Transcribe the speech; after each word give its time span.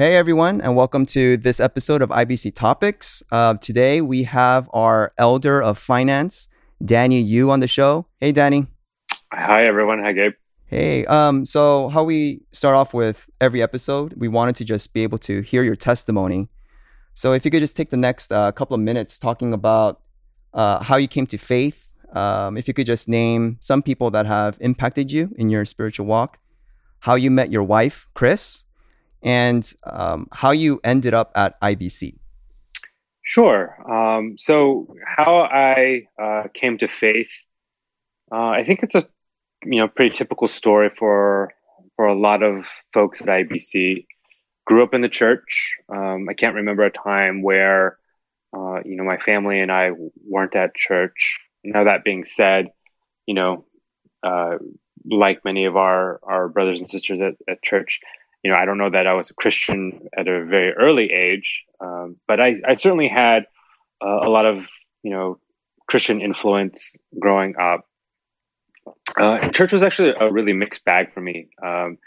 Hey 0.00 0.16
everyone, 0.16 0.62
and 0.62 0.74
welcome 0.74 1.04
to 1.04 1.36
this 1.36 1.60
episode 1.60 2.00
of 2.00 2.08
IBC 2.08 2.54
Topics. 2.54 3.22
Uh, 3.30 3.58
today 3.58 4.00
we 4.00 4.22
have 4.22 4.66
our 4.72 5.12
elder 5.18 5.62
of 5.62 5.76
finance, 5.76 6.48
Danny 6.82 7.20
Yu, 7.20 7.50
on 7.50 7.60
the 7.60 7.68
show. 7.68 8.06
Hey, 8.18 8.32
Danny. 8.32 8.66
Hi 9.30 9.66
everyone. 9.66 9.98
Hi 10.02 10.12
Gabe. 10.12 10.32
Hey. 10.64 11.04
Um. 11.04 11.44
So 11.44 11.90
how 11.90 12.02
we 12.02 12.40
start 12.50 12.76
off 12.76 12.94
with 12.94 13.28
every 13.42 13.62
episode, 13.62 14.14
we 14.16 14.26
wanted 14.26 14.56
to 14.56 14.64
just 14.64 14.94
be 14.94 15.02
able 15.02 15.18
to 15.18 15.42
hear 15.42 15.62
your 15.62 15.76
testimony. 15.76 16.48
So 17.12 17.34
if 17.34 17.44
you 17.44 17.50
could 17.50 17.60
just 17.60 17.76
take 17.76 17.90
the 17.90 17.98
next 17.98 18.32
uh, 18.32 18.52
couple 18.52 18.74
of 18.74 18.80
minutes 18.80 19.18
talking 19.18 19.52
about 19.52 20.00
uh, 20.54 20.82
how 20.82 20.96
you 20.96 21.08
came 21.08 21.26
to 21.26 21.36
faith. 21.36 21.92
Um, 22.14 22.56
if 22.56 22.66
you 22.66 22.72
could 22.72 22.86
just 22.86 23.06
name 23.06 23.58
some 23.60 23.82
people 23.82 24.10
that 24.12 24.24
have 24.24 24.56
impacted 24.62 25.12
you 25.12 25.34
in 25.36 25.50
your 25.50 25.66
spiritual 25.66 26.06
walk, 26.06 26.38
how 27.00 27.16
you 27.16 27.30
met 27.30 27.52
your 27.52 27.64
wife, 27.64 28.08
Chris 28.14 28.64
and 29.22 29.72
um, 29.84 30.28
how 30.32 30.50
you 30.50 30.80
ended 30.84 31.14
up 31.14 31.32
at 31.34 31.60
IBC. 31.60 32.16
Sure. 33.22 33.76
Um, 33.88 34.36
so 34.38 34.92
how 35.06 35.42
I 35.42 36.08
uh, 36.20 36.48
came 36.52 36.78
to 36.78 36.88
faith, 36.88 37.30
uh, 38.32 38.48
I 38.48 38.64
think 38.64 38.82
it's 38.82 38.94
a 38.94 39.06
you 39.64 39.78
know 39.78 39.88
pretty 39.88 40.14
typical 40.14 40.48
story 40.48 40.90
for 40.96 41.52
for 41.96 42.06
a 42.06 42.18
lot 42.18 42.42
of 42.42 42.66
folks 42.92 43.20
at 43.20 43.28
IBC. 43.28 44.06
Grew 44.66 44.82
up 44.82 44.94
in 44.94 45.00
the 45.00 45.08
church. 45.08 45.74
Um, 45.88 46.28
I 46.28 46.34
can't 46.34 46.54
remember 46.54 46.84
a 46.84 46.90
time 46.90 47.42
where 47.42 47.98
uh, 48.52 48.80
you 48.84 48.96
know 48.96 49.04
my 49.04 49.18
family 49.18 49.60
and 49.60 49.70
I 49.70 49.92
weren't 50.26 50.56
at 50.56 50.74
church. 50.74 51.38
Now 51.62 51.84
that 51.84 52.04
being 52.04 52.24
said, 52.24 52.68
you 53.26 53.34
know, 53.34 53.64
uh, 54.22 54.56
like 55.08 55.44
many 55.44 55.66
of 55.66 55.76
our 55.76 56.20
our 56.22 56.48
brothers 56.48 56.80
and 56.80 56.90
sisters 56.90 57.20
at, 57.20 57.34
at 57.48 57.62
church, 57.62 58.00
you 58.42 58.50
know, 58.50 58.56
I 58.56 58.64
don't 58.64 58.78
know 58.78 58.90
that 58.90 59.06
I 59.06 59.14
was 59.14 59.30
a 59.30 59.34
Christian 59.34 60.08
at 60.16 60.28
a 60.28 60.44
very 60.44 60.72
early 60.72 61.12
age, 61.12 61.64
um, 61.80 62.16
but 62.26 62.40
I, 62.40 62.56
I 62.66 62.76
certainly 62.76 63.08
had 63.08 63.44
uh, 64.02 64.20
a 64.22 64.30
lot 64.30 64.46
of, 64.46 64.66
you 65.02 65.10
know, 65.10 65.38
Christian 65.88 66.20
influence 66.20 66.92
growing 67.18 67.56
up. 67.60 67.84
Uh, 69.18 69.48
church 69.50 69.72
was 69.72 69.82
actually 69.82 70.14
a 70.18 70.32
really 70.32 70.52
mixed 70.52 70.84
bag 70.84 71.12
for 71.12 71.20
me, 71.20 71.48
um, 71.62 71.98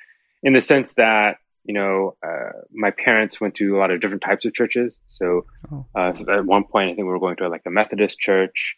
in 0.42 0.54
the 0.54 0.62
sense 0.62 0.94
that 0.94 1.38
you 1.66 1.74
know 1.74 2.16
uh, 2.26 2.52
my 2.72 2.92
parents 2.92 3.40
went 3.40 3.56
to 3.56 3.76
a 3.76 3.78
lot 3.78 3.92
of 3.92 4.00
different 4.00 4.24
types 4.24 4.46
of 4.46 4.54
churches. 4.54 4.98
So, 5.08 5.46
oh. 5.72 5.86
uh, 5.96 6.14
so, 6.14 6.32
at 6.34 6.46
one 6.46 6.64
point, 6.64 6.92
I 6.92 6.96
think 6.96 7.06
we 7.06 7.12
were 7.12 7.20
going 7.20 7.36
to 7.38 7.50
like 7.50 7.64
a 7.66 7.70
Methodist 7.70 8.20
church. 8.20 8.76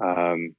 Um, 0.00 0.54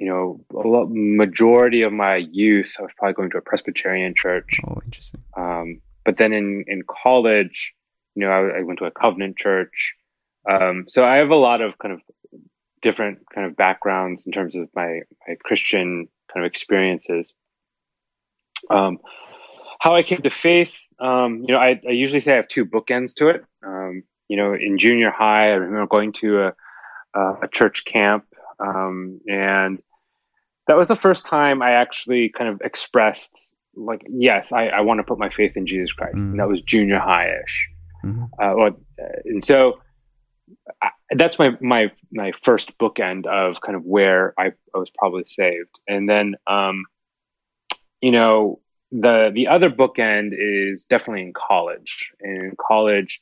you 0.00 0.06
know, 0.06 0.40
a 0.54 0.66
lot, 0.66 0.88
majority 0.90 1.82
of 1.82 1.92
my 1.92 2.16
youth, 2.16 2.74
I 2.78 2.82
was 2.82 2.90
probably 2.96 3.12
going 3.12 3.30
to 3.32 3.36
a 3.36 3.42
Presbyterian 3.42 4.14
church. 4.14 4.58
Oh, 4.66 4.80
interesting. 4.82 5.22
Um, 5.36 5.82
but 6.06 6.16
then 6.16 6.32
in, 6.32 6.64
in 6.66 6.82
college, 6.88 7.74
you 8.14 8.22
know, 8.22 8.30
I, 8.30 8.60
I 8.60 8.62
went 8.62 8.78
to 8.78 8.86
a 8.86 8.90
Covenant 8.90 9.36
church. 9.36 9.94
Um, 10.48 10.86
so 10.88 11.04
I 11.04 11.16
have 11.16 11.28
a 11.28 11.36
lot 11.36 11.60
of 11.60 11.76
kind 11.76 11.92
of 11.92 12.00
different 12.80 13.18
kind 13.34 13.46
of 13.46 13.56
backgrounds 13.56 14.24
in 14.24 14.32
terms 14.32 14.56
of 14.56 14.70
my, 14.74 15.00
my 15.28 15.34
Christian 15.44 16.08
kind 16.32 16.46
of 16.46 16.50
experiences. 16.50 17.30
Um, 18.70 19.00
how 19.80 19.94
I 19.94 20.02
came 20.02 20.22
to 20.22 20.30
faith, 20.30 20.78
um, 20.98 21.44
you 21.46 21.52
know, 21.52 21.60
I, 21.60 21.78
I, 21.86 21.90
usually 21.90 22.20
say 22.20 22.32
I 22.32 22.36
have 22.36 22.48
two 22.48 22.64
bookends 22.64 23.14
to 23.16 23.28
it. 23.28 23.44
Um, 23.66 24.04
you 24.28 24.38
know, 24.38 24.54
in 24.54 24.78
junior 24.78 25.10
high, 25.10 25.50
I 25.50 25.54
remember 25.54 25.86
going 25.86 26.12
to 26.14 26.46
a, 26.46 26.52
a 27.42 27.48
church 27.50 27.84
camp, 27.84 28.24
um, 28.58 29.20
and 29.28 29.82
that 30.66 30.76
was 30.76 30.88
the 30.88 30.96
first 30.96 31.24
time 31.24 31.62
I 31.62 31.72
actually 31.72 32.28
kind 32.28 32.48
of 32.48 32.60
expressed 32.62 33.54
like, 33.74 34.02
yes, 34.08 34.52
I, 34.52 34.68
I 34.68 34.80
want 34.80 34.98
to 34.98 35.04
put 35.04 35.18
my 35.18 35.30
faith 35.30 35.56
in 35.56 35.66
Jesus 35.66 35.92
Christ. 35.92 36.16
Mm-hmm. 36.16 36.30
And 36.30 36.40
that 36.40 36.48
was 36.48 36.60
junior 36.62 36.98
high-ish. 36.98 37.68
Mm-hmm. 38.04 38.24
Uh, 38.40 38.52
or, 38.52 38.70
and 39.24 39.44
so 39.44 39.80
I, 40.82 40.90
that's 41.16 41.38
my, 41.38 41.52
my, 41.60 41.92
my 42.12 42.32
first 42.42 42.76
bookend 42.78 43.26
of 43.26 43.60
kind 43.60 43.76
of 43.76 43.84
where 43.84 44.34
I, 44.38 44.52
I 44.74 44.78
was 44.78 44.90
probably 44.96 45.24
saved. 45.26 45.70
And 45.88 46.08
then, 46.08 46.34
um, 46.46 46.84
you 48.00 48.10
know, 48.10 48.60
the, 48.92 49.30
the 49.32 49.46
other 49.46 49.70
bookend 49.70 50.32
is 50.32 50.84
definitely 50.90 51.22
in 51.22 51.32
college. 51.32 52.10
And 52.20 52.42
in 52.46 52.56
college, 52.60 53.20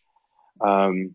um, 0.60 1.14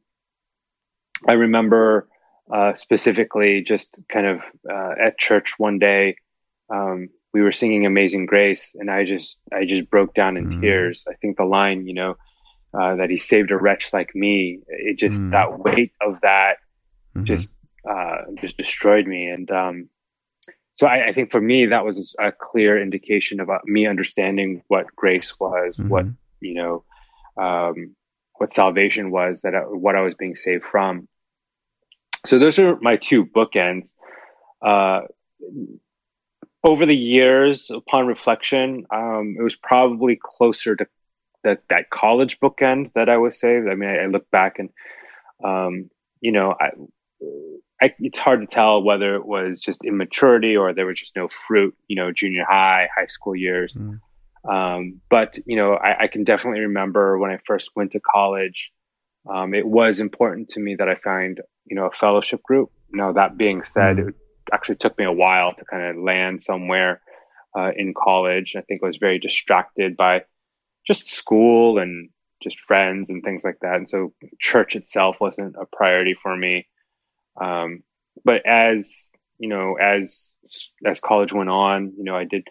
I 1.28 1.34
remember 1.34 2.08
uh, 2.53 2.74
specifically 2.76 3.62
just 3.62 3.90
kind 4.09 4.28
of 4.28 4.42
uh, 4.70 4.94
at 5.02 5.18
church 5.18 5.58
one 5.58 5.80
day, 5.80 6.18
um, 6.73 7.09
we 7.34 7.41
were 7.41 7.51
singing 7.51 7.85
Amazing 7.85 8.25
Grace, 8.25 8.75
and 8.79 8.89
I 8.89 9.06
just 9.06 9.38
I 9.51 9.66
just 9.66 9.89
broke 9.89 10.13
down 10.13 10.38
in 10.38 10.50
mm. 10.50 10.61
tears. 10.61 11.06
I 11.09 11.13
think 11.16 11.38
the 11.38 11.45
line, 11.45 11.88
you 11.88 11.94
know, 11.94 12.16
uh, 12.73 12.95
that 12.95 13.09
He 13.09 13.17
saved 13.17 13.51
a 13.51 13.57
wretch 13.57 13.91
like 13.94 14.16
me, 14.16 14.59
it 14.67 14.97
just 14.97 15.19
mm. 15.19 15.31
that 15.31 15.59
weight 15.59 15.94
of 16.01 16.19
that 16.22 16.57
mm-hmm. 17.16 17.25
just 17.25 17.50
uh, 17.89 18.17
just 18.41 18.57
destroyed 18.57 19.07
me. 19.07 19.28
And 19.28 19.50
um, 19.51 19.89
so 20.75 20.88
I, 20.88 21.07
I, 21.07 21.13
think 21.13 21.31
for 21.31 21.41
me 21.41 21.66
that 21.67 21.85
was 21.85 22.16
a 22.19 22.31
clear 22.31 22.81
indication 22.81 23.40
about 23.40 23.66
me 23.66 23.85
understanding 23.88 24.63
what 24.67 24.95
grace 24.95 25.34
was, 25.40 25.78
mm-hmm. 25.78 25.90
what 25.90 26.05
you 26.40 26.55
know, 26.55 26.84
um, 27.38 27.95
what 28.35 28.53
salvation 28.55 29.11
was, 29.11 29.41
that 29.41 29.55
I, 29.55 29.61
what 29.61 29.95
I 29.95 30.01
was 30.01 30.16
being 30.16 30.35
saved 30.35 30.63
from. 30.63 31.07
So 32.25 32.40
those 32.40 32.57
are 32.57 32.78
my 32.79 32.95
two 32.95 33.25
bookends. 33.25 33.91
Uh, 34.61 35.01
over 36.63 36.85
the 36.85 36.96
years, 36.96 37.69
upon 37.69 38.07
reflection, 38.07 38.85
um, 38.90 39.35
it 39.38 39.44
was 39.44 39.56
probably 39.56 40.18
closer 40.22 40.75
to 40.75 40.88
that 41.44 41.62
that 41.69 41.90
college 41.90 42.40
bookend 42.40 42.91
that 42.96 43.09
I 43.09 43.18
was 43.18 43.40
saved. 43.40 43.68
I 43.68 43.75
mean, 43.75 43.90
I, 43.90 44.03
I 44.03 44.06
look 44.06 44.29
back 44.31 44.59
and, 44.59 44.69
um, 45.44 45.90
you 46.22 46.31
know, 46.31 46.56
I, 46.59 46.69
I, 47.81 47.94
it's 48.00 48.19
hard 48.19 48.40
to 48.40 48.47
tell 48.47 48.81
whether 48.81 49.16
it 49.16 49.25
was 49.25 49.59
just 49.59 49.84
immaturity 49.84 50.56
or 50.56 50.73
there 50.73 50.85
was 50.85 51.00
just 51.00 51.16
no 51.18 51.28
fruit. 51.28 51.75
You 51.88 51.97
know, 51.97 52.12
junior 52.13 52.46
high, 52.47 52.88
high 52.96 53.07
school 53.07 53.35
years. 53.35 53.73
Mm. 53.73 54.00
Um, 54.50 55.02
but 55.09 55.38
you 55.46 55.56
know, 55.56 55.73
I, 55.73 56.03
I, 56.03 56.07
can 56.07 56.25
definitely 56.25 56.62
remember 56.62 57.18
when 57.18 57.31
I 57.31 57.40
first 57.46 57.72
went 57.75 57.91
to 57.94 58.00
college. 58.00 58.72
Um, 59.34 59.53
it 59.53 59.66
was 59.66 60.02
important 60.02 60.50
to 60.50 60.59
me 60.59 60.75
that 60.75 60.90
I 60.90 60.96
find 60.96 61.40
you 61.66 61.75
know 61.75 61.85
a 61.85 61.91
fellowship 61.91 62.44
group. 62.44 62.72
Now 62.91 63.12
that 63.13 63.38
being 63.38 63.63
said, 63.63 63.97
mm. 63.97 64.09
it 64.09 64.16
actually 64.52 64.76
took 64.76 64.98
me 64.98 65.06
a 65.06 65.12
while 65.12 65.54
to 65.54 65.66
kind 65.66 65.84
of 65.84 66.04
land 66.04 66.44
somewhere 66.44 67.02
uh, 67.58 67.72
in 67.76 67.94
college. 67.94 68.56
I 68.58 68.62
think 68.62 68.81
I 68.84 68.88
was 68.88 68.98
very 68.98 69.20
distracted 69.20 69.96
by 69.96 70.24
just 70.86 71.09
school 71.09 71.80
and 71.80 72.09
just 72.42 72.59
friends 72.59 73.09
and 73.09 73.24
things 73.24 73.44
like 73.44 73.59
that. 73.62 73.76
And 73.76 73.90
so 73.90 74.14
church 74.40 74.76
itself 74.76 75.18
wasn't 75.20 75.56
a 75.59 75.66
priority 75.66 76.16
for 76.22 76.36
me. 76.36 76.68
Um, 77.40 77.84
but 78.26 78.46
as, 78.46 78.94
you 79.40 79.48
know, 79.48 79.76
as, 79.76 80.28
as 80.86 81.00
college 81.00 81.34
went 81.34 81.50
on, 81.50 81.94
you 81.98 82.03
know, 82.03 82.16
I 82.16 82.26
did, 82.26 82.48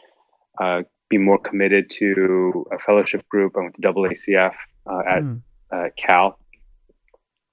uh, 0.60 0.82
be 1.08 1.18
more 1.18 1.38
committed 1.38 1.90
to 1.90 2.66
a 2.72 2.78
fellowship 2.78 3.28
group. 3.28 3.52
I 3.56 3.60
went 3.60 3.74
to 3.74 3.82
AACF, 3.82 4.54
uh, 4.90 5.02
at, 5.06 5.22
mm. 5.22 5.42
uh, 5.70 5.88
Cal. 5.96 6.38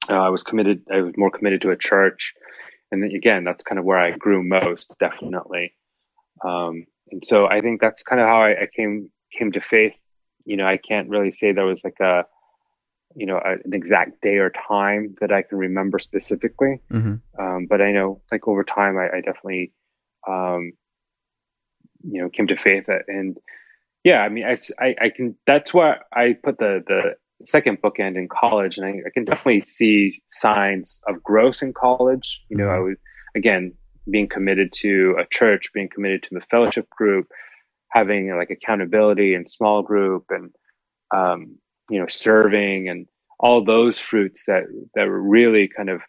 Uh, 0.09 0.13
I 0.13 0.29
was 0.29 0.43
committed, 0.43 0.83
I 0.91 1.01
was 1.01 1.13
more 1.17 1.29
committed 1.29 1.61
to 1.63 1.71
a 1.71 1.75
church 1.75 2.33
and 2.91 3.03
again, 3.03 3.43
that's 3.43 3.63
kind 3.63 3.79
of 3.79 3.85
where 3.85 3.99
I 3.99 4.11
grew 4.11 4.43
most, 4.43 4.95
definitely. 4.99 5.73
Um, 6.43 6.85
and 7.11 7.23
so 7.27 7.47
I 7.47 7.61
think 7.61 7.81
that's 7.81 8.03
kind 8.03 8.21
of 8.21 8.27
how 8.27 8.41
I, 8.41 8.61
I, 8.61 8.67
came 8.73 9.11
came 9.31 9.51
to 9.51 9.61
faith. 9.61 9.99
You 10.45 10.57
know, 10.57 10.65
I 10.65 10.77
can't 10.77 11.09
really 11.09 11.31
say 11.31 11.51
there 11.51 11.65
was 11.65 11.83
like 11.83 11.99
a 11.99 12.25
you 13.15 13.25
know 13.25 13.37
a, 13.37 13.53
an 13.63 13.73
exact 13.73 14.21
day 14.21 14.37
or 14.37 14.51
time 14.51 15.15
that 15.21 15.31
I 15.31 15.41
can 15.41 15.57
remember 15.57 15.99
specifically, 15.99 16.79
mm-hmm. 16.91 17.15
um, 17.39 17.65
but 17.69 17.81
I 17.81 17.91
know 17.91 18.21
like 18.31 18.47
over 18.47 18.63
time 18.63 18.97
I, 18.97 19.17
I 19.17 19.21
definitely 19.21 19.71
um, 20.27 20.73
you 22.03 22.21
know 22.21 22.29
came 22.29 22.47
to 22.47 22.55
faith 22.55 22.85
and 23.07 23.37
yeah, 24.03 24.21
I 24.21 24.29
mean 24.29 24.45
I, 24.45 24.57
I, 24.79 24.95
I 25.01 25.09
can 25.09 25.35
that's 25.45 25.73
why 25.73 25.97
I 26.13 26.33
put 26.41 26.57
the 26.57 26.83
the 26.87 27.15
second 27.45 27.81
bookend 27.81 28.17
in 28.17 28.27
college, 28.27 28.77
and 28.77 28.85
I, 28.85 28.89
I, 28.89 29.09
can 29.13 29.25
definitely 29.25 29.63
see 29.67 30.21
signs 30.31 30.99
of 31.07 31.23
growth 31.23 31.61
in 31.61 31.73
college. 31.73 32.41
You 32.49 32.57
know, 32.57 32.69
I 32.69 32.73
mm-hmm. 32.73 32.89
was 32.89 32.97
again 33.35 33.73
being 34.09 34.27
committed 34.27 34.73
to 34.81 35.15
a 35.19 35.25
church, 35.25 35.71
being 35.73 35.89
committed 35.93 36.23
to 36.23 36.29
the 36.31 36.41
fellowship 36.51 36.89
group, 36.89 37.27
having 37.89 38.35
like 38.35 38.49
accountability 38.49 39.33
and 39.33 39.49
small 39.49 39.81
group, 39.81 40.25
and 40.29 40.51
um, 41.11 41.57
you 41.89 41.99
know, 41.99 42.07
serving 42.21 42.89
and 42.89 43.07
all 43.39 43.63
those 43.63 43.97
fruits 43.97 44.43
that 44.47 44.63
that 44.95 45.07
were 45.07 45.21
really 45.21 45.67
kind 45.67 45.89
of 45.89 46.01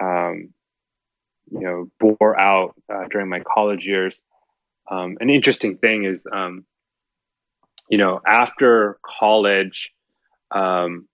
um, 0.00 0.52
you 1.50 1.60
know 1.60 1.90
bore 2.00 2.38
out 2.38 2.74
uh, 2.92 3.04
during 3.10 3.28
my 3.28 3.40
college 3.40 3.86
years. 3.86 4.18
Um, 4.90 5.16
an 5.20 5.30
interesting 5.30 5.76
thing 5.76 6.04
is, 6.04 6.20
um, 6.30 6.66
you 7.88 7.96
know, 7.96 8.20
after 8.26 8.98
college, 9.02 9.93
um, 10.54 11.08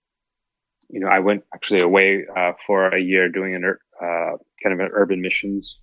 you 0.89 0.99
know, 0.99 1.07
I 1.07 1.19
went 1.19 1.43
actually 1.53 1.81
away 1.81 2.25
uh, 2.35 2.53
for 2.65 2.87
a 2.89 2.99
year 2.99 3.29
doing 3.29 3.55
an 3.55 3.63
uh, 3.65 4.37
kind 4.61 4.73
of 4.73 4.79
an 4.79 4.89
urban 4.93 5.21
missions 5.21 5.79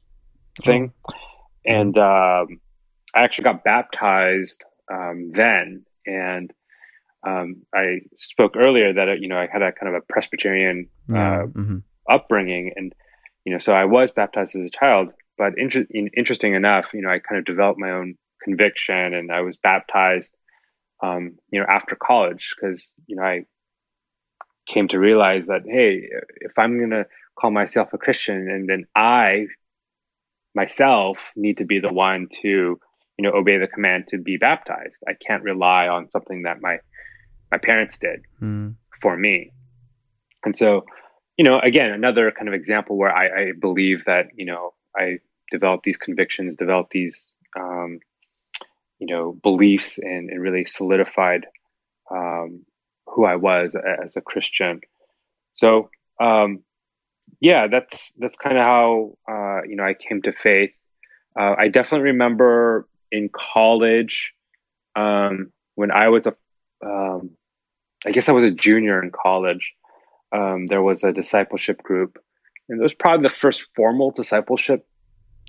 thing, 0.65 0.93
oh. 1.09 1.13
and 1.65 1.97
um, 1.97 2.61
I 3.15 3.23
actually 3.23 3.45
got 3.45 3.65
baptized 3.65 4.65
um, 4.93 5.33
then. 5.35 5.85
And 6.07 6.53
um, 7.27 7.63
I 7.75 8.01
spoke 8.17 8.55
earlier 8.57 8.93
that 8.93 9.21
you 9.21 9.29
know 9.29 9.39
I 9.39 9.49
had 9.51 9.63
a 9.63 9.73
kind 9.73 9.95
of 9.95 10.03
a 10.03 10.13
Presbyterian 10.13 10.89
uh, 11.15 11.43
hmm 11.43 11.79
upbringing, 12.09 12.73
and 12.77 12.95
you 13.45 13.53
know, 13.53 13.59
so 13.59 13.73
I 13.73 13.85
was 13.85 14.11
baptized 14.11 14.57
as 14.57 14.65
a 14.65 14.71
child. 14.71 15.09
But 15.37 15.55
inter- 15.57 15.87
in, 15.91 16.09
interesting 16.17 16.55
enough, 16.55 16.87
you 16.93 17.03
know, 17.03 17.11
I 17.11 17.19
kind 17.19 17.39
of 17.39 17.45
developed 17.45 17.79
my 17.79 17.91
own 17.91 18.17
conviction, 18.43 19.15
and 19.15 19.31
I 19.31 19.43
was 19.43 19.57
baptized, 19.57 20.33
um, 21.03 21.39
you 21.51 21.61
know, 21.61 21.67
after 21.69 21.97
college 21.97 22.55
because 22.55 22.89
you 23.07 23.17
know 23.17 23.23
I 23.23 23.45
came 24.67 24.89
to 24.89 24.99
realize 24.99 25.45
that 25.47 25.63
hey, 25.67 26.09
if 26.41 26.53
I'm 26.59 26.79
going 26.79 26.91
to 26.91 27.07
call 27.39 27.51
myself 27.51 27.93
a 27.93 27.99
Christian, 27.99 28.51
and 28.51 28.69
then 28.69 28.87
I 28.95 29.47
myself 30.55 31.19
need 31.37 31.59
to 31.59 31.65
be 31.65 31.79
the 31.79 31.93
one 31.93 32.29
to 32.43 32.49
you 32.49 32.79
know 33.19 33.33
obey 33.33 33.59
the 33.59 33.69
command 33.69 34.09
to 34.09 34.19
be 34.19 34.37
baptized. 34.37 35.03
I 35.07 35.15
can't 35.15 35.43
rely 35.43 35.89
on 35.89 36.11
something 36.11 36.43
that 36.43 36.61
my 36.61 36.79
my 37.51 37.59
parents 37.59 37.99
did 37.99 38.23
mm 38.43 38.75
for 39.01 39.17
me. 39.17 39.53
And 40.45 40.57
so, 40.57 40.85
you 41.37 41.45
know, 41.45 41.59
again, 41.61 41.91
another 41.91 42.31
kind 42.31 42.49
of 42.49 42.55
example 42.55 42.97
where 42.97 43.15
I, 43.15 43.27
I 43.43 43.53
believe 43.59 44.05
that, 44.07 44.27
you 44.35 44.45
know, 44.45 44.75
I 44.97 45.19
developed 45.51 45.85
these 45.85 45.97
convictions, 45.97 46.55
developed 46.57 46.91
these, 46.91 47.27
um, 47.59 48.01
you 48.99 49.07
know, 49.07 49.39
beliefs 49.43 49.99
and, 49.99 50.31
and 50.31 50.41
really 50.41 50.65
solidified 50.65 51.47
um, 52.11 52.65
who 53.07 53.25
I 53.25 53.37
was 53.37 53.75
as 53.75 54.17
a 54.17 54.21
Christian. 54.21 54.81
So, 55.55 55.91
um, 56.21 56.61
yeah, 57.41 57.67
that's 57.69 58.13
that's 58.19 58.37
kind 58.39 58.57
of 58.57 58.63
how 58.63 59.19
uh, 59.29 59.63
you 59.69 59.77
know 59.77 59.85
I 59.85 59.95
came 59.95 60.23
to 60.23 60.33
faith. 60.33 60.71
Uh, 61.39 61.55
I 61.57 61.69
definitely 61.69 62.11
remember 62.11 62.89
in 63.13 63.31
college 63.33 64.33
um, 64.97 65.53
when 65.75 65.91
I 65.91 66.09
was 66.09 66.27
a, 66.27 66.35
um, 66.85 67.31
I 68.05 68.11
guess 68.11 68.29
I 68.29 68.33
was 68.33 68.45
a 68.45 68.51
junior 68.51 69.03
in 69.03 69.11
college. 69.11 69.73
Um, 70.33 70.67
there 70.67 70.83
was 70.83 71.05
a 71.05 71.13
discipleship 71.13 71.83
group, 71.83 72.19
and 72.69 72.81
it 72.81 72.83
was 72.83 72.95
probably 72.95 73.29
the 73.29 73.35
first 73.35 73.69
formal 73.77 74.11
discipleship 74.11 74.87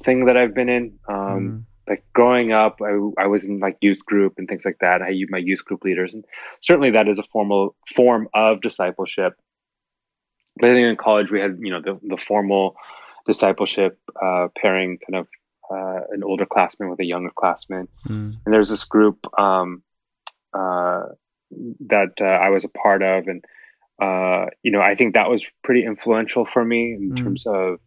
thing 0.04 0.26
that 0.26 0.38
I've 0.38 0.54
been 0.54 0.70
in. 0.70 1.00
Um, 1.08 1.16
mm 1.18 1.66
like 1.90 2.04
growing 2.14 2.52
up, 2.52 2.80
I, 2.82 2.92
I 3.24 3.28
was 3.28 3.44
in 3.44 3.60
like 3.60 3.78
youth 3.82 4.06
group 4.06 4.36
and 4.38 4.48
things 4.48 4.64
like 4.64 4.78
that. 4.80 5.02
I 5.02 5.10
used 5.10 5.32
my 5.32 5.40
youth 5.40 5.66
group 5.66 5.84
leaders, 5.84 6.14
and 6.14 6.24
certainly 6.62 6.92
that 6.92 7.08
is 7.08 7.20
a 7.20 7.24
formal 7.24 7.76
form 7.96 8.30
of 8.34 8.62
discipleship. 8.62 9.34
But 10.58 10.70
I 10.70 10.74
think 10.74 10.88
in 10.88 10.96
college 10.96 11.32
we 11.32 11.40
had 11.40 11.58
you 11.60 11.72
know 11.72 11.82
the, 11.82 12.00
the 12.04 12.18
formal 12.18 12.76
discipleship 13.26 14.00
uh, 14.22 14.48
pairing 14.62 15.00
kind 15.00 15.22
of 15.22 15.28
uh, 15.72 16.02
an 16.12 16.24
older 16.24 16.46
classman 16.46 16.90
with 16.90 17.00
a 17.00 17.06
younger 17.06 17.32
classman, 17.32 17.88
mm 18.08 18.36
and 18.46 18.54
there's 18.54 18.70
this 18.70 18.84
group 18.86 19.28
um, 19.40 19.84
uh, 20.54 21.04
that 21.88 22.14
uh, 22.22 22.26
I 22.26 22.50
was 22.50 22.64
a 22.64 22.70
part 22.70 23.02
of, 23.04 23.28
and 23.28 23.44
uh, 24.02 24.46
you 24.64 24.72
know 24.72 24.82
I 24.82 24.96
think 24.96 25.16
that 25.16 25.30
was 25.30 25.46
pretty 25.64 25.86
influential 25.86 26.46
for 26.46 26.64
me 26.64 26.94
in 26.94 27.12
Mm. 27.12 27.24
terms 27.24 27.46
of 27.48 27.80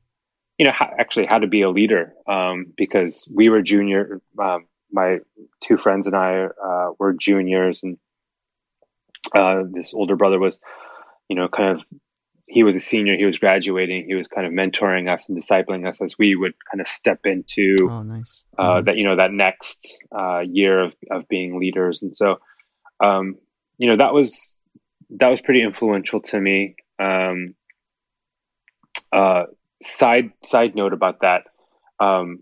you 0.62 0.68
know 0.68 0.74
how, 0.78 0.88
actually 0.96 1.26
how 1.26 1.40
to 1.40 1.48
be 1.48 1.62
a 1.62 1.70
leader 1.70 2.14
um, 2.28 2.66
because 2.76 3.26
we 3.28 3.48
were 3.48 3.62
junior. 3.62 4.20
Um, 4.38 4.68
my 4.92 5.18
two 5.60 5.76
friends 5.76 6.06
and 6.06 6.14
I 6.14 6.44
uh, 6.44 6.90
were 7.00 7.14
juniors, 7.14 7.82
and 7.82 7.98
uh, 9.34 9.64
this 9.72 9.92
older 9.92 10.14
brother 10.14 10.38
was, 10.38 10.60
you 11.28 11.34
know, 11.34 11.48
kind 11.48 11.76
of 11.76 11.84
he 12.46 12.62
was 12.62 12.76
a 12.76 12.80
senior. 12.80 13.16
He 13.16 13.24
was 13.24 13.40
graduating. 13.40 14.04
He 14.06 14.14
was 14.14 14.28
kind 14.28 14.46
of 14.46 14.52
mentoring 14.52 15.12
us 15.12 15.28
and 15.28 15.36
discipling 15.36 15.88
us 15.88 16.00
as 16.00 16.16
we 16.16 16.36
would 16.36 16.54
kind 16.70 16.80
of 16.80 16.86
step 16.86 17.18
into 17.24 17.74
Oh, 17.80 18.04
nice. 18.04 18.44
uh, 18.56 18.82
Mhm. 18.82 18.84
that 18.84 18.96
you 18.96 19.02
know 19.02 19.16
that 19.16 19.32
next 19.32 19.98
uh, 20.16 20.44
year 20.46 20.78
of 20.80 20.94
of 21.10 21.26
being 21.26 21.58
leaders, 21.58 22.02
and 22.02 22.16
so 22.16 22.38
um, 23.00 23.36
you 23.78 23.88
know 23.88 23.96
that 23.96 24.14
was 24.14 24.38
that 25.18 25.28
was 25.28 25.40
pretty 25.40 25.62
influential 25.62 26.20
to 26.20 26.40
me. 26.40 26.76
Um, 27.00 27.56
uh, 29.12 29.46
side 29.82 30.32
side 30.44 30.74
note 30.74 30.92
about 30.92 31.20
that, 31.20 31.42
um, 32.00 32.40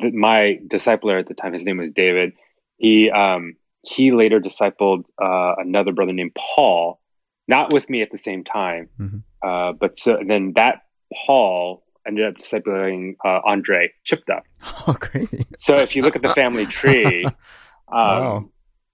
th- 0.00 0.14
my 0.14 0.58
discipler 0.68 1.18
at 1.20 1.28
the 1.28 1.34
time, 1.34 1.52
his 1.52 1.64
name 1.64 1.78
was 1.78 1.90
David. 1.94 2.32
He 2.78 3.10
um, 3.10 3.54
he 3.86 4.12
later 4.12 4.40
discipled 4.40 5.04
uh, 5.22 5.54
another 5.58 5.92
brother 5.92 6.12
named 6.12 6.32
Paul, 6.36 7.00
not 7.48 7.72
with 7.72 7.88
me 7.90 8.02
at 8.02 8.10
the 8.10 8.18
same 8.18 8.44
time, 8.44 8.88
Mhm. 9.00 9.22
uh, 9.42 9.72
but 9.72 9.98
so 9.98 10.18
then 10.26 10.52
that 10.56 10.82
Paul 11.26 11.82
ended 12.06 12.26
up 12.26 12.34
discipling 12.36 13.14
uh, 13.24 13.40
Andre 13.44 13.90
Chipta. 14.08 14.40
Oh, 14.86 14.94
crazy. 14.94 15.46
So 15.58 15.78
if 15.78 15.94
you 15.96 16.02
look 16.02 16.16
at 16.16 16.22
the 16.22 16.32
family 16.34 16.64
tree, 16.66 17.24
um, 17.92 17.92
Wow. 17.92 18.48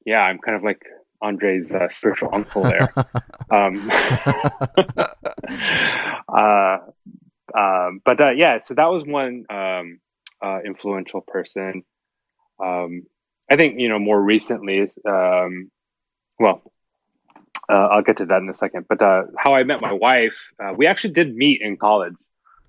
yeah, 0.05 0.21
I'm 0.21 0.39
kind 0.39 0.57
of 0.57 0.63
like 0.65 0.81
Andre's 1.23 1.71
uh, 1.71 1.89
spiritual 1.89 2.31
uncle 2.33 2.65
there. 2.65 2.93
Um, 3.49 3.89
uh, 6.29 6.79
um, 7.57 8.01
but 8.05 8.21
uh, 8.21 8.31
yeah, 8.31 8.59
so 8.59 8.75
that 8.75 8.91
was 8.91 9.05
one 9.05 9.45
um, 9.51 10.01
uh, 10.43 10.61
influential 10.65 11.21
person. 11.23 11.83
Um, 12.63 13.05
I 13.51 13.57
think 13.57 13.79
you 13.81 13.89
know 13.89 13.99
more 13.99 14.21
recently. 14.21 14.91
Um, 15.09 15.71
well, 16.39 16.63
uh, 17.69 17.89
I'll 17.93 18.03
get 18.03 18.19
to 18.19 18.27
that 18.27 18.43
in 18.43 18.49
a 18.49 18.55
second. 18.55 18.87
But 18.89 19.03
uh, 19.03 19.25
how 19.39 19.55
I 19.55 19.65
met 19.65 19.81
my 19.81 19.93
wife, 19.93 20.37
uh, 20.63 20.73
we 20.77 20.87
actually 20.87 21.15
did 21.15 21.35
meet 21.35 21.61
in 21.63 21.77
college. 21.77 22.17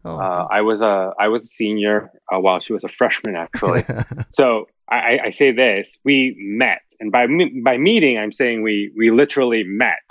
oh. 0.05 0.17
Uh, 0.17 0.47
I 0.49 0.61
was 0.61 0.81
a 0.81 1.13
I 1.19 1.27
was 1.27 1.43
a 1.43 1.47
senior 1.47 2.11
uh, 2.31 2.39
while 2.39 2.59
she 2.59 2.73
was 2.73 2.83
a 2.83 2.89
freshman, 2.89 3.35
actually. 3.35 3.85
So 4.31 4.67
I, 4.89 5.19
I 5.25 5.29
say 5.31 5.51
this: 5.51 5.97
we 6.05 6.35
met, 6.37 6.81
and 6.99 7.11
by 7.11 7.27
me- 7.27 7.61
by 7.63 7.77
meeting, 7.77 8.17
I'm 8.17 8.31
saying 8.31 8.61
we 8.61 8.91
we 8.97 9.11
literally 9.11 9.63
met. 9.63 10.07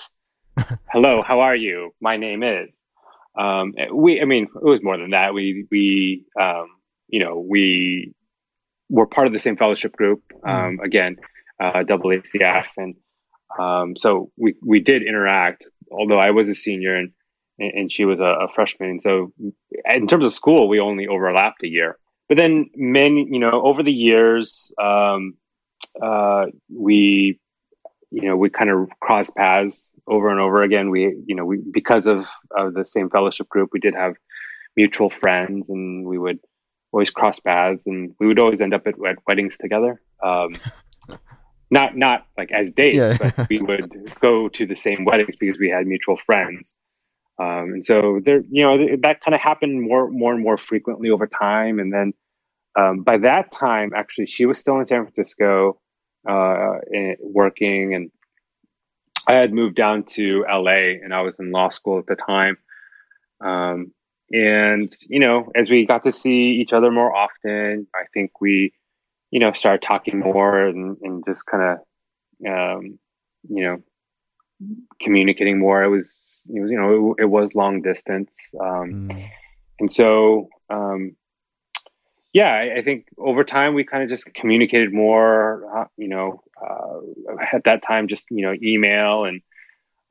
Hello, 0.93 1.23
how 1.23 1.41
are 1.41 1.57
you? 1.57 1.95
My 2.01 2.17
name 2.17 2.43
is. 2.43 2.71
Um, 3.39 3.75
we, 3.93 4.21
I 4.21 4.25
mean, 4.25 4.45
it 4.45 4.65
was 4.65 4.83
more 4.83 4.97
than 4.97 5.11
that. 5.11 5.35
We 5.35 5.67
we 5.71 6.25
um, 6.41 6.69
you 7.09 7.21
know 7.21 7.39
we 7.39 8.15
were 8.89 9.07
part 9.07 9.27
of 9.27 9.33
the 9.33 9.39
same 9.39 9.57
fellowship 9.57 9.93
group. 9.93 10.23
Um, 10.47 10.81
Again, 10.83 11.17
uh, 11.63 11.83
and 12.77 12.95
um, 13.59 13.97
so 13.97 14.31
we 14.37 14.55
we 14.63 14.81
did 14.81 15.03
interact. 15.03 15.65
Although 15.91 16.19
I 16.19 16.31
was 16.31 16.49
a 16.49 16.55
senior 16.55 16.97
and 16.97 17.13
and 17.59 17.73
and 17.75 17.93
she 17.93 18.05
was 18.05 18.21
a, 18.21 18.25
a 18.25 18.49
freshman, 18.55 19.01
so 19.01 19.33
in 19.85 20.07
terms 20.07 20.25
of 20.25 20.33
school, 20.33 20.69
we 20.69 20.81
only 20.81 21.07
overlapped 21.07 21.63
a 21.63 21.69
year 21.69 21.99
but 22.29 22.37
then 22.37 22.71
many 22.75 23.27
you 23.31 23.39
know 23.39 23.63
over 23.63 23.83
the 23.83 23.93
years 23.93 24.71
um, 24.83 25.35
uh, 26.03 26.47
we 26.73 27.39
you 28.11 28.23
know 28.23 28.37
we 28.37 28.51
kind 28.51 28.71
of 28.71 28.89
crossed 29.01 29.35
paths 29.35 29.89
over 30.09 30.31
and 30.31 30.41
over 30.41 30.63
again 30.63 30.91
we 30.91 31.17
you 31.27 31.35
know 31.35 31.45
we 31.45 31.59
because 31.73 32.07
of, 32.07 32.27
of 32.57 32.75
the 32.75 32.85
same 32.85 33.11
fellowship 33.11 33.49
group 33.49 33.71
we 33.73 33.81
did 33.81 33.95
have 33.95 34.15
mutual 34.77 35.11
friends 35.11 35.69
and 35.69 36.07
we 36.07 36.19
would 36.19 36.39
always 36.93 37.11
cross 37.11 37.41
paths 37.41 37.83
and 37.87 38.15
we 38.21 38.27
would 38.27 38.39
always 38.39 38.61
end 38.61 38.75
up 38.75 38.87
at, 38.87 38.95
at 39.07 39.19
weddings 39.27 39.57
together 39.61 40.01
um, 40.23 40.57
not 41.71 41.97
not 41.97 42.27
like 42.39 42.53
as 42.53 42.71
dates 42.73 42.97
Yeah. 42.97 43.17
but 43.19 43.49
we 43.49 43.61
would 43.61 44.13
go 44.21 44.49
to 44.49 44.67
the 44.67 44.77
same 44.77 45.05
weddings 45.05 45.37
because 45.37 45.59
we 45.59 45.69
had 45.69 45.87
mutual 45.87 46.17
friends 46.17 46.73
um, 47.39 47.75
and 47.75 47.85
so 47.85 48.21
there, 48.25 48.43
you 48.51 48.63
know, 48.63 48.97
that 49.03 49.21
kind 49.23 49.35
of 49.35 49.41
happened 49.41 49.83
more, 49.83 50.11
more 50.11 50.33
and 50.33 50.43
more 50.43 50.57
frequently 50.57 51.11
over 51.11 51.27
time. 51.27 51.79
And 51.79 51.93
then 51.93 52.15
um, 52.79 53.03
by 53.03 53.19
that 53.19 53.53
time, 53.53 53.93
actually, 53.95 54.27
she 54.27 54.47
was 54.47 54.59
still 54.59 54.79
in 54.79 54.87
San 54.87 55.07
Francisco, 55.07 55.79
uh, 56.29 56.79
and 56.93 57.17
working, 57.21 57.95
and 57.95 58.11
I 59.27 59.35
had 59.35 59.53
moved 59.53 59.77
down 59.77 60.05
to 60.05 60.45
LA, 60.49 60.95
and 61.03 61.13
I 61.13 61.23
was 61.23 61.37
in 61.39 61.51
law 61.51 61.69
school 61.71 61.99
at 61.99 62.07
the 62.07 62.17
time. 62.17 62.59
Um, 63.41 63.93
and 64.33 64.95
you 65.09 65.19
know, 65.21 65.51
as 65.55 65.71
we 65.71 65.87
got 65.87 66.05
to 66.05 66.13
see 66.13 66.53
each 66.61 66.73
other 66.73 66.91
more 66.91 67.15
often, 67.15 67.87
I 67.95 68.05
think 68.13 68.41
we, 68.41 68.73
you 69.31 69.41
know, 69.41 69.53
started 69.53 69.83
talking 69.83 70.19
more 70.19 70.67
and, 70.67 70.97
and 71.03 71.25
just 71.27 71.47
kind 71.47 71.63
of, 71.63 72.49
um, 72.49 72.99
you 73.49 73.63
know, 73.65 73.83
communicating 75.01 75.59
more. 75.59 75.83
It 75.85 75.89
was, 75.89 76.41
it 76.49 76.61
was, 76.61 76.71
you 76.71 76.79
know, 76.81 77.15
it, 77.19 77.23
it 77.23 77.27
was 77.27 77.55
long 77.55 77.83
distance, 77.83 78.31
um, 78.61 79.09
Mm. 79.09 79.29
and 79.81 79.93
so, 79.93 80.49
um, 80.71 81.15
yeah, 82.37 82.53
I, 82.53 82.81
I 82.81 82.83
think 82.83 83.07
over 83.17 83.45
time 83.45 83.73
we 83.73 83.83
kind 83.83 84.03
of 84.03 84.11
just 84.11 84.27
communicated 84.35 84.93
more. 84.93 85.65
Uh, 85.75 85.87
you 85.97 86.09
know, 86.09 86.43
uh, 86.63 86.99
at 87.51 87.65
that 87.65 87.83
time, 87.83 88.09
just 88.09 88.25
you 88.31 88.43
know, 88.43 88.55
email 88.63 89.25
and 89.25 89.41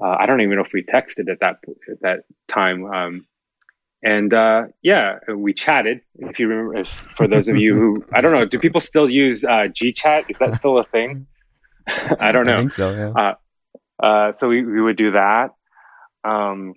uh, 0.03 0.15
I 0.17 0.25
don't 0.25 0.41
even 0.41 0.55
know 0.55 0.63
if 0.63 0.74
we 0.74 0.82
texted 0.82 1.29
at 1.29 1.39
that 1.41 1.58
at 1.88 2.01
that 2.01 2.24
time. 2.48 2.84
Um, 2.91 3.27
and 4.01 4.34
uh, 4.34 4.63
yeah, 4.82 5.20
we 5.36 5.53
chatted. 5.53 6.01
If 6.17 6.39
you 6.39 6.48
remember, 6.48 6.79
if, 6.79 6.88
for 6.88 7.27
those 7.27 7.48
of 7.48 7.58
you 7.58 7.75
who 7.75 8.03
I 8.12 8.22
don't 8.22 8.32
know, 8.32 8.44
do 8.44 8.58
people 8.58 8.82
still 8.82 9.08
use 9.08 9.44
uh, 9.44 9.67
GChat? 9.79 10.25
Is 10.27 10.39
that 10.39 10.58
still 10.58 10.79
a 10.79 10.84
thing? 10.84 11.27
I 12.20 12.32
don't 12.32 12.48
know. 12.48 12.55
I 12.55 12.60
think 12.62 12.72
so. 12.72 12.89
Yeah. 12.89 13.36
Uh, 14.01 14.32
so 14.32 14.48
we, 14.50 14.65
we 14.65 14.82
would 14.82 14.98
do 14.98 15.12
that. 15.12 15.51
Um, 16.24 16.74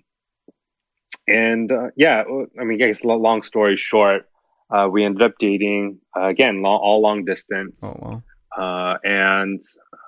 and 1.27 1.71
uh, 1.71 1.87
yeah, 1.95 2.23
I 2.59 2.63
mean, 2.63 2.83
I 2.83 2.87
guess 2.87 3.03
long 3.03 3.41
story 3.41 3.77
short, 3.77 4.28
uh, 4.69 4.87
we 4.91 5.03
ended 5.03 5.23
up 5.23 5.33
dating 5.39 5.99
uh, 6.15 6.27
again, 6.27 6.61
long, 6.61 6.79
all 6.79 7.01
long 7.01 7.25
distance. 7.25 7.75
oh 7.83 7.95
wow. 7.99 8.23
Uh, 8.57 8.97
and 9.03 9.61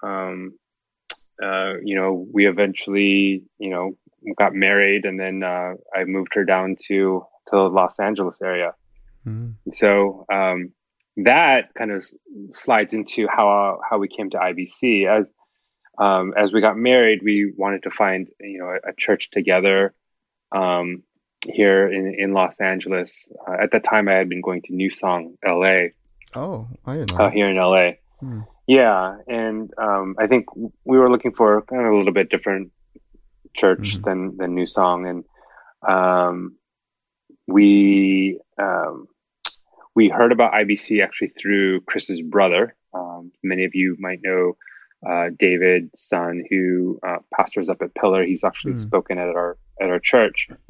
um, 0.04 0.54
uh, 1.42 1.74
you 1.84 1.96
know, 1.96 2.28
we 2.32 2.48
eventually, 2.48 3.44
you 3.58 3.70
know, 3.70 3.98
got 4.38 4.54
married, 4.54 5.06
and 5.06 5.20
then 5.20 5.44
uh, 5.44 5.74
I 5.96 6.04
moved 6.06 6.34
her 6.36 6.46
down 6.46 6.76
to 6.88 7.26
to 7.48 7.56
the 7.56 7.70
Los 7.70 7.94
Angeles 8.00 8.38
area. 8.42 8.74
Mm-hmm. 9.26 9.72
So 9.74 10.26
um, 10.32 10.74
that 11.18 11.74
kind 11.76 11.92
of 11.92 12.06
slides 12.54 12.94
into 12.94 13.28
how 13.28 13.80
how 13.90 13.98
we 13.98 14.08
came 14.08 14.30
to 14.32 14.38
IBC. 14.38 15.08
As 15.08 15.26
um, 15.98 16.34
as 16.38 16.54
we 16.54 16.62
got 16.62 16.78
married, 16.78 17.22
we 17.24 17.54
wanted 17.58 17.84
to 17.84 17.92
find 17.92 18.28
you 18.40 18.60
know 18.60 18.70
a, 18.70 18.90
a 18.90 18.94
church 18.96 19.32
together 19.32 19.94
um, 20.52 21.04
here 21.46 21.88
in 21.88 22.16
in 22.18 22.34
Los 22.34 22.56
Angeles. 22.60 23.12
Uh, 23.48 23.58
at 23.62 23.72
that 23.72 23.84
time, 23.84 24.08
I 24.08 24.14
had 24.14 24.30
been 24.30 24.42
going 24.42 24.62
to 24.64 24.74
New 24.74 24.90
Song, 24.90 25.38
LA. 25.46 25.90
Oh, 26.34 26.68
I 26.86 26.98
didn't 26.98 27.18
know. 27.18 27.26
Uh, 27.26 27.30
here 27.30 27.50
in 27.50 27.58
LA. 27.58 27.92
Hmm. 28.20 28.42
Yeah, 28.68 29.18
and 29.28 29.74
um, 29.78 30.16
I 30.20 30.28
think 30.28 30.46
we 30.56 30.98
were 30.98 31.12
looking 31.12 31.34
for 31.34 31.62
kind 31.64 31.86
of 31.86 31.92
a 31.92 31.98
little 31.98 32.14
bit 32.14 32.30
different 32.30 32.72
church 33.54 33.96
mm-hmm. 33.96 34.04
than 34.04 34.38
than 34.38 34.56
New 34.56 34.66
Song, 34.66 35.08
and 35.08 35.26
um, 35.88 36.56
we 37.48 38.40
um, 38.58 39.08
we 39.96 40.10
heard 40.10 40.32
about 40.32 40.54
IBC 40.54 41.04
actually 41.04 41.34
through 41.40 41.82
Chris's 41.82 42.22
brother. 42.22 42.76
Um, 42.94 43.32
many 43.44 43.66
of 43.66 43.76
you 43.76 43.96
might 44.00 44.20
know 44.24 44.58
uh, 45.08 45.30
David's 45.38 46.02
son, 46.02 46.44
who 46.50 47.00
uh, 47.06 47.18
pastors 47.34 47.70
up 47.70 47.82
at 47.82 47.94
Pillar. 47.96 48.24
He's 48.24 48.44
actually 48.44 48.74
mm. 48.74 48.82
spoken 48.82 49.18
at 49.18 49.30
our 49.30 49.58
at 49.82 49.90
our 49.90 50.00
church, 50.00 50.48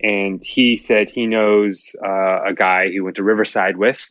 and 0.00 0.42
he 0.42 0.78
said 0.78 1.08
he 1.08 1.26
knows 1.26 1.94
uh, 2.04 2.42
a 2.44 2.54
guy 2.54 2.90
who 2.90 3.04
went 3.04 3.16
to 3.16 3.22
Riverside 3.22 3.76
with, 3.76 4.08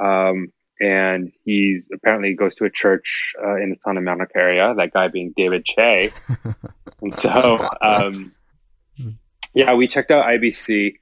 um, 0.00 0.52
and 0.80 1.32
he 1.44 1.80
apparently 1.92 2.34
goes 2.34 2.54
to 2.56 2.64
a 2.64 2.70
church 2.70 3.32
uh, 3.42 3.56
in 3.56 3.70
the 3.70 3.76
Santa 3.84 4.00
Monica 4.00 4.36
area. 4.36 4.74
That 4.76 4.92
guy 4.92 5.08
being 5.08 5.32
David 5.36 5.64
Che, 5.64 6.12
and 7.02 7.14
so 7.14 7.68
um, 7.80 8.32
yeah, 9.54 9.74
we 9.74 9.88
checked 9.88 10.10
out 10.10 10.26
IBC, 10.26 10.94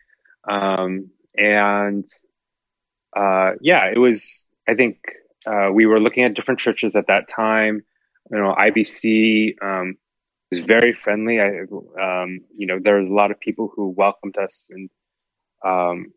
um, 0.48 1.10
and 1.36 2.04
uh, 3.16 3.52
yeah, 3.60 3.86
it 3.86 3.98
was. 3.98 4.40
I 4.68 4.74
think 4.74 4.98
uh, 5.46 5.70
we 5.72 5.86
were 5.86 6.00
looking 6.00 6.24
at 6.24 6.34
different 6.34 6.60
churches 6.60 6.92
at 6.94 7.06
that 7.06 7.28
time. 7.28 7.82
You 8.30 8.38
know, 8.38 8.54
IBC 8.54 9.54
um, 9.62 9.96
was 10.50 10.64
very 10.66 10.92
friendly. 10.92 11.40
I, 11.40 11.60
um, 12.00 12.40
you 12.56 12.66
know, 12.66 12.78
there 12.82 13.00
was 13.00 13.08
a 13.08 13.14
lot 13.14 13.30
of 13.30 13.40
people 13.40 13.70
who 13.74 13.90
welcomed 13.90 14.36
us, 14.36 14.68
and 14.70 14.90
um, 15.64 16.12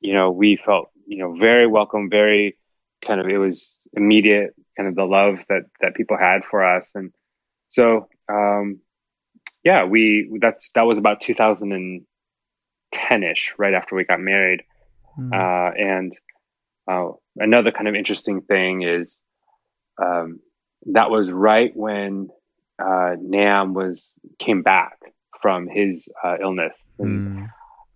you 0.00 0.14
know, 0.14 0.30
we 0.30 0.56
felt 0.56 0.90
you 1.06 1.18
know 1.18 1.36
very 1.36 1.66
welcome, 1.66 2.10
very 2.10 2.56
kind 3.04 3.20
of. 3.20 3.28
It 3.28 3.38
was 3.38 3.70
immediate, 3.92 4.54
kind 4.76 4.88
of 4.88 4.94
the 4.94 5.04
love 5.04 5.44
that 5.48 5.64
that 5.80 5.94
people 5.94 6.16
had 6.16 6.44
for 6.44 6.64
us, 6.64 6.88
and 6.94 7.12
so 7.70 8.08
um, 8.28 8.80
yeah, 9.64 9.84
we 9.84 10.38
that's 10.40 10.70
that 10.74 10.82
was 10.82 10.98
about 10.98 11.20
2010 11.20 13.22
ish, 13.22 13.54
right 13.58 13.74
after 13.74 13.96
we 13.96 14.04
got 14.04 14.20
married. 14.20 14.62
Mm. 15.18 15.34
Uh, 15.34 15.74
and 15.74 16.16
uh, 16.90 17.12
another 17.36 17.72
kind 17.72 17.88
of 17.88 17.94
interesting 17.94 18.40
thing 18.42 18.82
is 18.82 19.18
um, 20.02 20.40
that 20.86 21.10
was 21.10 21.30
right 21.30 21.76
when 21.76 22.28
uh, 22.78 23.16
Nam 23.20 23.74
was 23.74 24.02
came 24.38 24.62
back 24.62 24.98
from 25.40 25.68
his 25.68 26.08
uh, 26.22 26.36
illness, 26.40 26.74
and 26.98 27.48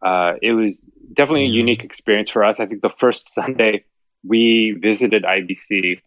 mm. 0.02 0.38
it 0.42 0.52
was 0.52 0.74
definitely 1.12 1.44
a 1.44 1.48
unique 1.48 1.84
experience 1.84 2.30
for 2.30 2.44
us. 2.44 2.60
I 2.60 2.66
think 2.66 2.82
the 2.82 2.90
first 2.90 3.32
Sunday 3.32 3.84
we 4.24 4.76
visited 4.80 5.24
IBC. 5.24 6.00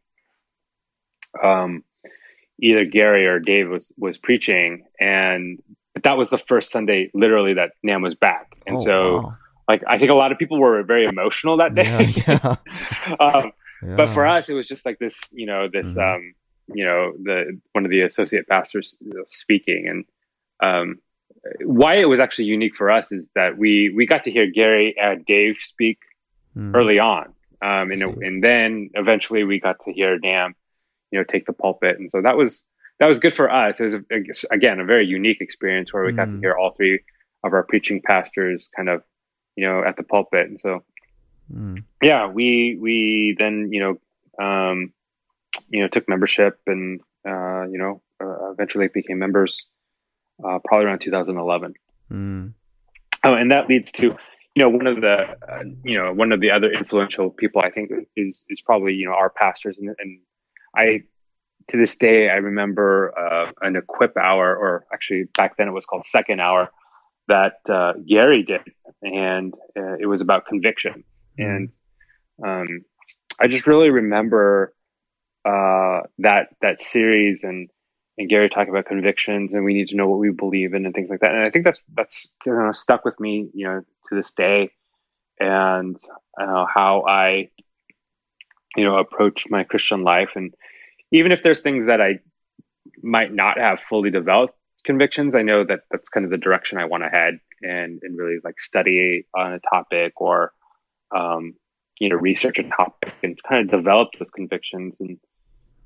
Um, 1.44 1.84
either 2.60 2.86
Gary 2.86 3.28
or 3.28 3.40
Dave 3.40 3.70
was 3.70 3.92
was 3.98 4.18
preaching, 4.18 4.86
and 5.00 5.62
but 5.94 6.04
that 6.04 6.18
was 6.18 6.30
the 6.30 6.38
first 6.38 6.72
Sunday, 6.72 7.12
literally, 7.14 7.56
that 7.56 7.72
Nam 7.84 8.02
was 8.02 8.16
back, 8.16 8.56
and 8.66 8.78
oh, 8.78 8.84
so 8.84 9.16
wow 9.22 9.38
like 9.68 9.84
I 9.88 9.98
think 9.98 10.12
a 10.12 10.16
lot 10.16 10.32
of 10.32 10.38
people 10.38 10.60
were 10.60 10.84
very 10.84 11.06
emotional 11.06 11.58
that 11.58 11.76
day. 11.76 12.14
Yeah, 12.28 12.56
yeah. 13.08 13.16
um, 13.20 13.52
yeah. 13.84 13.96
But 13.96 14.10
for 14.10 14.26
us, 14.26 14.50
it 14.50 14.54
was 14.54 14.68
just 14.68 14.86
like 14.86 15.00
this, 15.00 15.20
you 15.32 15.46
know, 15.46 15.68
this, 15.72 15.90
mm-hmm. 15.90 16.00
um, 16.00 16.34
you 16.74 16.86
know, 16.86 17.14
the 17.22 17.60
one 17.74 17.86
of 17.86 17.92
the 17.92 18.02
associate 18.02 18.48
pastors 18.48 18.96
speaking, 19.28 19.88
and 19.88 20.06
um, 20.62 21.00
why 21.64 21.96
it 21.96 22.06
was 22.06 22.20
actually 22.20 22.46
unique 22.46 22.76
for 22.76 22.90
us 22.90 23.12
is 23.12 23.28
that 23.36 23.58
we 23.58 23.94
we 23.96 24.06
got 24.06 24.24
to 24.26 24.32
hear 24.32 24.50
Gary 24.50 24.96
and 25.00 25.26
Dave 25.26 25.58
speak 25.60 26.00
mm. 26.56 26.76
early 26.76 27.00
on, 27.00 27.34
um, 27.62 27.92
and 27.92 28.02
and 28.02 28.44
then 28.44 28.90
eventually 28.94 29.44
we 29.44 29.60
got 29.60 29.78
to 29.86 29.94
hear 29.94 30.18
Nam, 30.20 30.56
you 31.12 31.20
know, 31.20 31.24
take 31.24 31.46
the 31.46 31.54
pulpit, 31.54 32.00
and 32.00 32.10
so 32.12 32.22
that 32.22 32.38
was 32.38 32.64
that 33.00 33.08
was 33.08 33.20
good 33.20 33.34
for 33.34 33.52
us. 33.52 33.80
It 33.80 33.84
was 33.84 33.94
a, 33.94 34.02
again 34.52 34.80
a 34.80 34.86
very 34.86 35.06
unique 35.06 35.42
experience 35.42 35.94
where 35.94 36.04
we 36.04 36.14
mm. 36.14 36.18
got 36.18 36.26
to 36.26 36.32
mm. 36.32 36.40
hear 36.40 36.56
all 36.56 36.72
three 36.72 37.02
of 37.44 37.54
our 37.54 37.64
preaching 37.64 38.02
pastors 38.02 38.70
kind 38.76 38.90
of 38.90 39.04
you 39.56 39.66
know, 39.66 39.84
at 39.84 39.98
the 39.98 40.04
pulpit. 40.04 40.50
And 40.50 40.60
so, 40.60 40.84
mm. 41.54 41.84
yeah, 42.02 42.28
we 42.28 42.78
we 42.80 43.36
then 43.38 43.70
you 43.72 43.98
know, 44.40 44.46
um, 44.46 44.94
you 45.70 45.82
know, 45.82 45.88
took 45.88 46.08
membership 46.08 46.60
and 46.68 47.02
uh, 47.28 47.64
you 47.64 47.78
know, 47.78 48.02
uh, 48.22 48.52
eventually 48.52 48.88
became 48.88 49.20
members. 49.20 49.66
Uh, 50.44 50.60
probably 50.66 50.86
around 50.86 51.00
2011. 51.00 51.74
Mm. 52.12 52.54
Oh, 53.24 53.34
and 53.34 53.52
that 53.52 53.70
leads 53.70 53.90
to 53.94 54.16
you 54.56 54.64
know 54.64 54.70
one 54.70 54.86
of 54.86 55.02
the 55.02 55.18
uh, 55.50 55.64
you 55.84 55.98
know 55.98 56.14
one 56.14 56.32
of 56.32 56.42
the 56.42 56.52
other 56.52 56.72
influential 56.72 57.30
people 57.30 57.62
I 57.64 57.70
think 57.70 57.92
is 58.16 58.44
is 58.50 58.62
probably 58.62 58.94
you 58.94 59.06
know 59.06 59.14
our 59.14 59.30
pastors 59.30 59.78
and, 59.80 59.96
and 59.98 60.20
I 60.76 61.04
to 61.70 61.78
this 61.78 61.98
day 61.98 62.30
I 62.30 62.36
remember 62.36 63.18
uh, 63.18 63.52
an 63.62 63.76
equip 63.76 64.18
hour 64.18 64.56
or 64.56 64.86
actually 64.94 65.24
back 65.38 65.58
then 65.58 65.70
it 65.70 65.72
was 65.72 65.86
called 65.86 66.06
second 66.12 66.42
hour 66.42 66.70
that 67.28 67.58
uh, 67.68 67.94
Gary 68.08 68.44
did, 68.44 68.62
and 69.02 69.54
uh, 69.76 69.96
it 70.00 70.06
was 70.06 70.22
about 70.22 70.46
conviction. 70.46 71.04
Mm-hmm. 71.40 71.44
And 71.44 71.70
um, 72.44 72.86
I 73.40 73.48
just 73.48 73.66
really 73.66 73.90
remember 73.90 74.75
uh, 75.46 76.02
that 76.20 76.50
that 76.62 76.82
series 76.82 77.44
and 77.44 77.70
and 78.18 78.30
Gary 78.30 78.50
talking 78.50 78.70
about 78.70 78.86
convictions, 78.86 79.54
and 79.54 79.66
we 79.66 79.74
need 79.74 79.90
to 79.90 79.96
know 79.96 80.08
what 80.08 80.20
we 80.20 80.32
believe 80.32 80.74
in 80.74 80.86
and 80.86 80.96
things 80.96 81.10
like 81.10 81.20
that. 81.20 81.32
And 81.32 81.42
I 81.42 81.50
think 81.50 81.66
that's 81.66 81.80
that's 81.96 82.28
you 82.46 82.54
know 82.54 82.72
stuck 82.72 83.06
with 83.06 83.20
me, 83.20 83.50
you 83.54 83.68
know, 83.68 83.82
to 84.10 84.16
this 84.16 84.32
day, 84.32 84.72
and 85.40 85.98
uh, 86.40 86.66
how 86.66 87.04
I 87.08 87.50
you 88.76 88.84
know 88.84 88.98
approach 88.98 89.46
my 89.50 89.64
Christian 89.64 90.04
life, 90.04 90.32
and 90.36 90.54
even 91.12 91.32
if 91.32 91.44
there's 91.44 91.60
things 91.60 91.88
that 91.88 92.02
I 92.02 92.20
might 93.04 93.34
not 93.34 93.58
have 93.58 93.80
fully 93.82 94.12
developed 94.12 94.56
convictions, 94.84 95.36
I 95.36 95.42
know 95.42 95.64
that 95.66 95.82
that's 95.92 96.10
kind 96.10 96.26
of 96.26 96.32
the 96.32 96.38
direction 96.38 96.78
I 96.78 96.86
want 96.86 97.04
to 97.04 97.10
head 97.10 97.40
and 97.62 98.00
and 98.02 98.18
really 98.18 98.38
like 98.44 98.60
study 98.60 99.26
on 99.36 99.54
a 99.54 99.60
topic 99.60 100.14
or 100.22 100.54
um, 101.16 101.54
you 102.00 102.10
know 102.10 102.16
research 102.16 102.60
a 102.60 102.64
topic 102.64 103.14
and 103.24 103.38
kind 103.44 103.62
of 103.62 103.78
develop 103.78 104.10
those 104.18 104.32
convictions. 104.34 104.96
And 105.00 105.20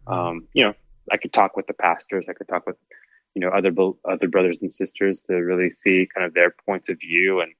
um, 0.10 0.48
you 0.54 0.64
know, 0.64 0.74
I 1.12 1.18
could 1.18 1.34
talk 1.34 1.56
with 1.56 1.68
the 1.68 1.74
pastors, 1.74 2.26
I 2.30 2.34
could 2.34 2.48
talk 2.48 2.66
with 2.66 2.78
you 3.36 3.42
know 3.42 3.50
other 3.50 3.72
other 4.06 4.28
brothers 4.28 4.58
and 4.62 4.72
sisters 4.74 5.22
to 5.24 5.34
really 5.36 5.70
see 5.70 6.08
kind 6.14 6.26
of 6.26 6.34
their 6.34 6.56
point 6.66 6.90
of 6.90 7.00
view 7.00 7.42
and 7.42 7.54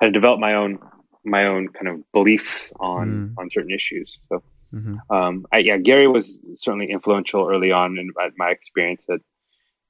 kind 0.00 0.08
of 0.08 0.14
develop 0.14 0.40
my 0.40 0.54
own 0.54 0.78
my 1.24 1.46
own 1.46 1.68
kind 1.68 1.88
of 1.88 2.12
beliefs 2.12 2.72
on 2.80 3.08
mm. 3.08 3.40
on 3.40 3.50
certain 3.50 3.70
issues. 3.70 4.18
So. 4.28 4.42
Mm-hmm. 4.74 5.14
Um, 5.14 5.44
I, 5.52 5.58
yeah, 5.58 5.76
Gary 5.76 6.08
was 6.08 6.38
certainly 6.56 6.90
influential 6.90 7.46
early 7.46 7.70
on 7.70 7.98
in 7.98 8.08
my 8.38 8.48
experience 8.48 9.04
at 9.10 9.20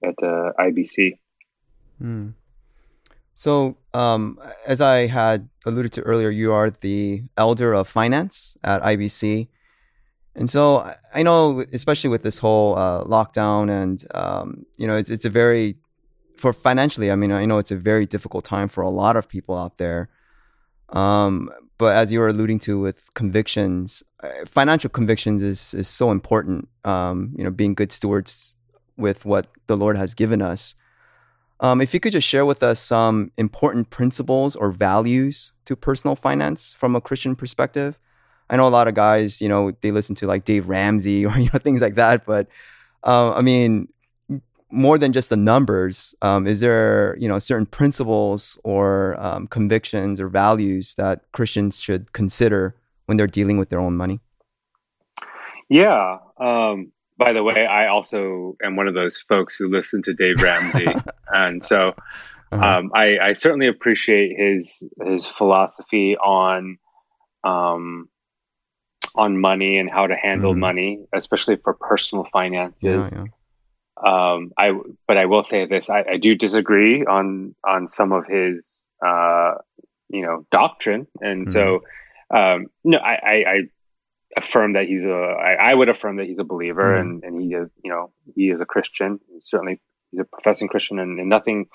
at 0.03 0.15
uh, 0.21 0.51
IBC. 0.59 1.19
Mm. 2.03 2.35
So, 3.35 3.77
um, 3.95 4.39
as 4.67 4.81
I 4.81 5.07
had 5.07 5.49
alluded 5.65 5.93
to 5.95 6.03
earlier, 6.03 6.31
you 6.31 6.53
are 6.53 6.71
the 6.71 7.23
elder 7.37 7.73
of 7.73 7.89
finance 7.89 8.57
at 8.63 8.83
IBC. 8.83 9.49
And 10.35 10.49
so 10.49 10.91
I 11.15 11.23
know, 11.23 11.65
especially 11.73 12.11
with 12.11 12.23
this 12.23 12.39
whole 12.39 12.77
uh, 12.77 13.05
lockdown, 13.05 13.71
and 13.71 14.05
um, 14.15 14.67
you 14.77 14.87
know, 14.87 14.97
it's 14.97 15.11
it's 15.11 15.25
a 15.25 15.31
very 15.31 15.77
for 16.39 16.53
financially. 16.53 17.11
I 17.11 17.17
mean, 17.17 17.33
I 17.33 17.45
know 17.45 17.59
it's 17.59 17.71
a 17.71 17.77
very 17.77 18.07
difficult 18.07 18.45
time 18.45 18.69
for 18.69 18.83
a 18.83 18.91
lot 18.91 19.17
of 19.17 19.29
people 19.29 19.57
out 19.57 19.79
there. 19.79 20.09
Um, 20.89 21.51
but 21.79 21.97
as 21.97 22.13
you 22.13 22.21
were 22.21 22.29
alluding 22.29 22.61
to 22.61 22.81
with 22.81 23.09
convictions, 23.15 24.03
uh, 24.23 24.29
financial 24.47 24.89
convictions 24.89 25.43
is 25.43 25.75
is 25.75 25.89
so 25.89 26.11
important. 26.11 26.69
Um, 26.85 27.35
you 27.37 27.45
know, 27.45 27.51
being 27.51 27.75
good 27.75 27.93
stewards 27.93 28.57
with 28.97 29.25
what 29.25 29.49
the 29.67 29.77
Lord 29.77 29.97
has 29.97 30.15
given 30.15 30.41
us. 30.41 30.75
Um, 31.61 31.81
if 31.81 31.95
you 31.95 32.01
could 32.01 32.13
just 32.13 32.27
share 32.27 32.45
with 32.45 32.63
us 32.63 32.81
some 32.81 33.31
important 33.37 33.91
principles 33.91 34.57
or 34.57 34.71
values 34.73 35.53
to 35.67 35.77
personal 35.77 36.17
finance 36.17 36.73
from 36.73 36.97
a 36.97 37.01
Christian 37.01 37.37
perspective. 37.37 37.99
I 38.53 38.57
know 38.57 38.69
a 38.69 38.71
lot 38.71 38.87
of 38.87 38.95
guys, 38.95 39.41
you 39.41 39.49
know, 39.49 39.73
they 39.81 39.91
listen 39.91 40.15
to 40.17 40.27
like 40.27 40.45
Dave 40.45 40.69
Ramsey 40.69 41.25
or 41.27 41.37
you 41.39 41.51
know 41.53 41.59
things 41.59 41.81
like 41.81 41.97
that, 41.97 42.27
but 42.27 42.47
uh, 43.03 43.33
I 43.33 43.41
mean, 43.41 43.89
more 44.71 44.99
than 44.99 45.13
just 45.13 45.29
the 45.31 45.37
numbers, 45.37 46.15
um, 46.23 46.47
is 46.47 46.61
there 46.61 47.17
you 47.19 47.29
know 47.29 47.39
certain 47.39 47.67
principles 47.67 48.59
or 48.63 49.17
um, 49.19 49.47
convictions 49.49 50.21
or 50.21 50.29
values 50.29 50.95
that 50.97 51.25
Christians 51.33 51.81
should 51.81 52.13
consider 52.13 52.77
when 53.07 53.17
they're 53.17 53.27
dealing 53.27 53.57
with 53.57 53.71
their 53.71 53.81
own 53.81 53.97
money? 53.97 54.21
Yeah, 55.69 56.19
um, 56.39 56.93
by 57.17 57.33
the 57.33 57.43
way, 57.43 57.67
I 57.67 57.87
also 57.87 58.57
am 58.63 58.77
one 58.77 58.87
of 58.87 58.95
those 58.95 59.19
folks 59.29 59.57
who 59.57 59.69
listen 59.69 60.03
to 60.03 60.13
Dave 60.13 60.43
Ramsey, 60.43 60.87
and 61.35 61.65
so 61.65 61.95
uh-huh. 62.53 62.69
um, 62.69 62.91
I, 62.95 63.19
I, 63.19 63.33
certainly 63.33 63.67
appreciate 63.67 64.37
his 64.39 64.83
his 65.07 65.27
philosophy 65.27 66.17
on 66.19 66.77
um, 67.45 68.09
on 69.15 69.39
money 69.39 69.79
and 69.79 69.91
how 69.91 70.07
to 70.07 70.17
handle 70.17 70.53
mm-hmm. 70.53 70.61
money, 70.61 71.05
especially 71.13 71.57
for 71.57 71.75
personal 71.75 72.27
finances. 72.33 72.83
Yeah, 72.83 73.11
yeah. 73.13 73.25
Um, 74.05 74.53
I 74.59 74.73
but 75.07 75.17
I 75.17 75.27
will 75.27 75.45
say 75.45 75.67
this: 75.67 75.89
I, 75.89 76.05
I, 76.13 76.17
do 76.17 76.35
disagree 76.35 77.05
on 77.05 77.55
on 77.65 77.87
some 77.87 78.13
of 78.13 78.27
his 78.27 78.67
uh, 79.05 79.55
you 80.09 80.23
know 80.23 80.47
doctrine, 80.51 81.07
and 81.21 81.47
mm-hmm. 81.47 81.53
so 81.53 81.83
um, 82.37 82.67
no, 82.85 82.99
I, 82.99 83.13
I, 83.13 83.33
I, 83.33 83.61
affirm 84.37 84.73
that 84.73 84.87
he's 84.87 85.05
a. 85.05 85.13
I, 85.13 85.71
I 85.71 85.75
would 85.75 85.89
affirm 85.89 86.17
that 86.17 86.27
he's 86.27 86.39
a 86.39 86.45
believer, 86.45 86.95
mm-hmm. 86.95 87.01
and 87.01 87.25
and 87.25 87.43
he 87.43 87.55
is 87.55 87.71
you 87.85 87.91
know 87.91 88.13
he 88.35 88.51
is 88.51 88.61
a 88.61 88.67
Christian. 88.67 89.21
He's 89.33 89.47
certainly 89.47 89.81
he's 90.11 90.21
a 90.21 90.25
professing 90.25 90.69
Christian, 90.69 90.99
and, 90.99 91.21
and, 91.21 91.29
nothing 91.29 91.67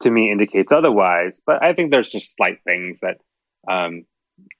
to 0.00 0.10
me 0.10 0.32
indicates 0.32 0.72
otherwise. 0.72 1.40
But 1.44 1.62
I 1.62 1.72
think 1.74 1.90
there's 1.90 2.10
just 2.10 2.34
slight 2.36 2.58
things 2.64 3.00
that 3.00 3.18
um, 3.70 4.06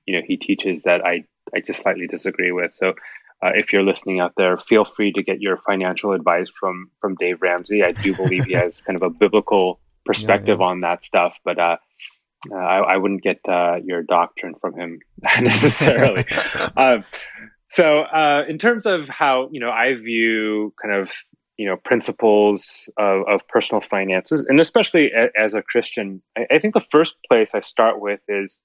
you 0.04 0.14
know 0.14 0.22
he 0.26 0.36
teaches 0.36 0.82
that 0.84 1.04
I 1.04 1.24
I 1.54 1.60
just 1.60 1.82
slightly 1.82 2.06
disagree 2.06 2.52
with. 2.52 2.74
So 2.74 2.94
uh, 3.42 3.52
if 3.54 3.72
you're 3.72 3.82
listening 3.82 4.20
out 4.20 4.32
there, 4.36 4.56
feel 4.58 4.84
free 4.84 5.12
to 5.12 5.22
get 5.22 5.40
your 5.40 5.58
financial 5.58 6.12
advice 6.12 6.50
from 6.58 6.90
from 7.00 7.14
Dave 7.16 7.42
Ramsey. 7.42 7.82
I 7.82 7.92
do 7.92 8.14
believe 8.14 8.44
he 8.44 8.54
has 8.54 8.80
kind 8.80 8.96
of 8.96 9.02
a 9.02 9.10
biblical 9.10 9.78
perspective 10.06 10.58
yeah, 10.60 10.64
yeah. 10.64 10.70
on 10.70 10.80
that 10.80 11.04
stuff, 11.04 11.34
but 11.44 11.58
uh, 11.58 11.76
uh, 12.50 12.56
I, 12.56 12.94
I, 12.94 12.96
wouldn't 12.96 13.22
get 13.22 13.40
uh, 13.48 13.76
your 13.84 14.02
doctrine 14.02 14.54
from 14.60 14.74
him 14.74 15.00
necessarily. 15.40 16.24
Um, 16.76 17.04
so, 17.68 18.02
uh, 18.02 18.44
in 18.48 18.58
terms 18.58 18.86
of 18.86 19.08
how 19.08 19.48
you 19.50 19.60
know 19.60 19.70
I 19.70 19.94
view 19.94 20.72
kind 20.80 20.94
of 20.94 21.12
you 21.56 21.66
know 21.66 21.76
principles 21.76 22.88
of, 22.96 23.26
of 23.26 23.48
personal 23.48 23.80
finances, 23.80 24.44
and 24.48 24.60
especially 24.60 25.10
a, 25.12 25.28
as 25.38 25.54
a 25.54 25.62
Christian, 25.62 26.22
I, 26.36 26.46
I 26.52 26.58
think 26.58 26.74
the 26.74 26.84
first 26.90 27.14
place 27.28 27.50
I 27.54 27.60
start 27.60 28.00
with 28.00 28.20
is 28.28 28.58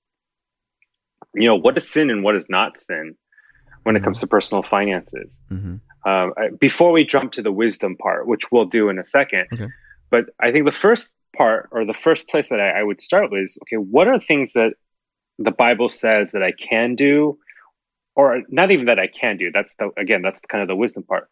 you 1.34 1.48
know 1.48 1.56
what 1.56 1.78
is 1.78 1.90
sin 1.90 2.10
and 2.10 2.24
what 2.24 2.36
is 2.36 2.48
not 2.50 2.80
sin 2.80 3.16
when 3.84 3.96
it 3.96 4.04
comes 4.04 4.20
to 4.20 4.28
personal 4.28 4.64
finances. 4.64 5.34
Mm-hmm. 5.52 6.10
Um, 6.10 6.34
before 6.60 6.92
we 6.92 7.04
jump 7.04 7.32
to 7.34 7.42
the 7.42 7.52
wisdom 7.52 7.96
part, 7.96 8.28
which 8.28 8.52
we'll 8.52 8.66
do 8.66 8.90
in 8.90 9.00
a 9.00 9.06
second, 9.06 9.48
okay. 9.54 9.68
but 10.10 10.26
I 10.40 10.52
think 10.52 10.66
the 10.66 10.72
first 10.72 11.10
part 11.36 11.70
or 11.72 11.86
the 11.86 11.94
first 11.94 12.28
place 12.28 12.50
that 12.50 12.60
I, 12.60 12.80
I 12.80 12.84
would 12.84 13.02
start 13.02 13.32
with 13.32 13.44
is 13.44 13.58
okay, 13.64 13.78
what 13.78 14.08
are 14.08 14.20
things 14.20 14.54
that 14.54 14.74
the 15.38 15.52
Bible 15.52 15.90
says 15.90 16.32
that 16.32 16.44
I 16.44 16.52
can 16.52 16.96
do, 16.96 17.38
or 18.16 18.42
not 18.50 18.72
even 18.72 18.86
that 18.86 19.00
I 19.00 19.08
can 19.08 19.38
do? 19.38 19.52
That's 19.52 19.74
the 19.76 19.92
again, 19.98 20.22
that's 20.22 20.40
kind 20.42 20.62
of 20.62 20.68
the 20.68 20.76
wisdom 20.76 21.04
part. 21.04 21.30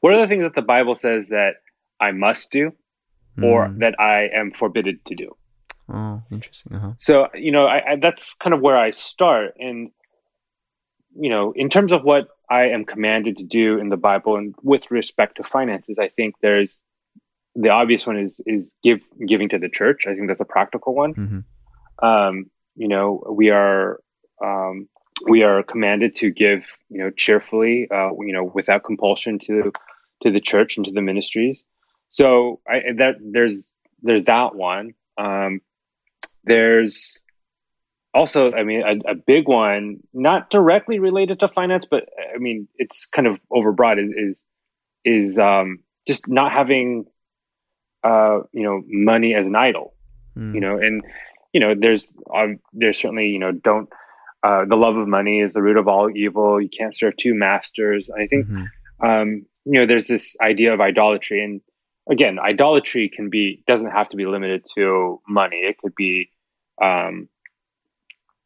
What 0.00 0.14
are 0.14 0.20
the 0.20 0.26
things 0.26 0.42
that 0.42 0.54
the 0.54 0.62
Bible 0.62 0.94
says 0.94 1.26
that 1.30 1.56
I 2.00 2.12
must 2.12 2.50
do, 2.50 2.72
or 3.42 3.68
mm. 3.68 3.78
that 3.80 4.00
I 4.00 4.28
am 4.32 4.52
forbidden 4.52 5.00
to 5.04 5.14
do? 5.14 5.36
Oh, 5.88 6.22
interesting. 6.30 6.74
Uh-huh. 6.74 6.92
So 6.98 7.28
you 7.34 7.52
know, 7.52 7.66
I, 7.66 7.92
I, 7.92 7.96
that's 7.96 8.34
kind 8.34 8.54
of 8.54 8.60
where 8.60 8.76
I 8.76 8.90
start, 8.90 9.54
and 9.58 9.90
you 11.18 11.30
know, 11.30 11.52
in 11.52 11.70
terms 11.70 11.92
of 11.92 12.02
what 12.02 12.28
I 12.50 12.68
am 12.68 12.84
commanded 12.84 13.38
to 13.38 13.44
do 13.44 13.78
in 13.78 13.88
the 13.88 13.96
Bible 13.96 14.36
and 14.36 14.54
with 14.62 14.90
respect 14.90 15.36
to 15.36 15.44
finances, 15.44 15.98
I 15.98 16.08
think 16.08 16.34
there's 16.42 16.80
the 17.54 17.70
obvious 17.70 18.06
one 18.06 18.18
is 18.18 18.40
is 18.46 18.72
give 18.82 19.00
giving 19.26 19.48
to 19.50 19.58
the 19.58 19.68
church. 19.68 20.06
I 20.06 20.14
think 20.14 20.28
that's 20.28 20.40
a 20.40 20.44
practical 20.44 20.94
one. 20.94 21.14
Mm-hmm. 21.14 22.06
Um, 22.06 22.50
you 22.74 22.88
know, 22.88 23.24
we 23.30 23.50
are 23.50 24.00
um, 24.44 24.88
we 25.24 25.42
are 25.42 25.62
commanded 25.62 26.14
to 26.16 26.30
give, 26.30 26.66
you 26.90 26.98
know, 26.98 27.10
cheerfully, 27.10 27.88
uh, 27.90 28.10
you 28.18 28.32
know, 28.32 28.44
without 28.44 28.84
compulsion 28.84 29.38
to 29.40 29.72
to 30.22 30.30
the 30.30 30.40
church 30.40 30.76
and 30.76 30.84
to 30.86 30.92
the 30.92 31.02
ministries. 31.02 31.62
So 32.10 32.60
I, 32.68 32.92
that 32.98 33.16
there's 33.20 33.70
there's 34.02 34.24
that 34.24 34.54
one. 34.54 34.94
Um, 35.18 35.60
there's 36.46 37.18
also, 38.14 38.52
I 38.52 38.64
mean, 38.64 38.82
a, 38.82 39.10
a, 39.10 39.14
big 39.14 39.46
one, 39.46 39.98
not 40.14 40.48
directly 40.48 40.98
related 40.98 41.40
to 41.40 41.48
finance, 41.48 41.84
but 41.88 42.08
I 42.34 42.38
mean, 42.38 42.66
it's 42.76 43.06
kind 43.06 43.28
of 43.28 43.38
overbroad. 43.52 43.98
Is 44.02 44.42
is, 45.04 45.30
is 45.32 45.38
um, 45.38 45.80
just 46.08 46.26
not 46.26 46.50
having, 46.50 47.04
uh, 48.02 48.40
you 48.52 48.62
know, 48.62 48.82
money 48.86 49.34
as 49.34 49.46
an 49.46 49.54
idol. 49.54 49.94
Mm. 50.36 50.54
You 50.54 50.60
know, 50.60 50.78
and 50.78 51.04
you 51.52 51.60
know, 51.60 51.74
there's 51.78 52.08
um, 52.34 52.58
there's 52.72 52.98
certainly 52.98 53.26
you 53.26 53.38
know, 53.38 53.52
don't 53.52 53.88
uh, 54.42 54.64
the 54.64 54.76
love 54.76 54.96
of 54.96 55.08
money 55.08 55.40
is 55.40 55.52
the 55.52 55.62
root 55.62 55.76
of 55.76 55.88
all 55.88 56.08
evil. 56.14 56.60
You 56.60 56.68
can't 56.68 56.96
serve 56.96 57.16
two 57.16 57.34
masters. 57.34 58.08
I 58.16 58.26
think, 58.26 58.46
mm-hmm. 58.46 59.06
um, 59.06 59.46
you 59.64 59.72
know, 59.72 59.86
there's 59.86 60.06
this 60.06 60.36
idea 60.40 60.72
of 60.72 60.80
idolatry, 60.80 61.42
and 61.42 61.60
again, 62.10 62.38
idolatry 62.38 63.08
can 63.08 63.28
be 63.28 63.62
doesn't 63.66 63.90
have 63.90 64.08
to 64.10 64.16
be 64.16 64.24
limited 64.24 64.64
to 64.76 65.20
money. 65.28 65.56
It 65.56 65.78
could 65.78 65.94
be 65.96 66.30
um, 66.80 67.28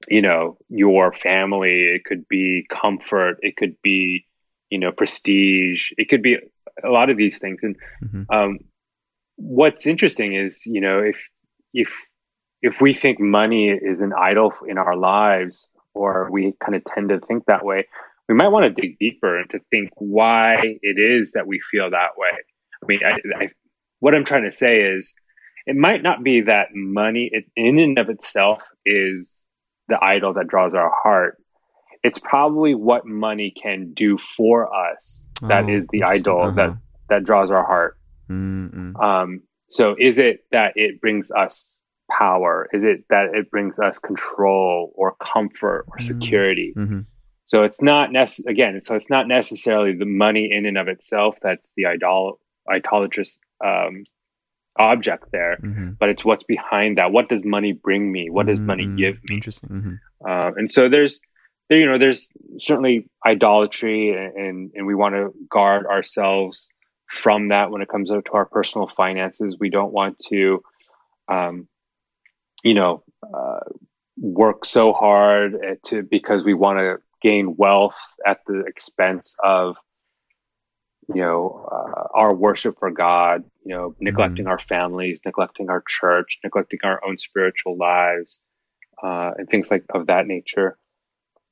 you 0.08 0.22
know 0.22 0.56
your 0.68 1.12
family 1.12 1.86
it 1.94 2.04
could 2.04 2.26
be 2.28 2.66
comfort 2.70 3.38
it 3.42 3.56
could 3.56 3.76
be 3.82 4.24
you 4.70 4.78
know 4.78 4.92
prestige 4.92 5.90
it 5.98 6.08
could 6.08 6.22
be 6.22 6.38
a 6.82 6.88
lot 6.88 7.10
of 7.10 7.16
these 7.16 7.38
things 7.38 7.60
and 7.62 7.76
mm-hmm. 8.02 8.22
um, 8.34 8.58
what's 9.36 9.86
interesting 9.86 10.34
is 10.34 10.64
you 10.64 10.80
know 10.80 11.00
if 11.00 11.16
if 11.74 11.92
if 12.62 12.80
we 12.80 12.94
think 12.94 13.20
money 13.20 13.68
is 13.68 14.00
an 14.00 14.12
idol 14.18 14.52
in 14.66 14.78
our 14.78 14.96
lives 14.96 15.68
or 15.94 16.28
we 16.30 16.54
kind 16.64 16.74
of 16.74 16.84
tend 16.84 17.08
to 17.08 17.18
think 17.20 17.44
that 17.46 17.64
way 17.64 17.86
we 18.28 18.34
might 18.34 18.48
want 18.48 18.64
to 18.64 18.80
dig 18.82 18.98
deeper 18.98 19.38
and 19.38 19.50
to 19.50 19.60
think 19.70 19.90
why 19.96 20.78
it 20.82 20.98
is 20.98 21.32
that 21.32 21.46
we 21.46 21.60
feel 21.70 21.90
that 21.90 22.16
way 22.16 22.30
i 22.82 22.86
mean 22.86 23.00
I, 23.04 23.44
I, 23.44 23.48
what 23.98 24.14
i'm 24.14 24.24
trying 24.24 24.44
to 24.44 24.52
say 24.52 24.82
is 24.82 25.12
it 25.66 25.76
might 25.76 26.02
not 26.02 26.22
be 26.22 26.42
that 26.42 26.68
money 26.74 27.30
in 27.56 27.78
and 27.78 27.98
of 27.98 28.08
itself 28.08 28.60
is 28.84 29.30
the 29.88 30.02
idol 30.02 30.32
that 30.34 30.48
draws 30.48 30.74
our 30.74 30.92
heart. 31.02 31.38
It's 32.02 32.18
probably 32.18 32.74
what 32.74 33.06
money 33.06 33.50
can 33.50 33.92
do 33.92 34.16
for 34.16 34.72
us 34.74 35.22
that 35.42 35.64
oh, 35.64 35.68
is 35.68 35.86
the 35.90 36.02
idol 36.02 36.42
uh-huh. 36.42 36.50
that 36.52 36.76
that 37.08 37.24
draws 37.24 37.50
our 37.50 37.64
heart. 37.64 37.98
Um, 39.02 39.42
so 39.70 39.96
is 39.98 40.18
it 40.18 40.44
that 40.52 40.72
it 40.76 41.00
brings 41.00 41.30
us 41.30 41.66
power? 42.10 42.68
Is 42.72 42.82
it 42.82 43.04
that 43.10 43.34
it 43.34 43.50
brings 43.50 43.78
us 43.78 43.98
control 43.98 44.92
or 44.94 45.14
comfort 45.16 45.86
or 45.88 45.98
mm. 45.98 46.06
security? 46.06 46.72
Mm-hmm. 46.76 47.00
So 47.46 47.64
it's 47.64 47.80
not 47.80 48.10
nece- 48.10 48.46
again. 48.46 48.80
So 48.84 48.94
it's 48.94 49.10
not 49.10 49.26
necessarily 49.26 49.96
the 49.96 50.06
money 50.06 50.50
in 50.52 50.66
and 50.66 50.78
of 50.78 50.88
itself 50.88 51.36
that's 51.42 51.68
the 51.76 51.86
idol 51.86 52.40
idolatrous 52.70 53.36
um, 53.64 54.04
object 54.80 55.30
there, 55.32 55.58
mm-hmm. 55.62 55.90
but 55.98 56.08
it's 56.08 56.24
what's 56.24 56.44
behind 56.44 56.98
that. 56.98 57.12
What 57.12 57.28
does 57.28 57.44
money 57.44 57.72
bring 57.72 58.10
me? 58.10 58.30
What 58.30 58.46
does 58.46 58.58
mm-hmm. 58.58 58.66
money 58.66 58.86
give 58.86 59.16
me? 59.28 59.36
Interesting. 59.36 59.70
Mm-hmm. 59.70 59.94
Uh, 60.28 60.50
and 60.56 60.70
so 60.70 60.88
there's, 60.88 61.20
there, 61.68 61.78
you 61.78 61.86
know, 61.86 61.98
there's 61.98 62.28
certainly 62.58 63.08
idolatry, 63.26 64.10
and 64.12 64.70
and 64.74 64.86
we 64.86 64.94
want 64.94 65.14
to 65.14 65.32
guard 65.48 65.86
ourselves 65.86 66.68
from 67.06 67.48
that 67.48 67.70
when 67.70 67.82
it 67.82 67.88
comes 67.88 68.08
to 68.08 68.22
our 68.32 68.46
personal 68.46 68.88
finances. 68.96 69.56
We 69.58 69.70
don't 69.70 69.92
want 69.92 70.18
to, 70.30 70.62
um, 71.28 71.68
you 72.64 72.74
know, 72.74 73.02
uh, 73.22 73.60
work 74.16 74.64
so 74.64 74.92
hard 74.92 75.78
to 75.86 76.02
because 76.02 76.44
we 76.44 76.54
want 76.54 76.78
to 76.78 76.98
gain 77.20 77.56
wealth 77.56 78.00
at 78.26 78.40
the 78.46 78.60
expense 78.60 79.34
of 79.44 79.76
you 81.14 81.22
know, 81.22 81.66
uh, 81.70 82.08
our 82.14 82.34
worship 82.34 82.78
for 82.78 82.90
God, 82.90 83.44
you 83.64 83.74
know, 83.74 83.94
neglecting 84.00 84.44
mm-hmm. 84.44 84.52
our 84.52 84.58
families, 84.58 85.18
neglecting 85.24 85.70
our 85.70 85.82
church, 85.88 86.38
neglecting 86.44 86.80
our 86.84 87.00
own 87.04 87.18
spiritual 87.18 87.76
lives, 87.76 88.40
uh, 89.02 89.32
and 89.36 89.48
things 89.48 89.70
like 89.70 89.84
of 89.94 90.06
that 90.06 90.26
nature. 90.26 90.76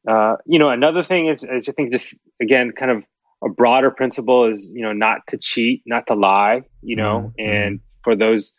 Uh, 0.06 0.36
you 0.46 0.58
know, 0.58 0.70
another 0.70 1.02
thing 1.02 1.26
is, 1.26 1.44
is 1.44 1.68
I 1.68 1.72
think 1.72 1.92
just 1.92 2.16
again, 2.40 2.72
kind 2.72 2.90
of 2.90 3.04
a 3.44 3.48
broader 3.48 3.90
principle 3.90 4.52
is, 4.52 4.68
you 4.72 4.82
know, 4.82 4.92
not 4.92 5.20
to 5.28 5.38
cheat, 5.38 5.82
not 5.86 6.06
to 6.08 6.14
lie, 6.14 6.62
you 6.82 6.96
know, 6.96 7.32
mm-hmm. 7.38 7.50
and 7.50 7.80
for 8.02 8.16
those, 8.16 8.52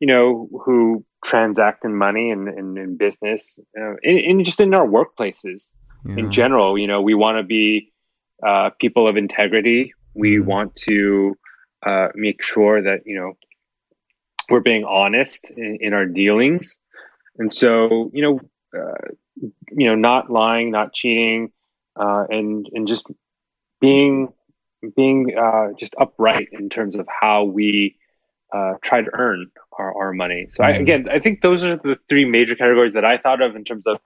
you 0.00 0.06
know, 0.06 0.48
who 0.64 1.04
transact 1.24 1.84
in 1.84 1.94
money 1.94 2.30
and 2.30 2.48
in 2.48 2.96
business, 2.96 3.58
uh, 3.80 3.94
in, 4.02 4.18
in, 4.18 4.44
just 4.44 4.60
in 4.60 4.74
our 4.74 4.86
workplaces 4.86 5.62
yeah. 6.04 6.16
in 6.16 6.32
general, 6.32 6.78
you 6.78 6.86
know, 6.86 7.00
we 7.00 7.14
want 7.14 7.38
to 7.38 7.42
be 7.42 7.92
uh, 8.46 8.70
people 8.80 9.06
of 9.06 9.16
integrity. 9.16 9.92
We 10.14 10.36
mm-hmm. 10.36 10.48
want 10.48 10.76
to 10.88 11.36
uh, 11.84 12.08
make 12.14 12.42
sure 12.42 12.82
that 12.82 13.02
you 13.06 13.18
know 13.18 13.32
we're 14.50 14.60
being 14.60 14.84
honest 14.84 15.50
in, 15.50 15.78
in 15.80 15.94
our 15.94 16.06
dealings, 16.06 16.78
and 17.38 17.52
so 17.52 18.10
you 18.12 18.22
know, 18.22 18.40
uh, 18.78 19.08
you 19.70 19.86
know, 19.86 19.94
not 19.94 20.30
lying, 20.30 20.70
not 20.70 20.92
cheating, 20.92 21.52
uh, 21.96 22.24
and 22.28 22.68
and 22.72 22.86
just 22.86 23.06
being 23.80 24.32
being 24.96 25.36
uh, 25.38 25.68
just 25.78 25.94
upright 25.98 26.48
in 26.52 26.68
terms 26.68 26.96
of 26.96 27.06
how 27.08 27.44
we 27.44 27.96
uh, 28.52 28.74
try 28.82 29.00
to 29.00 29.10
earn 29.14 29.50
our, 29.78 29.94
our 29.96 30.12
money. 30.12 30.48
So 30.52 30.62
mm-hmm. 30.62 30.72
I, 30.72 30.76
again, 30.76 31.08
I 31.10 31.18
think 31.18 31.40
those 31.42 31.64
are 31.64 31.76
the 31.76 31.96
three 32.08 32.24
major 32.24 32.54
categories 32.54 32.92
that 32.94 33.04
I 33.04 33.18
thought 33.18 33.40
of 33.40 33.56
in 33.56 33.64
terms 33.64 33.84
of 33.86 33.98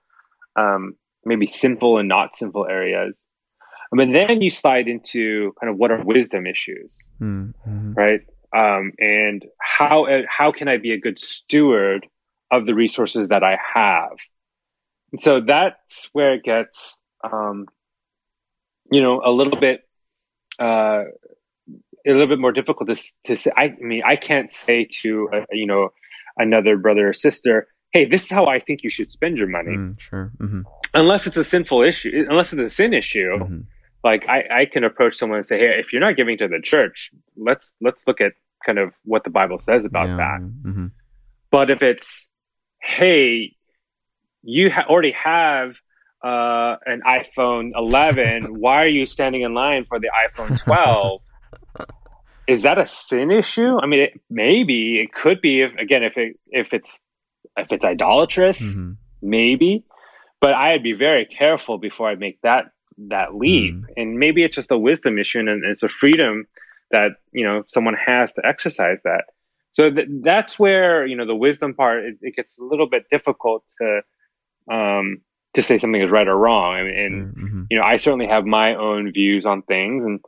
um, 0.57 0.97
maybe 1.25 1.47
sinful 1.47 1.99
and 1.99 2.09
not 2.09 2.37
sinful 2.37 2.67
areas. 2.67 3.15
But 3.93 4.13
then 4.13 4.43
you 4.43 4.51
slide 4.51 4.89
into 4.89 5.53
kind 5.61 5.71
of 5.71 5.77
what 5.79 5.91
are 5.91 6.03
wisdom 6.03 6.47
issues, 6.47 6.93
Mm-hmm. 7.21 7.93
right? 7.95 8.21
Um, 8.55 8.93
and 8.99 9.45
how 9.61 10.07
uh, 10.07 10.23
how 10.29 10.53
can 10.53 10.69
I 10.69 10.77
be 10.79 10.93
a 10.93 10.99
good 10.99 11.19
steward 11.19 12.07
of 12.51 12.65
the 12.67 12.75
resources 12.75 13.29
that 13.29 13.43
I 13.43 13.59
have? 13.75 14.17
And 15.13 15.21
so 15.23 15.41
that's 15.41 16.09
where 16.13 16.35
it 16.35 16.43
gets, 16.45 16.97
um, 17.25 17.67
you 18.91 19.03
know, 19.03 19.21
a 19.25 19.31
little 19.31 19.59
bit, 19.59 19.81
uh, 20.59 21.05
a 22.07 22.11
little 22.11 22.27
bit 22.29 22.39
more 22.39 22.53
difficult 22.53 22.89
to 22.89 22.97
to 23.25 23.37
say. 23.37 23.51
I, 23.57 23.75
mean, 23.81 24.03
I 24.07 24.17
can't 24.17 24.53
say 24.53 24.89
to 25.03 25.29
uh, 25.33 25.41
you 25.53 25.67
know 25.67 25.91
another 26.37 26.77
brother 26.77 27.09
or 27.09 27.13
sister, 27.13 27.67
"Hey, 27.93 28.05
this 28.05 28.25
is 28.25 28.31
how 28.31 28.47
I 28.47 28.59
think 28.61 28.83
you 28.85 28.91
should 28.91 29.11
spend 29.11 29.37
your 29.37 29.49
money," 29.49 29.77
Mm, 29.77 30.01
sure. 30.01 30.33
Mm-hmm. 30.39 30.63
unless 30.95 31.27
it's 31.27 31.37
a 31.37 31.45
sinful 31.45 31.83
issue, 31.83 32.27
unless 32.29 32.53
it's 32.53 32.63
a 32.73 32.75
sin 32.75 32.95
issue. 32.95 33.37
Mm-hmm. 33.39 33.61
Like 34.09 34.23
I, 34.29 34.39
I 34.61 34.65
can 34.73 34.85
approach 34.85 35.15
someone 35.17 35.39
and 35.39 35.47
say, 35.47 35.59
"Hey, 35.59 35.81
if 35.83 35.93
you're 35.93 36.05
not 36.09 36.15
giving 36.17 36.39
to 36.39 36.47
the 36.55 36.61
church, 36.63 37.11
let's 37.49 37.67
let's 37.87 38.03
look 38.07 38.21
at 38.27 38.33
kind 38.65 38.79
of 38.79 38.89
what 39.05 39.25
the 39.25 39.31
Bible 39.39 39.59
says 39.69 39.85
about 39.85 40.09
yeah. 40.09 40.17
that." 40.23 40.41
Mm-hmm. 40.41 40.87
But 41.51 41.67
if 41.75 41.83
it's, 41.83 42.29
"Hey, 42.81 43.57
you 44.43 44.71
ha- 44.71 44.87
already 44.89 45.11
have 45.13 45.71
uh, 46.23 46.77
an 46.93 47.03
iPhone 47.07 47.73
11, 47.75 48.45
why 48.63 48.77
are 48.85 48.95
you 48.99 49.07
standing 49.07 49.43
in 49.43 49.55
line 49.55 49.85
for 49.91 49.99
the 49.99 50.11
iPhone 50.25 50.53
12?" 50.65 51.21
Is 52.47 52.63
that 52.63 52.79
a 52.79 52.87
sin 52.87 53.33
issue? 53.33 53.77
I 53.83 53.87
mean, 53.87 54.01
it, 54.07 54.21
maybe 54.31 55.01
it 55.03 55.13
could 55.13 55.41
be. 55.41 55.63
If 55.63 55.75
again, 55.75 56.05
if 56.05 56.17
it 56.17 56.39
if 56.63 56.73
it's 56.73 56.97
if 57.57 57.73
it's 57.73 57.85
idolatrous, 57.85 58.61
Mm-hmm. 58.63 58.93
maybe. 59.21 59.85
But 60.41 60.53
I'd 60.55 60.83
be 60.85 60.93
very 60.93 61.25
careful 61.27 61.79
before 61.79 62.09
I 62.09 62.15
make 62.15 62.39
that 62.43 62.67
that 62.99 63.35
leap. 63.35 63.75
Mm. 63.75 63.85
And 63.97 64.19
maybe 64.19 64.43
it's 64.43 64.57
just 64.57 64.71
a 64.71 64.79
wisdom 64.79 65.19
issue, 65.19 65.41
and 65.41 65.65
it's 65.65 65.83
a 65.83 65.89
freedom 65.89 66.47
that 66.91 67.13
you 67.33 67.45
know 67.45 67.65
someone 67.69 67.95
has 67.95 68.33
to 68.33 68.47
exercise 68.47 68.99
that. 69.05 69.25
So 69.73 69.91
th- 69.91 70.09
that's 70.23 70.59
where 70.59 71.07
you 71.07 71.17
know 71.17 71.27
the 71.27 71.35
wisdom 71.35 71.75
part 71.75 72.05
it, 72.05 72.17
it 72.23 72.37
gets 72.37 72.59
a 72.59 72.63
little 72.63 72.89
bit 72.89 73.05
difficult 73.11 73.65
to 73.81 74.01
um, 74.71 75.21
to 75.55 75.63
say 75.63 75.79
something 75.79 76.01
is 76.01 76.11
right 76.11 76.29
or 76.29 76.37
wrong. 76.37 76.75
I 76.75 76.83
mean, 76.83 76.99
and 76.99 77.35
mm-hmm. 77.35 77.63
you 77.71 77.79
know, 77.79 77.85
I 77.85 77.97
certainly 77.97 78.27
have 78.27 78.45
my 78.45 78.75
own 78.75 79.13
views 79.13 79.47
on 79.47 79.63
things, 79.63 80.05
and 80.05 80.21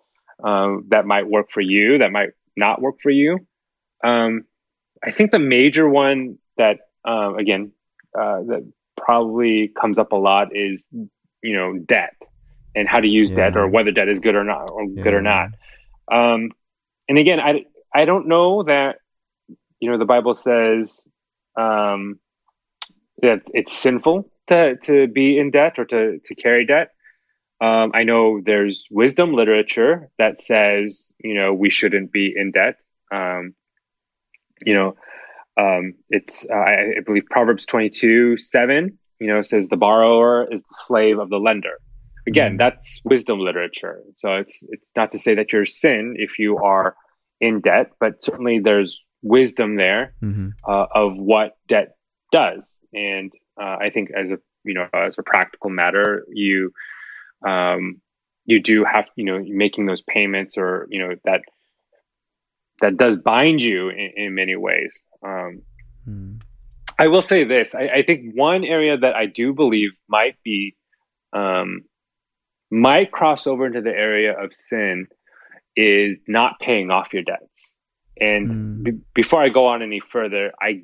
um, 0.43 0.85
that 0.89 1.07
might 1.07 1.29
work 1.29 1.51
for 1.51 1.61
you, 1.61 1.99
that 1.99 2.13
might 2.13 2.31
not 2.57 2.81
work 2.81 2.97
for 3.03 3.11
you. 3.11 3.47
Um, 4.05 4.45
I 5.03 5.11
think 5.11 5.31
the 5.31 5.39
major 5.39 5.89
one 5.89 6.39
that, 6.57 6.79
um, 7.05 7.37
again, 7.37 7.73
uh, 8.19 8.43
that 8.43 8.73
probably 8.97 9.69
comes 9.69 9.99
up 9.99 10.13
a 10.13 10.17
lot 10.17 10.57
is, 10.57 10.85
you 11.43 11.57
know, 11.57 11.79
debt 11.79 12.15
and 12.75 12.89
how 12.89 13.01
to 13.01 13.09
use 13.09 13.31
debt 13.31 13.57
or 13.57 13.69
whether 13.69 13.91
debt 13.91 14.09
is 14.09 14.21
good 14.21 14.35
or 14.35 14.45
not, 14.45 14.71
or 14.71 14.87
good 14.87 15.15
or 15.15 15.23
not. 15.23 15.51
Um, 16.11 16.51
and 17.09 17.19
again, 17.19 17.41
I, 17.41 17.65
I 17.95 18.05
don't 18.05 18.29
know 18.29 18.63
that, 18.65 18.97
you 19.81 19.91
know, 19.91 19.99
the 19.99 20.05
Bible 20.05 20.35
says 20.35 21.01
um, 21.59 22.19
that 23.23 23.43
it's 23.53 23.77
sinful 23.77 24.31
to, 24.49 24.77
to 24.77 25.07
be 25.09 25.39
in 25.39 25.51
debt 25.51 25.79
or 25.79 25.85
to, 25.87 26.19
to 26.25 26.35
carry 26.35 26.67
debt. 26.67 26.91
Um, 27.61 27.91
I 27.95 28.05
know 28.05 28.41
there's 28.45 28.85
wisdom 28.91 29.33
literature 29.33 30.11
that 30.19 30.43
says, 30.43 31.05
you 31.19 31.35
know, 31.35 31.53
we 31.53 31.71
shouldn't 31.71 32.13
be 32.13 32.33
in 32.35 32.53
debt. 32.53 32.77
Um, 33.11 33.55
you 34.65 34.75
know, 34.75 34.97
um, 35.57 35.95
it's, 36.09 36.47
uh, 36.49 36.55
I, 36.55 36.95
I 36.99 37.01
believe 37.05 37.25
Proverbs 37.31 37.67
22 37.67 38.37
7, 38.37 38.97
you 39.21 39.27
know, 39.27 39.43
says 39.43 39.67
the 39.69 39.77
borrower 39.77 40.45
is 40.45 40.61
the 40.61 40.77
slave 40.87 41.19
of 41.19 41.31
the 41.31 41.39
lender. 41.39 41.79
Again, 42.29 42.53
Mhm. 42.55 42.59
that's 42.59 43.01
wisdom 43.05 43.39
literature. 43.41 43.97
So 44.17 44.37
it's, 44.43 44.57
it's 44.69 44.91
not 44.95 45.13
to 45.13 45.19
say 45.19 45.35
that 45.35 45.53
you're 45.53 45.67
sin 45.67 46.15
if 46.19 46.39
you 46.39 46.59
are 46.59 46.95
in 47.41 47.61
debt, 47.61 47.91
but 48.01 48.23
certainly 48.23 48.61
there's 48.61 49.01
wisdom 49.23 49.77
there 49.77 50.15
Mm-hmm. 50.23 50.49
uh, 50.73 50.87
of 50.95 51.17
what 51.17 51.57
debt 51.69 51.89
does. 52.31 52.69
And 52.93 53.33
uh, 53.61 53.77
I 53.81 53.91
think 53.95 54.11
as 54.17 54.31
a 54.31 54.39
you 54.65 54.75
know 54.75 54.87
as 54.93 55.17
a 55.19 55.23
practical 55.23 55.71
matter, 55.71 56.25
you 56.31 56.73
um, 57.47 58.01
you 58.45 58.61
do 58.61 58.85
have 58.85 59.07
you 59.17 59.25
know 59.25 59.39
making 59.47 59.87
those 59.87 60.03
payments 60.03 60.57
or 60.57 60.87
you 60.91 61.01
know 61.03 61.15
that 61.25 61.43
that 62.81 62.97
does 62.97 63.17
bind 63.17 63.61
you 63.61 63.89
in, 63.91 64.13
in 64.17 64.35
many 64.35 64.57
ways. 64.57 64.93
Um, 65.25 65.63
Mm. 66.09 66.41
I 66.99 67.09
will 67.09 67.23
say 67.23 67.45
this: 67.45 67.75
I, 67.75 67.89
I 67.99 68.03
think 68.03 68.35
one 68.35 68.65
area 68.65 68.97
that 68.97 69.15
I 69.15 69.27
do 69.27 69.53
believe 69.53 69.91
might 70.09 70.37
be 70.43 70.75
um, 71.33 71.83
might 72.71 73.11
cross 73.13 73.47
over 73.47 73.67
into 73.67 73.81
the 73.81 73.91
area 73.95 74.33
of 74.39 74.53
sin 74.55 75.07
is 75.77 76.19
not 76.27 76.59
paying 76.61 76.91
off 76.91 77.13
your 77.13 77.23
debts. 77.23 77.69
And 78.21 78.49
Mm. 78.51 78.83
be- 78.83 79.01
before 79.15 79.43
I 79.43 79.49
go 79.49 79.67
on 79.67 79.83
any 79.83 80.01
further, 80.01 80.53
I, 80.61 80.83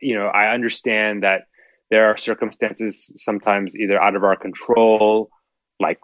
you 0.00 0.14
know, 0.14 0.26
I 0.26 0.52
understand 0.52 1.22
that 1.22 1.42
there 1.90 2.06
are 2.06 2.16
circumstances 2.16 3.10
sometimes 3.16 3.74
either 3.76 4.00
out 4.00 4.14
of 4.16 4.24
our 4.24 4.36
control, 4.36 5.30
like 5.80 5.98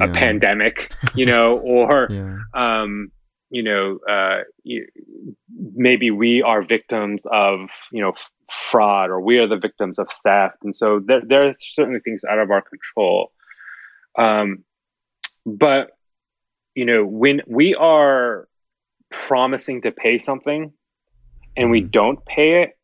a 0.00 0.08
pandemic, 0.08 0.92
you 1.14 1.26
know, 1.26 1.58
or 1.64 2.08
Yeah. 2.10 2.38
um, 2.54 3.12
you 3.50 3.62
know, 3.62 3.98
uh, 4.08 4.44
you, 4.64 4.86
maybe 5.74 6.10
we 6.10 6.40
are 6.40 6.62
victims 6.62 7.20
of, 7.30 7.68
you 7.92 8.00
know, 8.00 8.12
f- 8.12 8.30
fraud 8.50 9.10
or 9.10 9.20
we 9.20 9.38
are 9.38 9.46
the 9.46 9.58
victims 9.58 9.98
of 9.98 10.08
theft. 10.24 10.56
And 10.62 10.74
so 10.74 11.00
there, 11.04 11.20
there 11.20 11.48
are 11.48 11.54
certainly 11.60 12.00
things 12.00 12.22
out 12.24 12.38
of 12.38 12.50
our 12.50 12.62
control. 12.62 13.30
Um, 14.16 14.64
but, 15.44 15.92
you 16.74 16.84
know, 16.84 17.04
when 17.04 17.42
we 17.46 17.74
are 17.74 18.48
promising 19.10 19.82
to 19.82 19.92
pay 19.92 20.18
something 20.18 20.72
and 21.56 21.70
we 21.70 21.82
Mhm. 21.82 21.90
don't 21.90 22.24
pay 22.24 22.62
it, 22.62 22.78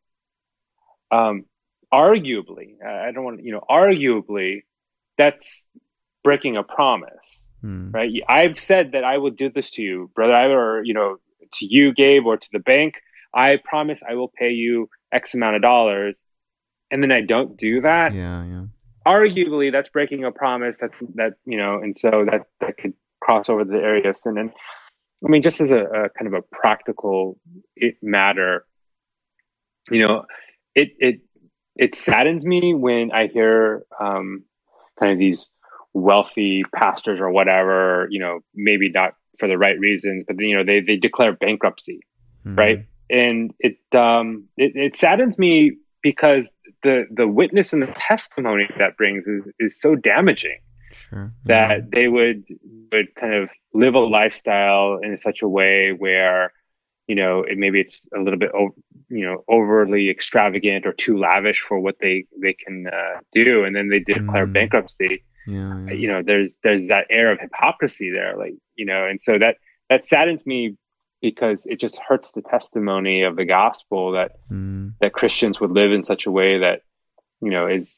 um, 1.11 1.45
arguably, 1.93 2.83
I 2.85 3.11
don't 3.13 3.25
want 3.25 3.39
to, 3.39 3.45
you 3.45 3.53
know, 3.53 3.65
arguably, 3.69 4.63
that's 5.17 5.63
breaking 6.23 6.57
a 6.57 6.63
promise 6.63 7.43
Mm. 7.65 7.93
right? 7.93 8.23
I've 8.29 8.59
said 8.59 8.93
that 8.93 9.05
I 9.05 9.19
will 9.19 9.31
do 9.31 9.51
this 9.51 9.71
to 9.73 9.83
you, 9.83 10.11
brother, 10.15 10.35
or 10.35 10.85
you 10.85 10.95
know, 10.95 11.17
to 11.55 11.67
you, 11.67 11.93
Gabe, 11.93 12.27
or 12.27 12.37
to 12.37 12.49
the 12.53 12.59
bank. 12.61 12.95
I 13.35 13.57
promise 13.57 14.03
I 14.09 14.15
will 14.15 14.29
pay 14.29 14.51
you 14.51 14.89
X 15.13 15.35
amount 15.35 15.57
of 15.57 15.63
dollars, 15.63 16.15
and 16.91 17.03
then 17.03 17.13
I 17.13 17.21
don't 17.21 17.57
do 17.57 17.81
that. 17.83 18.15
Yeah. 18.15 18.45
Yeah. 18.45 18.65
Arguably, 19.09 19.73
that's 19.73 19.89
breaking 19.89 20.25
a 20.25 20.31
promise. 20.31 20.77
That's 20.79 20.95
that 21.15 21.35
you 21.47 21.57
know, 21.57 21.81
and 21.81 21.97
so 21.97 22.27
that 22.31 22.43
that 22.61 22.77
could 22.77 22.93
cross 23.21 23.47
over 23.49 23.65
the 23.65 23.79
area 23.79 24.11
of 24.11 24.17
sin. 24.23 24.37
And 24.37 24.51
I 25.25 25.29
mean, 25.29 25.43
just 25.43 25.61
as 25.61 25.71
a, 25.71 25.85
a 25.85 26.09
kind 26.11 26.27
of 26.27 26.35
a 26.35 26.43
practical 26.43 27.39
it 27.75 27.97
matter, 28.03 28.67
you 29.91 30.07
know, 30.07 30.27
it 30.75 30.91
it 30.99 31.21
it 31.77 31.95
saddens 31.95 32.45
me 32.45 32.75
when 32.75 33.11
I 33.13 33.29
hear 33.29 33.85
um, 33.99 34.45
kind 35.01 35.13
of 35.13 35.19
these 35.19 35.47
wealthy 35.95 36.65
pastors 36.75 37.19
or 37.19 37.31
whatever, 37.31 38.09
you 38.11 38.21
know, 38.21 38.41
maybe 38.55 38.91
not 38.91 39.15
for 39.39 39.49
the 39.49 39.57
right 39.57 39.79
reasons, 39.79 40.25
but 40.27 40.39
you 40.39 40.55
know, 40.55 40.65
they 40.65 40.81
they 40.81 40.97
declare 40.97 41.33
bankruptcy, 41.33 42.01
Mhm. 42.45 42.59
right? 42.59 42.85
And 43.09 43.55
it 43.61 43.79
um 43.95 44.49
it, 44.59 44.77
it 44.77 44.97
saddens 44.97 45.39
me 45.39 45.79
because 46.03 46.47
the 46.83 47.07
the 47.11 47.27
witness 47.27 47.73
and 47.73 47.83
the 47.83 47.93
testimony 47.95 48.69
that 48.79 48.97
brings 48.97 49.27
is 49.27 49.43
is 49.59 49.73
so 49.83 49.95
damaging 49.95 50.59
Sure. 51.11 51.33
Yeah. 51.47 51.69
that 51.69 51.91
they 51.91 52.09
would 52.09 52.45
would 52.93 53.15
kind 53.15 53.35
of 53.35 53.51
live 53.75 53.95
a 53.95 54.01
lifestyle 54.01 54.99
in 55.03 55.17
such 55.19 55.43
a 55.43 55.49
way 55.49 55.93
where 55.93 56.53
you 57.07 57.15
know 57.15 57.43
it 57.43 57.59
maybe 57.59 57.81
it's 57.81 57.95
a 58.17 58.21
little 58.21 58.39
bit 58.39 58.51
you 59.09 59.25
know 59.25 59.45
overly 59.49 60.09
extravagant 60.11 60.87
or 60.87 60.95
too 61.05 61.19
lavish 61.19 61.61
for 61.69 61.79
what 61.79 61.97
they 62.01 62.27
they 62.41 62.53
can 62.55 62.87
uh, 62.87 63.21
do 63.33 63.65
and 63.65 63.77
then 63.77 63.89
they 63.89 64.01
declare 64.01 64.47
Mm. 64.47 64.53
bankruptcy 64.55 65.23
Yeah. 65.47 65.85
yeah. 65.87 65.93
you 65.93 66.09
know 66.09 66.23
there's 66.23 66.59
there's 66.63 66.89
that 66.89 67.07
air 67.11 67.31
of 67.33 67.39
hypocrisy 67.41 68.11
there 68.11 68.37
like 68.37 68.55
you 68.77 68.87
know 68.87 69.07
and 69.07 69.21
so 69.23 69.39
that 69.39 69.57
that 69.91 70.05
saddens 70.07 70.45
me 70.47 70.77
because 71.21 71.67
it 71.67 71.81
just 71.81 71.99
hurts 71.99 72.33
the 72.33 72.43
testimony 72.43 73.23
of 73.23 73.37
the 73.37 73.45
gospel 73.45 74.13
that 74.13 74.33
Mm. 74.51 74.95
that 75.01 75.13
Christians 75.13 75.61
would 75.61 75.71
live 75.71 75.93
in 75.93 76.05
such 76.05 76.27
a 76.27 76.31
way 76.31 76.59
that 76.59 76.83
you 77.41 77.51
know 77.51 77.67
is 77.67 77.95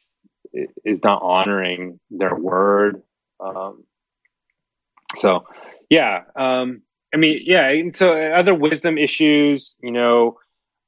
is 0.85 1.03
not 1.03 1.23
honoring 1.23 2.01
their 2.11 2.35
word. 2.35 3.03
Um, 3.39 3.85
so, 5.17 5.47
yeah, 5.89 6.23
um, 6.37 6.83
I 7.13 7.17
mean, 7.17 7.41
yeah. 7.45 7.69
And 7.69 7.95
so, 7.95 8.13
other 8.15 8.55
wisdom 8.55 8.99
issues, 8.99 9.77
you 9.83 9.91
know, 9.91 10.39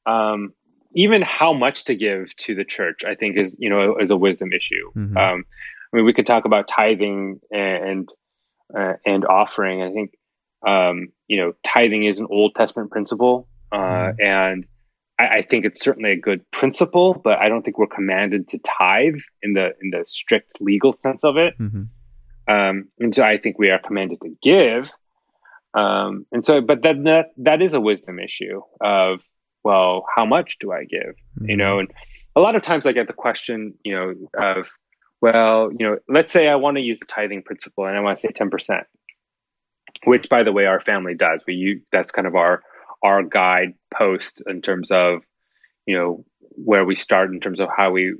um, 0.06 0.52
even 0.94 1.22
how 1.22 1.52
much 1.52 1.84
to 1.84 1.94
give 1.94 2.34
to 2.36 2.54
the 2.54 2.64
church, 2.64 3.04
I 3.04 3.14
think 3.14 3.40
is 3.40 3.54
you 3.58 3.70
know 3.70 3.96
is 3.98 4.10
a 4.10 4.16
wisdom 4.16 4.52
issue. 4.52 4.92
Mhm. 4.96 5.16
Um, 5.16 5.44
I 5.92 5.96
mean, 5.96 6.04
we 6.04 6.12
could 6.12 6.26
talk 6.26 6.44
about 6.44 6.68
tithing 6.68 7.40
and 7.50 8.08
uh, 8.76 8.94
and 9.04 9.24
offering. 9.24 9.82
I 9.82 9.92
think 9.92 10.12
um, 10.66 11.08
you 11.28 11.36
know 11.38 11.52
tithing 11.64 12.04
is 12.04 12.18
an 12.18 12.26
Old 12.30 12.54
Testament 12.54 12.90
principle, 12.90 13.48
uh, 13.72 13.76
Mhm. 13.78 14.14
and 14.20 14.66
I, 15.18 15.28
I 15.38 15.42
think 15.42 15.64
it's 15.64 15.80
certainly 15.82 16.12
a 16.12 16.16
good 16.16 16.48
principle. 16.50 17.14
But 17.14 17.38
I 17.38 17.48
don't 17.48 17.62
think 17.62 17.78
we're 17.78 17.86
commanded 17.86 18.48
to 18.50 18.58
tithe 18.58 19.20
in 19.42 19.54
the 19.54 19.74
in 19.82 19.90
the 19.90 20.04
strict 20.06 20.60
legal 20.60 20.92
sense 21.02 21.24
of 21.24 21.36
it. 21.36 21.58
Mhm. 21.58 21.88
Um, 22.48 22.88
and 22.98 23.14
so 23.14 23.22
I 23.22 23.38
think 23.38 23.58
we 23.58 23.70
are 23.70 23.78
commanded 23.78 24.20
to 24.22 24.36
give. 24.42 24.90
Um, 25.74 26.26
and 26.32 26.44
so, 26.44 26.60
but 26.60 26.82
that, 26.82 27.02
that 27.04 27.26
that 27.38 27.62
is 27.62 27.72
a 27.72 27.80
wisdom 27.80 28.18
issue 28.18 28.60
of 28.80 29.20
well, 29.64 30.04
how 30.14 30.26
much 30.26 30.58
do 30.58 30.72
I 30.72 30.84
give? 30.84 31.14
Mm-hmm. 31.38 31.50
You 31.50 31.56
know, 31.56 31.78
and 31.78 31.90
a 32.34 32.40
lot 32.40 32.56
of 32.56 32.62
times 32.62 32.84
I 32.84 32.92
get 32.92 33.06
the 33.06 33.12
question, 33.12 33.74
you 33.84 33.94
know, 33.94 34.14
of 34.36 34.68
well, 35.20 35.70
you 35.78 35.86
know, 35.86 35.98
let's 36.08 36.32
say 36.32 36.48
I 36.48 36.56
want 36.56 36.76
to 36.78 36.82
use 36.82 36.98
the 36.98 37.06
tithing 37.06 37.42
principle 37.44 37.86
and 37.86 37.96
I 37.96 38.00
want 38.00 38.18
to 38.18 38.26
say 38.26 38.32
ten 38.34 38.50
percent, 38.50 38.86
which, 40.04 40.28
by 40.28 40.42
the 40.42 40.52
way, 40.52 40.66
our 40.66 40.80
family 40.80 41.14
does. 41.14 41.42
We 41.46 41.54
use 41.54 41.82
that's 41.92 42.12
kind 42.12 42.26
of 42.26 42.34
our 42.34 42.62
our 43.02 43.22
guide 43.22 43.74
post 43.92 44.42
in 44.46 44.62
terms 44.62 44.90
of 44.90 45.22
you 45.86 45.96
know 45.96 46.24
where 46.40 46.84
we 46.84 46.94
start 46.94 47.30
in 47.30 47.40
terms 47.40 47.60
of 47.60 47.68
how 47.74 47.90
we 47.90 48.14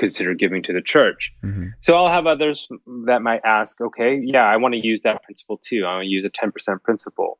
consider 0.00 0.34
giving 0.34 0.62
to 0.64 0.72
the 0.72 0.80
church. 0.80 1.30
Mm-hmm. 1.44 1.68
So 1.82 1.94
I'll 1.94 2.08
have 2.08 2.26
others 2.26 2.66
that 3.06 3.20
might 3.22 3.42
ask, 3.44 3.80
okay, 3.80 4.18
yeah, 4.22 4.44
I 4.44 4.56
want 4.56 4.74
to 4.74 4.80
use 4.84 5.02
that 5.04 5.22
principle 5.22 5.60
too. 5.62 5.84
I 5.86 5.96
want 5.96 6.04
to 6.04 6.08
use 6.08 6.24
a 6.24 6.30
10% 6.30 6.82
principle. 6.82 7.38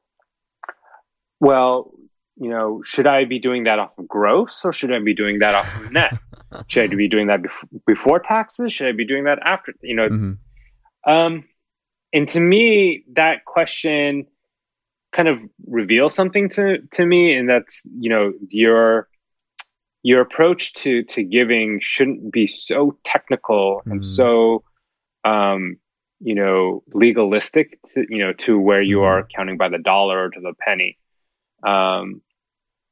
Well, 1.41 1.93
you 2.37 2.51
know, 2.51 2.83
should 2.85 3.07
I 3.07 3.25
be 3.25 3.39
doing 3.39 3.65
that 3.65 3.79
off 3.79 3.99
of 3.99 4.07
gross 4.07 4.63
or 4.65 4.73
should 4.73 4.93
I 4.93 4.99
be 4.99 5.15
doing 5.15 5.41
that 5.41 5.55
off 5.55 5.69
of 5.81 5.91
net? 5.91 6.19
should 6.69 6.93
I 6.93 6.95
be 6.95 7.09
doing 7.09 7.27
that 7.29 7.43
bef- 7.43 7.69
before 7.87 8.21
taxes? 8.21 8.73
Should 8.73 8.89
I 8.89 8.93
be 8.93 9.07
doing 9.07 9.25
that 9.25 9.39
after? 9.43 9.73
You 9.83 9.97
know, 9.97 10.09
mm-hmm. 10.09 11.11
um, 11.11 11.45
and 12.13 12.29
to 12.29 12.41
me, 12.41 13.05
that 13.13 13.45
question 13.45 14.27
kind 15.13 15.29
of 15.29 15.39
reveals 15.67 16.15
something 16.15 16.49
to 16.51 16.79
to 16.93 17.07
me, 17.07 17.35
and 17.35 17.49
that's 17.49 17.83
you 17.99 18.11
know 18.11 18.33
your 18.49 19.09
your 20.03 20.21
approach 20.21 20.73
to 20.73 21.03
to 21.05 21.23
giving 21.23 21.79
shouldn't 21.81 22.33
be 22.33 22.47
so 22.47 22.97
technical 23.05 23.77
mm-hmm. 23.81 23.93
and 23.93 24.07
so 24.07 24.63
um, 25.25 25.77
you 26.21 26.35
know 26.35 26.83
legalistic 26.93 27.79
to, 27.95 28.07
you 28.09 28.19
know 28.19 28.33
to 28.33 28.59
where 28.59 28.83
you 28.83 29.03
are 29.03 29.23
mm-hmm. 29.23 29.37
counting 29.37 29.57
by 29.57 29.69
the 29.69 29.79
dollar 29.79 30.25
or 30.25 30.31
to 30.31 30.41
the 30.41 30.55
penny 30.59 30.97
um, 31.67 32.21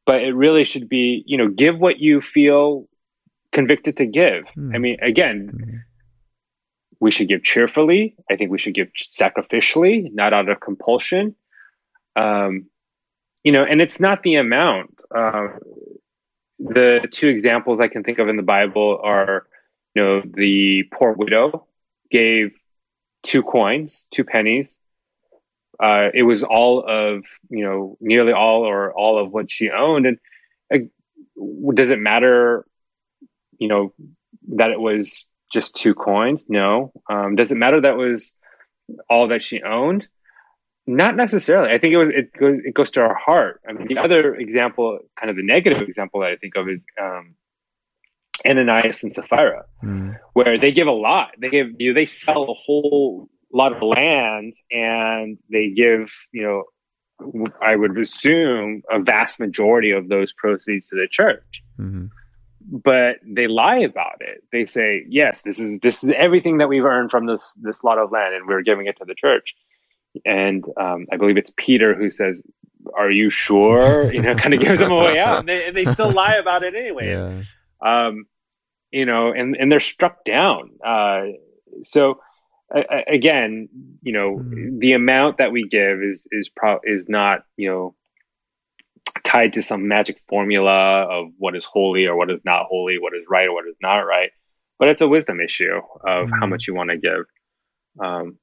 but 0.06 0.22
it 0.22 0.32
really 0.32 0.64
should 0.64 0.88
be 0.88 1.22
you 1.26 1.36
know 1.36 1.48
give 1.48 1.78
what 1.78 1.98
you 1.98 2.20
feel 2.20 2.86
convicted 3.52 3.96
to 3.96 4.06
give 4.06 4.44
mm-hmm. 4.44 4.74
i 4.74 4.78
mean 4.78 4.98
again 5.00 5.50
mm-hmm. 5.52 5.76
We 7.00 7.10
should 7.10 7.28
give 7.28 7.42
cheerfully 7.42 8.16
i 8.30 8.36
think 8.36 8.50
we 8.50 8.58
should 8.58 8.74
give 8.74 8.88
sacrificially 8.94 10.12
not 10.12 10.32
out 10.32 10.48
of 10.48 10.60
compulsion 10.60 11.34
um, 12.16 12.66
you 13.44 13.52
know 13.52 13.64
and 13.64 13.80
it's 13.80 14.00
not 14.00 14.22
the 14.22 14.36
amount 14.36 14.98
uh, 15.14 15.48
the 16.58 17.08
two 17.18 17.28
examples 17.28 17.80
I 17.80 17.88
can 17.88 18.02
think 18.02 18.18
of 18.18 18.28
in 18.28 18.36
the 18.36 18.42
Bible 18.42 19.00
are, 19.02 19.46
you 19.94 20.02
know, 20.02 20.22
the 20.24 20.84
poor 20.94 21.12
widow 21.12 21.66
gave 22.10 22.52
two 23.22 23.42
coins, 23.42 24.04
two 24.12 24.24
pennies. 24.24 24.68
Uh, 25.80 26.08
it 26.12 26.24
was 26.24 26.42
all 26.42 26.84
of, 26.86 27.22
you 27.48 27.64
know, 27.64 27.96
nearly 28.00 28.32
all 28.32 28.62
or 28.62 28.92
all 28.92 29.18
of 29.18 29.30
what 29.30 29.50
she 29.50 29.70
owned. 29.70 30.06
And 30.06 30.18
uh, 30.74 30.78
does 31.72 31.90
it 31.90 32.00
matter, 32.00 32.66
you 33.58 33.68
know, 33.68 33.94
that 34.56 34.70
it 34.70 34.80
was 34.80 35.24
just 35.52 35.74
two 35.74 35.94
coins? 35.94 36.44
No. 36.48 36.92
Um, 37.10 37.36
does 37.36 37.52
it 37.52 37.56
matter 37.56 37.80
that 37.80 37.96
was 37.96 38.32
all 39.08 39.28
that 39.28 39.42
she 39.42 39.62
owned? 39.62 40.08
Not 40.86 41.16
necessarily. 41.16 41.70
I 41.70 41.78
think 41.78 41.92
it 41.92 41.98
was 41.98 42.08
it 42.08 42.32
goes 42.32 42.60
it 42.64 42.74
goes 42.74 42.90
to 42.92 43.00
our 43.00 43.14
heart. 43.14 43.60
I 43.68 43.72
mean, 43.72 43.88
the 43.88 43.98
other 43.98 44.34
example, 44.34 44.98
kind 45.20 45.28
of 45.28 45.36
the 45.36 45.42
negative 45.42 45.86
example 45.86 46.20
that 46.20 46.30
I 46.30 46.36
think 46.36 46.56
of 46.56 46.68
is 46.68 46.80
um, 47.00 47.34
Ananias 48.46 49.02
and 49.02 49.14
Sapphira, 49.14 49.66
mm. 49.84 50.18
where 50.32 50.58
they 50.58 50.72
give 50.72 50.86
a 50.86 50.92
lot. 50.92 51.32
They 51.38 51.50
give 51.50 51.68
you 51.78 51.92
know, 51.92 52.00
they 52.00 52.10
sell 52.24 52.44
a 52.44 52.54
whole 52.54 53.28
lot 53.52 53.74
of 53.74 53.82
land 53.82 54.54
and 54.70 55.38
they 55.50 55.70
give 55.70 56.10
you 56.32 56.42
know 56.42 56.64
I 57.60 57.76
would 57.76 57.98
assume 57.98 58.82
a 58.90 59.00
vast 59.00 59.40
majority 59.40 59.90
of 59.90 60.08
those 60.08 60.32
proceeds 60.32 60.88
to 60.88 60.96
the 60.96 61.08
church. 61.10 61.62
Mm-hmm. 61.78 62.06
But 62.70 63.16
they 63.24 63.46
lie 63.46 63.78
about 63.78 64.20
it. 64.20 64.44
They 64.52 64.66
say, 64.66 65.06
"Yes, 65.08 65.42
this 65.42 65.58
is 65.58 65.78
this 65.80 66.04
is 66.04 66.10
everything 66.16 66.58
that 66.58 66.68
we've 66.68 66.84
earned 66.84 67.10
from 67.10 67.26
this 67.26 67.50
this 67.56 67.82
lot 67.82 67.98
of 67.98 68.12
land, 68.12 68.34
and 68.34 68.46
we're 68.46 68.62
giving 68.62 68.86
it 68.86 68.98
to 68.98 69.04
the 69.04 69.14
church." 69.14 69.54
and 70.24 70.64
um, 70.76 71.06
I 71.12 71.16
believe 71.16 71.36
it's 71.36 71.52
Peter 71.56 71.94
who 71.94 72.10
says, 72.10 72.40
"Are 72.94 73.10
you 73.10 73.30
sure?" 73.30 74.12
You 74.18 74.22
know, 74.22 74.34
kind 74.34 74.54
of 74.54 74.60
gives 74.60 74.80
them 74.80 74.92
a 74.92 74.96
way 74.96 75.18
out, 75.18 75.40
and 75.40 75.48
they, 75.48 75.66
and 75.66 75.76
they 75.76 75.84
still 75.84 76.10
lie 76.10 76.34
about 76.34 76.62
it 76.62 76.74
anyway. 76.74 77.10
Yeah. 77.10 77.42
Um, 77.80 78.26
you 78.90 79.04
know, 79.04 79.32
and 79.32 79.56
and 79.56 79.70
they're 79.70 79.80
struck 79.80 80.24
down. 80.24 80.70
Uh, 80.84 81.26
so 81.84 82.20
uh, 82.74 82.82
again, 83.06 83.68
you 84.02 84.12
know, 84.12 84.38
mm. 84.38 84.78
the 84.78 84.92
amount 84.92 85.38
that 85.38 85.52
we 85.52 85.66
give 85.68 86.02
is 86.02 86.26
is 86.32 86.48
pro- 86.48 86.80
is 86.84 87.08
not 87.08 87.44
you 87.56 87.68
know 87.68 87.94
tied 89.28 89.52
to 89.52 89.62
some 89.62 89.86
magic 89.86 90.18
formula 90.28 91.02
of 91.02 91.28
what 91.36 91.54
is 91.54 91.64
holy 91.64 92.06
or 92.06 92.16
what 92.16 92.30
is 92.30 92.40
not 92.44 92.66
holy, 92.66 92.98
what 92.98 93.14
is 93.14 93.24
right 93.28 93.48
or 93.48 93.54
what 93.54 93.66
is 93.66 93.76
not 93.82 93.98
right. 93.98 94.30
But 94.78 94.88
it's 94.88 95.02
a 95.02 95.08
wisdom 95.08 95.40
issue 95.40 95.80
of 96.06 96.28
mm. 96.28 96.40
how 96.40 96.46
much 96.46 96.66
you 96.66 96.74
want 96.74 96.90
to 96.90 96.96
give. 96.96 97.24
Um, 98.00 98.38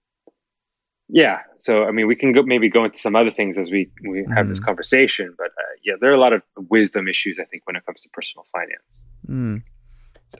yeah 1.08 1.40
so 1.60 1.84
i 1.86 1.92
mean 1.92 2.08
we 2.08 2.16
can 2.16 2.34
go 2.34 2.42
maybe 2.42 2.70
go 2.70 2.84
into 2.84 2.98
some 2.98 3.16
other 3.16 3.30
things 3.30 3.58
as 3.58 3.70
we 3.70 3.90
we 4.10 4.20
have 4.20 4.28
mm-hmm. 4.28 4.50
this 4.50 4.60
conversation 4.60 5.34
but 5.38 5.48
uh, 5.48 5.74
yeah 5.84 5.94
there 6.02 6.10
are 6.10 6.16
a 6.16 6.20
lot 6.20 6.34
of 6.34 6.42
wisdom 6.70 7.08
issues 7.08 7.38
i 7.40 7.46
think 7.46 7.62
when 7.66 7.76
it 7.76 7.86
comes 7.86 8.02
to 8.02 8.10
personal 8.10 8.46
finance 8.52 9.04
mm. 9.28 9.62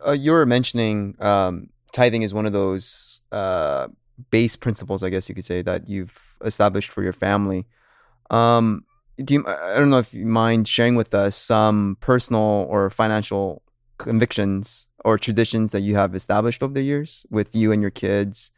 uh, 0.08 0.12
you 0.12 0.32
were 0.32 0.46
mentioning 0.46 1.16
um, 1.20 1.70
tithing 1.92 2.24
is 2.24 2.34
one 2.34 2.46
of 2.46 2.54
those 2.54 3.22
uh, 3.32 3.88
base 4.32 4.56
principles 4.56 5.04
i 5.04 5.10
guess 5.10 5.30
you 5.30 5.36
could 5.36 5.46
say 5.46 5.62
that 5.62 5.88
you've 5.88 6.36
established 6.44 6.92
for 6.92 7.04
your 7.04 7.14
family 7.14 7.66
um, 8.32 8.84
do 9.24 9.36
you 9.36 9.46
i 9.48 9.76
don't 9.76 9.90
know 9.90 10.00
if 10.00 10.14
you 10.14 10.26
mind 10.26 10.68
sharing 10.68 10.96
with 10.96 11.14
us 11.14 11.36
some 11.36 11.98
personal 12.00 12.66
or 12.70 12.90
financial 12.90 13.62
convictions 13.98 14.88
or 15.04 15.18
traditions 15.18 15.72
that 15.72 15.82
you 15.82 15.96
have 15.96 16.16
established 16.16 16.62
over 16.64 16.74
the 16.74 16.82
years 16.82 17.26
with 17.30 17.56
you 17.56 17.72
and 17.72 17.82
your 17.82 17.92
kids 17.92 18.52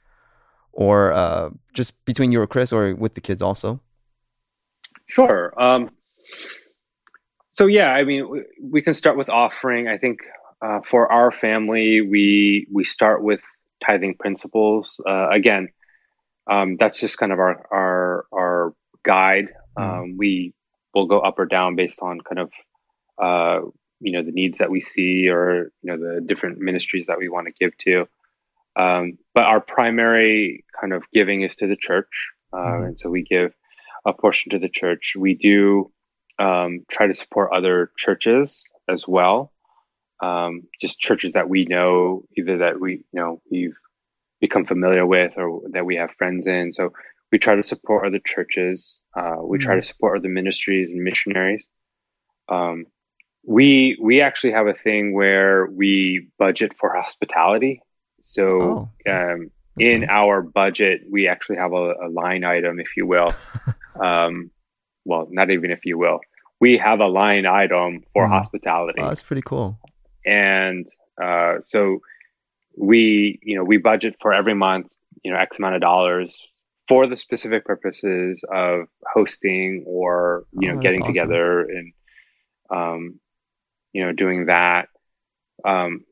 or 0.78 1.12
uh, 1.12 1.50
just 1.74 1.94
between 2.06 2.32
you 2.32 2.40
or 2.40 2.48
Chris, 2.48 2.72
or 2.72 2.94
with 2.96 3.16
the 3.16 3.22
kids 3.22 3.42
also? 3.42 3.82
Sure. 5.08 5.52
Um, 5.62 5.90
so 7.54 7.66
yeah, 7.66 7.90
I 7.90 8.04
mean, 8.04 8.46
we, 8.62 8.84
can 8.84 8.94
start 8.94 9.18
with 9.18 9.28
offering. 9.28 9.88
I 9.88 9.98
think 9.98 10.20
uh, 10.64 10.82
for 10.86 11.12
our 11.12 11.32
family, 11.32 12.02
we 12.02 12.68
we 12.72 12.84
start 12.84 13.24
with 13.24 13.42
tithing 13.84 14.16
principles. 14.20 15.02
Uh, 15.10 15.30
again, 15.30 15.70
um, 16.50 16.78
that's 16.78 17.00
just 17.00 17.18
kind 17.18 17.32
of 17.32 17.40
our 17.40 17.66
our 17.72 18.26
our 18.32 18.74
guide. 19.04 19.48
Mm. 19.78 19.82
Um, 19.82 20.18
we 20.18 20.54
will 20.94 21.08
go 21.08 21.20
up 21.20 21.40
or 21.40 21.46
down 21.46 21.76
based 21.76 22.00
on 22.02 22.20
kind 22.22 22.40
of 22.40 22.52
uh, 23.22 23.68
you 24.00 24.12
know 24.12 24.24
the 24.24 24.32
needs 24.32 24.58
that 24.60 24.72
we 24.72 24.82
see 24.82 25.28
or 25.30 25.72
you 25.82 25.96
know 25.96 25.98
the 25.98 26.22
different 26.22 26.60
ministries 26.60 27.08
that 27.08 27.18
we 27.18 27.30
want 27.30 27.48
to 27.48 27.54
give 27.54 27.78
to. 27.80 28.08
Um, 28.76 29.18
but 29.34 29.44
our 29.44 29.60
primary 29.60 30.64
kind 30.80 30.94
of 30.94 31.04
giving 31.12 31.42
is 31.42 31.56
to 31.58 31.68
the 31.68 31.76
church. 31.76 32.30
Uh, 32.54 32.58
mm-hmm. 32.58 32.84
And 32.86 33.00
so 33.00 33.10
we 33.10 33.24
give 33.24 33.54
a 34.06 34.14
portion 34.14 34.52
to 34.52 34.60
the 34.60 34.70
church. 34.70 35.16
We 35.18 35.34
do 35.34 35.92
um, 36.40 36.86
try 36.90 37.08
to 37.08 37.14
support 37.14 37.52
other 37.54 37.92
churches 37.98 38.64
as 38.88 39.08
well. 39.08 39.52
Um, 40.22 40.64
just 40.80 41.00
churches 41.00 41.34
that 41.34 41.50
we 41.50 41.66
know, 41.66 42.24
either 42.38 42.60
that 42.60 42.80
we, 42.80 42.94
you 42.94 43.20
know, 43.20 43.42
we've 43.52 43.76
become 44.40 44.66
familiar 44.66 45.06
with 45.06 45.34
or 45.38 45.62
that 45.72 45.86
we 45.86 45.96
have 45.96 46.12
friends 46.12 46.48
in. 46.48 46.74
So 46.74 46.94
we 47.32 47.40
try 47.40 47.56
to 47.56 47.64
support 47.64 48.06
other 48.06 48.20
churches. 48.20 48.98
Uh, 49.16 49.38
we 49.42 49.58
mm-hmm. 49.58 49.66
try 49.66 49.76
to 49.76 49.84
support 49.84 50.20
other 50.20 50.30
ministries 50.30 50.92
and 50.92 51.04
missionaries. 51.04 51.66
Um, 52.50 52.86
we 53.44 53.98
we 54.02 54.22
actually 54.22 54.52
have 54.52 54.68
a 54.68 54.74
thing 54.74 55.14
where 55.14 55.68
we 55.68 56.28
budget 56.38 56.74
for 56.78 56.94
hospitality 56.94 57.82
so 58.28 58.90
oh, 59.08 59.12
um, 59.12 59.52
in 59.80 60.02
nice. 60.02 60.10
our 60.10 60.42
budget, 60.42 61.02
we 61.10 61.28
actually 61.28 61.58
have 61.58 61.72
a, 61.72 61.94
a 61.94 62.10
line 62.10 62.44
item, 62.44 62.80
if 62.80 62.88
you 62.98 63.08
will. 63.08 63.34
um, 64.04 64.52
well, 65.06 65.28
not 65.32 65.50
even 65.50 65.72
if 65.72 65.86
you 65.86 65.98
will. 65.98 66.20
We 66.60 66.78
have 66.78 67.00
a 67.00 67.08
line 67.08 67.46
item 67.46 68.04
for 68.14 68.26
mm. 68.26 68.30
hospitality. 68.30 69.00
Oh, 69.02 69.08
that's 69.08 69.24
pretty 69.24 69.44
cool. 69.44 69.80
And 70.26 70.88
uh, 71.22 71.56
so 71.64 72.00
we, 72.78 73.40
you 73.42 73.56
know, 73.56 73.64
we 73.64 73.78
budget 73.78 74.18
for 74.22 74.34
every 74.34 74.54
month, 74.54 74.88
you 75.24 75.32
know, 75.32 75.38
X 75.38 75.58
amount 75.58 75.76
of 75.76 75.82
dollars 75.82 76.38
for 76.88 77.08
the 77.08 77.18
specific 77.18 77.66
purposes 77.66 78.42
of 78.54 78.88
hosting 79.14 79.84
or 79.86 80.46
you 80.54 80.70
know 80.70 80.78
oh, 80.78 80.82
getting 80.82 81.02
awesome. 81.02 81.14
together 81.14 81.62
and 81.62 81.94
um, 82.70 83.20
you 83.94 84.04
know 84.04 84.12
doing 84.12 84.46
that. 84.48 84.90
Um, 85.66 86.06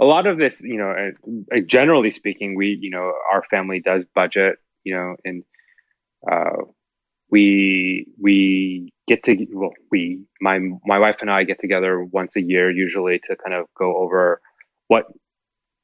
a 0.00 0.04
lot 0.04 0.26
of 0.26 0.38
this, 0.38 0.60
you 0.62 0.76
know, 0.76 1.10
uh, 1.52 1.60
generally 1.66 2.12
speaking, 2.12 2.54
we, 2.54 2.78
you 2.80 2.90
know, 2.90 3.12
our 3.32 3.42
family 3.50 3.80
does 3.80 4.04
budget, 4.14 4.56
you 4.84 4.94
know, 4.94 5.16
and 5.24 5.42
uh, 6.30 6.62
we 7.30 8.06
we 8.20 8.92
get 9.06 9.24
to 9.24 9.46
well, 9.52 9.72
we 9.90 10.20
my 10.40 10.60
my 10.84 10.98
wife 10.98 11.16
and 11.20 11.30
I 11.30 11.44
get 11.44 11.60
together 11.60 12.02
once 12.02 12.36
a 12.36 12.40
year 12.40 12.70
usually 12.70 13.18
to 13.28 13.36
kind 13.36 13.54
of 13.54 13.66
go 13.76 13.96
over 13.96 14.40
what 14.86 15.06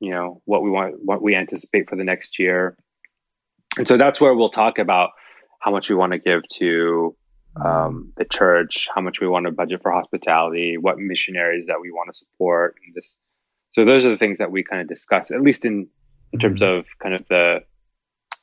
you 0.00 0.10
know 0.10 0.40
what 0.44 0.62
we 0.62 0.70
want 0.70 0.96
what 1.04 1.22
we 1.22 1.34
anticipate 1.34 1.88
for 1.88 1.96
the 1.96 2.04
next 2.04 2.38
year 2.38 2.76
and 3.76 3.86
so 3.86 3.96
that's 3.96 4.20
where 4.20 4.34
we'll 4.34 4.50
talk 4.50 4.78
about 4.78 5.10
how 5.60 5.70
much 5.70 5.88
we 5.88 5.94
want 5.94 6.12
to 6.12 6.18
give 6.18 6.42
to 6.48 7.16
um, 7.62 8.12
the 8.16 8.24
church, 8.24 8.88
how 8.94 9.00
much 9.00 9.20
we 9.20 9.28
want 9.28 9.46
to 9.46 9.52
budget 9.52 9.82
for 9.82 9.92
hospitality, 9.92 10.76
what 10.76 10.98
missionaries 10.98 11.66
that 11.66 11.80
we 11.80 11.90
want 11.90 12.12
to 12.12 12.18
support, 12.18 12.76
and 12.84 12.94
this. 12.94 13.16
So 13.72 13.84
those 13.84 14.04
are 14.04 14.10
the 14.10 14.18
things 14.18 14.38
that 14.38 14.50
we 14.50 14.62
kind 14.62 14.82
of 14.82 14.88
discuss, 14.88 15.30
at 15.30 15.40
least 15.40 15.64
in 15.64 15.88
in 16.32 16.40
terms 16.40 16.62
Mm-hmm. 16.62 16.78
of 16.78 16.86
kind 17.02 17.14
of 17.14 17.26
the 17.28 17.60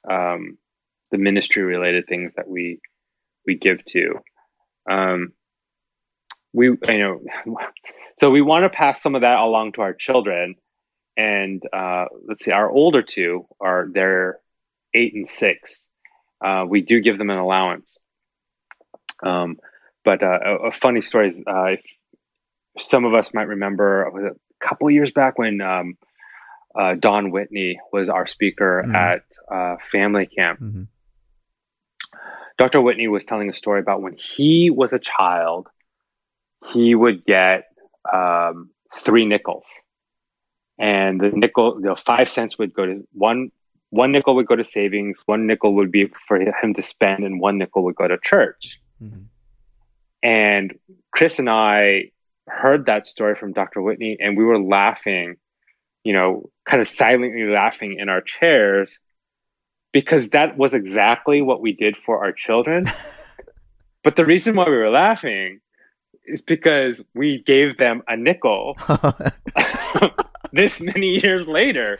um, 0.10 0.58
the 1.12 1.18
ministry 1.18 1.64
related 1.64 2.08
things 2.08 2.34
that 2.36 2.48
we 2.48 2.80
we 3.46 3.56
give 3.56 3.84
to. 3.86 4.20
Um, 4.90 5.34
we 6.54 6.66
you 6.68 6.78
know, 6.82 7.22
so 8.20 8.30
we 8.30 8.42
want 8.42 8.64
to 8.64 8.70
pass 8.70 9.02
some 9.02 9.16
of 9.16 9.22
that 9.22 9.40
along 9.40 9.74
to 9.74 9.82
our 9.82 9.94
children, 9.94 10.56
and 11.18 11.62
uh, 11.72 12.06
let's 12.28 12.44
see, 12.46 12.52
our 12.52 12.70
older 12.70 13.02
two 13.02 13.46
are 13.60 13.88
they're 13.94 14.40
eight 14.94 15.14
and 15.14 15.30
six. 15.30 15.88
Uh, 16.44 16.66
we 16.68 16.82
do 16.82 17.00
give 17.02 17.18
them 17.18 17.30
an 17.30 17.38
allowance. 17.38 17.98
Um, 19.24 19.58
but 20.04 20.24
uh, 20.24 20.40
a, 20.44 20.56
a 20.68 20.72
funny 20.72 21.02
story 21.02 21.30
is 21.30 21.38
uh, 21.48 21.66
if 21.66 21.82
some 22.80 23.06
of 23.06 23.14
us 23.14 23.34
might 23.34 23.48
remember 23.48 24.10
was 24.12 24.24
a 24.24 24.66
couple 24.66 24.90
years 24.90 25.12
back 25.12 25.38
when 25.38 25.62
um, 25.62 25.98
uh, 26.74 26.96
Don 26.96 27.32
Whitney 27.32 27.80
was 27.92 28.10
our 28.10 28.26
speaker 28.28 28.84
Mhm. 28.88 28.96
at 28.96 29.24
uh, 29.52 29.76
family 29.92 30.26
camp. 30.26 30.60
Mhm. 30.60 30.88
Dr. 32.58 32.82
Whitney 32.82 33.08
was 33.08 33.24
telling 33.24 33.50
a 33.50 33.54
story 33.54 33.80
about 33.80 34.02
when 34.02 34.14
he 34.16 34.70
was 34.70 34.94
a 34.94 35.00
child, 35.00 35.68
he 36.72 36.94
would 36.96 37.26
get 37.26 37.66
um, 38.12 38.70
three 38.96 39.26
nickels, 39.26 39.66
and 40.78 41.20
the 41.20 41.30
nickel, 41.30 41.80
the 41.82 41.96
five 41.96 42.30
cents 42.30 42.58
would 42.58 42.74
go 42.74 42.86
to 42.86 43.08
one. 43.14 43.52
One 43.92 44.12
nickel 44.12 44.36
would 44.36 44.48
go 44.48 44.56
to 44.56 44.64
savings. 44.64 45.18
One 45.26 45.46
nickel 45.48 45.76
would 45.76 45.92
be 45.92 46.12
for 46.28 46.40
him 46.40 46.74
to 46.74 46.82
spend, 46.82 47.24
and 47.24 47.40
one 47.40 47.58
nickel 47.58 47.84
would 47.84 47.96
go 47.96 48.08
to 48.08 48.18
church. 48.24 48.80
Mhm. 49.02 49.26
And 50.24 50.80
Chris 51.12 51.40
and 51.40 51.50
I 51.50 52.12
heard 52.48 52.86
that 52.86 53.06
story 53.06 53.36
from 53.36 53.54
Dr. 53.54 53.82
Whitney, 53.82 54.18
and 54.20 54.38
we 54.38 54.44
were 54.44 54.60
laughing, 54.60 55.36
you 56.04 56.14
know, 56.14 56.50
kind 56.66 56.82
of 56.82 56.88
silently 56.88 57.44
laughing 57.46 58.00
in 58.00 58.10
our 58.10 58.22
chairs 58.22 58.98
because 59.92 60.30
that 60.30 60.58
was 60.58 60.74
exactly 60.74 61.42
what 61.42 61.62
we 61.62 61.74
did 61.74 61.98
for 61.98 62.24
our 62.24 62.32
children. 62.32 62.86
but 64.04 64.16
the 64.16 64.26
reason 64.26 64.56
why 64.56 64.66
we 64.66 64.78
were 64.78 64.90
laughing 64.90 65.60
is 66.26 66.42
because 66.42 67.04
we 67.14 67.42
gave 67.44 67.78
them 67.78 68.04
a 68.08 68.16
nickel 68.16 68.78
this 70.54 70.80
many 70.80 71.20
years 71.22 71.48
later. 71.48 71.98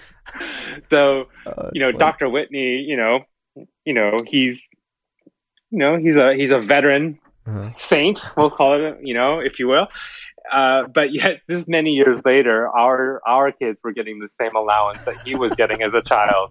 So, 0.90 1.26
Oh, 1.46 1.70
you 1.74 1.80
know, 1.82 1.88
funny. 1.88 1.98
Dr. 1.98 2.30
Whitney, 2.30 2.78
you 2.82 2.98
know, 2.98 3.22
you 3.86 3.94
know, 3.94 4.24
he's 4.26 4.62
you 5.70 5.78
know, 5.80 5.98
he's 5.98 6.18
a 6.18 6.34
he's 6.36 6.52
a 6.52 6.60
veteran 6.60 7.20
Uh-huh. 7.48 7.70
saint, 7.80 8.20
we'll 8.38 8.52
call 8.52 8.74
it, 8.86 8.98
you 9.02 9.14
know, 9.14 9.40
if 9.40 9.60
you 9.60 9.68
will. 9.68 9.88
Uh, 10.52 10.84
but 10.94 11.14
yet, 11.14 11.42
this 11.48 11.68
many 11.68 11.92
years 11.92 12.20
later, 12.26 12.68
our 12.70 13.22
our 13.28 13.52
kids 13.52 13.80
were 13.84 13.94
getting 13.94 14.20
the 14.20 14.30
same 14.30 14.56
allowance 14.56 15.02
that 15.06 15.16
he 15.24 15.36
was 15.36 15.54
getting 15.56 15.82
as 15.82 15.94
a 15.94 16.02
child. 16.02 16.50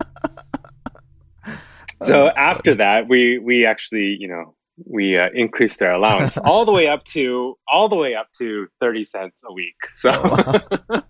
Oh, 1.47 1.57
So 2.05 2.25
that's 2.25 2.37
after 2.39 2.71
funny. 2.71 2.77
that, 2.79 3.09
we 3.09 3.39
we 3.39 3.67
actually, 3.67 4.17
you 4.19 4.29
know, 4.29 4.55
we 4.87 5.19
uh, 5.19 5.29
increased 5.35 5.79
their 5.81 5.93
allowance 5.93 6.39
all 6.39 6.65
the 6.65 6.73
way 6.73 6.89
up 6.89 7.05
to 7.13 7.59
all 7.71 7.89
the 7.91 7.97
way 7.97 8.15
up 8.15 8.29
to 8.39 8.69
thirty 8.81 9.05
cents 9.05 9.37
a 9.45 9.53
week. 9.53 9.77
So 9.97 10.11
Oh, 10.15 11.03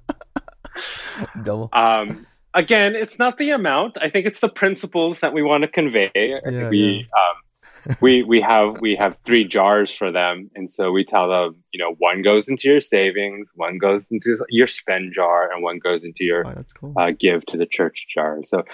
Double. 1.42 1.68
um, 1.72 2.26
again, 2.54 2.94
it's 2.94 3.18
not 3.18 3.38
the 3.38 3.50
amount. 3.50 3.96
I 4.00 4.08
think 4.10 4.26
it's 4.26 4.40
the 4.40 4.48
principles 4.48 5.20
that 5.20 5.32
we 5.32 5.42
want 5.42 5.62
to 5.62 5.68
convey. 5.68 6.10
Yeah, 6.14 6.68
we 6.68 7.08
um, 7.16 7.96
we 8.00 8.22
we 8.22 8.40
have 8.40 8.76
we 8.80 8.96
have 8.96 9.16
three 9.24 9.44
jars 9.44 9.94
for 9.94 10.10
them, 10.12 10.50
and 10.54 10.70
so 10.70 10.92
we 10.92 11.04
tell 11.04 11.28
them, 11.28 11.62
you 11.72 11.78
know, 11.78 11.94
one 11.98 12.22
goes 12.22 12.48
into 12.48 12.68
your 12.68 12.80
savings, 12.80 13.48
one 13.54 13.78
goes 13.78 14.04
into 14.10 14.38
your 14.50 14.66
spend 14.66 15.12
jar, 15.14 15.50
and 15.50 15.62
one 15.62 15.78
goes 15.78 16.02
into 16.04 16.24
your 16.24 16.46
Oh, 16.46 16.64
cool. 16.78 16.94
uh, 16.98 17.12
give 17.18 17.44
to 17.46 17.56
the 17.56 17.66
church 17.66 18.06
jar. 18.14 18.40
So 18.46 18.64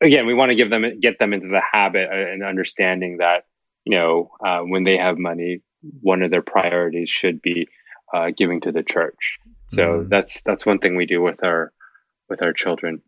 again, 0.00 0.26
we 0.26 0.34
want 0.34 0.50
to 0.50 0.56
give 0.56 0.70
them 0.70 0.84
get 1.00 1.18
them 1.18 1.32
into 1.32 1.48
the 1.48 1.62
habit 1.72 2.08
uh, 2.10 2.14
and 2.32 2.42
understanding 2.44 3.18
that 3.18 3.44
you 3.84 3.96
know 3.96 4.30
uh, 4.44 4.60
when 4.60 4.84
they 4.84 4.96
have 4.96 5.18
money, 5.18 5.60
one 6.00 6.22
of 6.22 6.30
their 6.30 6.42
priorities 6.42 7.08
should 7.10 7.40
be 7.42 7.68
uh, 8.14 8.30
giving 8.36 8.60
to 8.60 8.72
the 8.72 8.82
church. 8.82 9.38
So 9.68 9.82
Mm. 10.04 10.08
that's 10.10 10.40
that's 10.44 10.64
one 10.64 10.78
thing 10.78 10.94
we 10.96 11.06
do 11.06 11.20
with 11.20 11.42
our 11.42 11.72
with 12.28 12.42
our 12.42 12.52
children. 12.52 13.02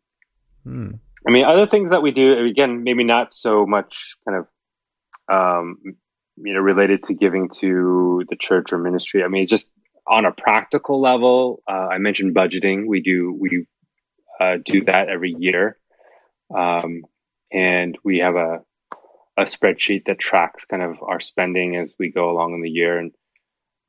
Hmm. 0.65 0.93
I 1.27 1.31
mean, 1.31 1.45
other 1.45 1.67
things 1.67 1.91
that 1.91 2.03
we 2.03 2.11
do 2.11 2.47
again, 2.47 2.85
maybe 2.85 3.05
not 3.05 3.35
so 3.35 3.67
much 3.67 4.17
kind 4.27 4.39
of 4.39 4.47
um, 5.35 5.79
you 6.37 6.55
know 6.55 6.61
related 6.61 7.03
to 7.05 7.15
giving 7.15 7.49
to 7.61 8.25
the 8.29 8.37
church 8.37 8.73
or 8.73 8.79
ministry. 8.79 9.23
I 9.25 9.29
mean, 9.29 9.47
just 9.47 9.67
on 10.07 10.25
a 10.25 10.33
practical 10.33 11.01
level, 11.01 11.63
uh, 11.69 11.89
I 11.91 11.99
mentioned 11.99 12.35
budgeting. 12.35 12.87
We 12.87 13.01
do 13.01 13.37
we 13.39 13.67
uh, 14.41 14.59
do 14.65 14.85
that 14.85 15.09
every 15.09 15.35
year, 15.39 15.79
um, 16.57 17.03
and 17.53 17.99
we 18.05 18.19
have 18.19 18.37
a 18.37 18.61
a 19.37 19.43
spreadsheet 19.43 20.07
that 20.07 20.19
tracks 20.19 20.65
kind 20.65 20.83
of 20.83 20.97
our 21.03 21.21
spending 21.21 21.77
as 21.77 21.91
we 21.99 22.11
go 22.11 22.31
along 22.31 22.55
in 22.55 22.63
the 22.63 22.71
year 22.71 22.99
and. 22.99 23.13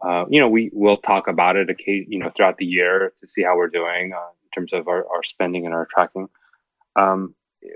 Uh, 0.02 0.24
you 0.30 0.40
know, 0.40 0.48
we 0.48 0.70
will 0.72 0.96
talk 0.96 1.28
about 1.28 1.58
it, 1.58 1.70
occasion, 1.70 2.10
you 2.10 2.20
know, 2.20 2.32
throughout 2.34 2.56
the 2.56 2.66
year 2.66 3.12
to 3.20 3.28
see 3.28 3.44
how 3.44 3.58
we're 3.58 3.68
doing 3.68 4.14
uh, 4.14 4.30
in 4.39 4.39
terms 4.54 4.74
of 4.74 4.88
our, 4.88 5.06
our 5.14 5.24
spending 5.24 5.66
and 5.66 5.74
our 5.74 5.88
tracking. 5.94 6.28
Um, 6.96 7.36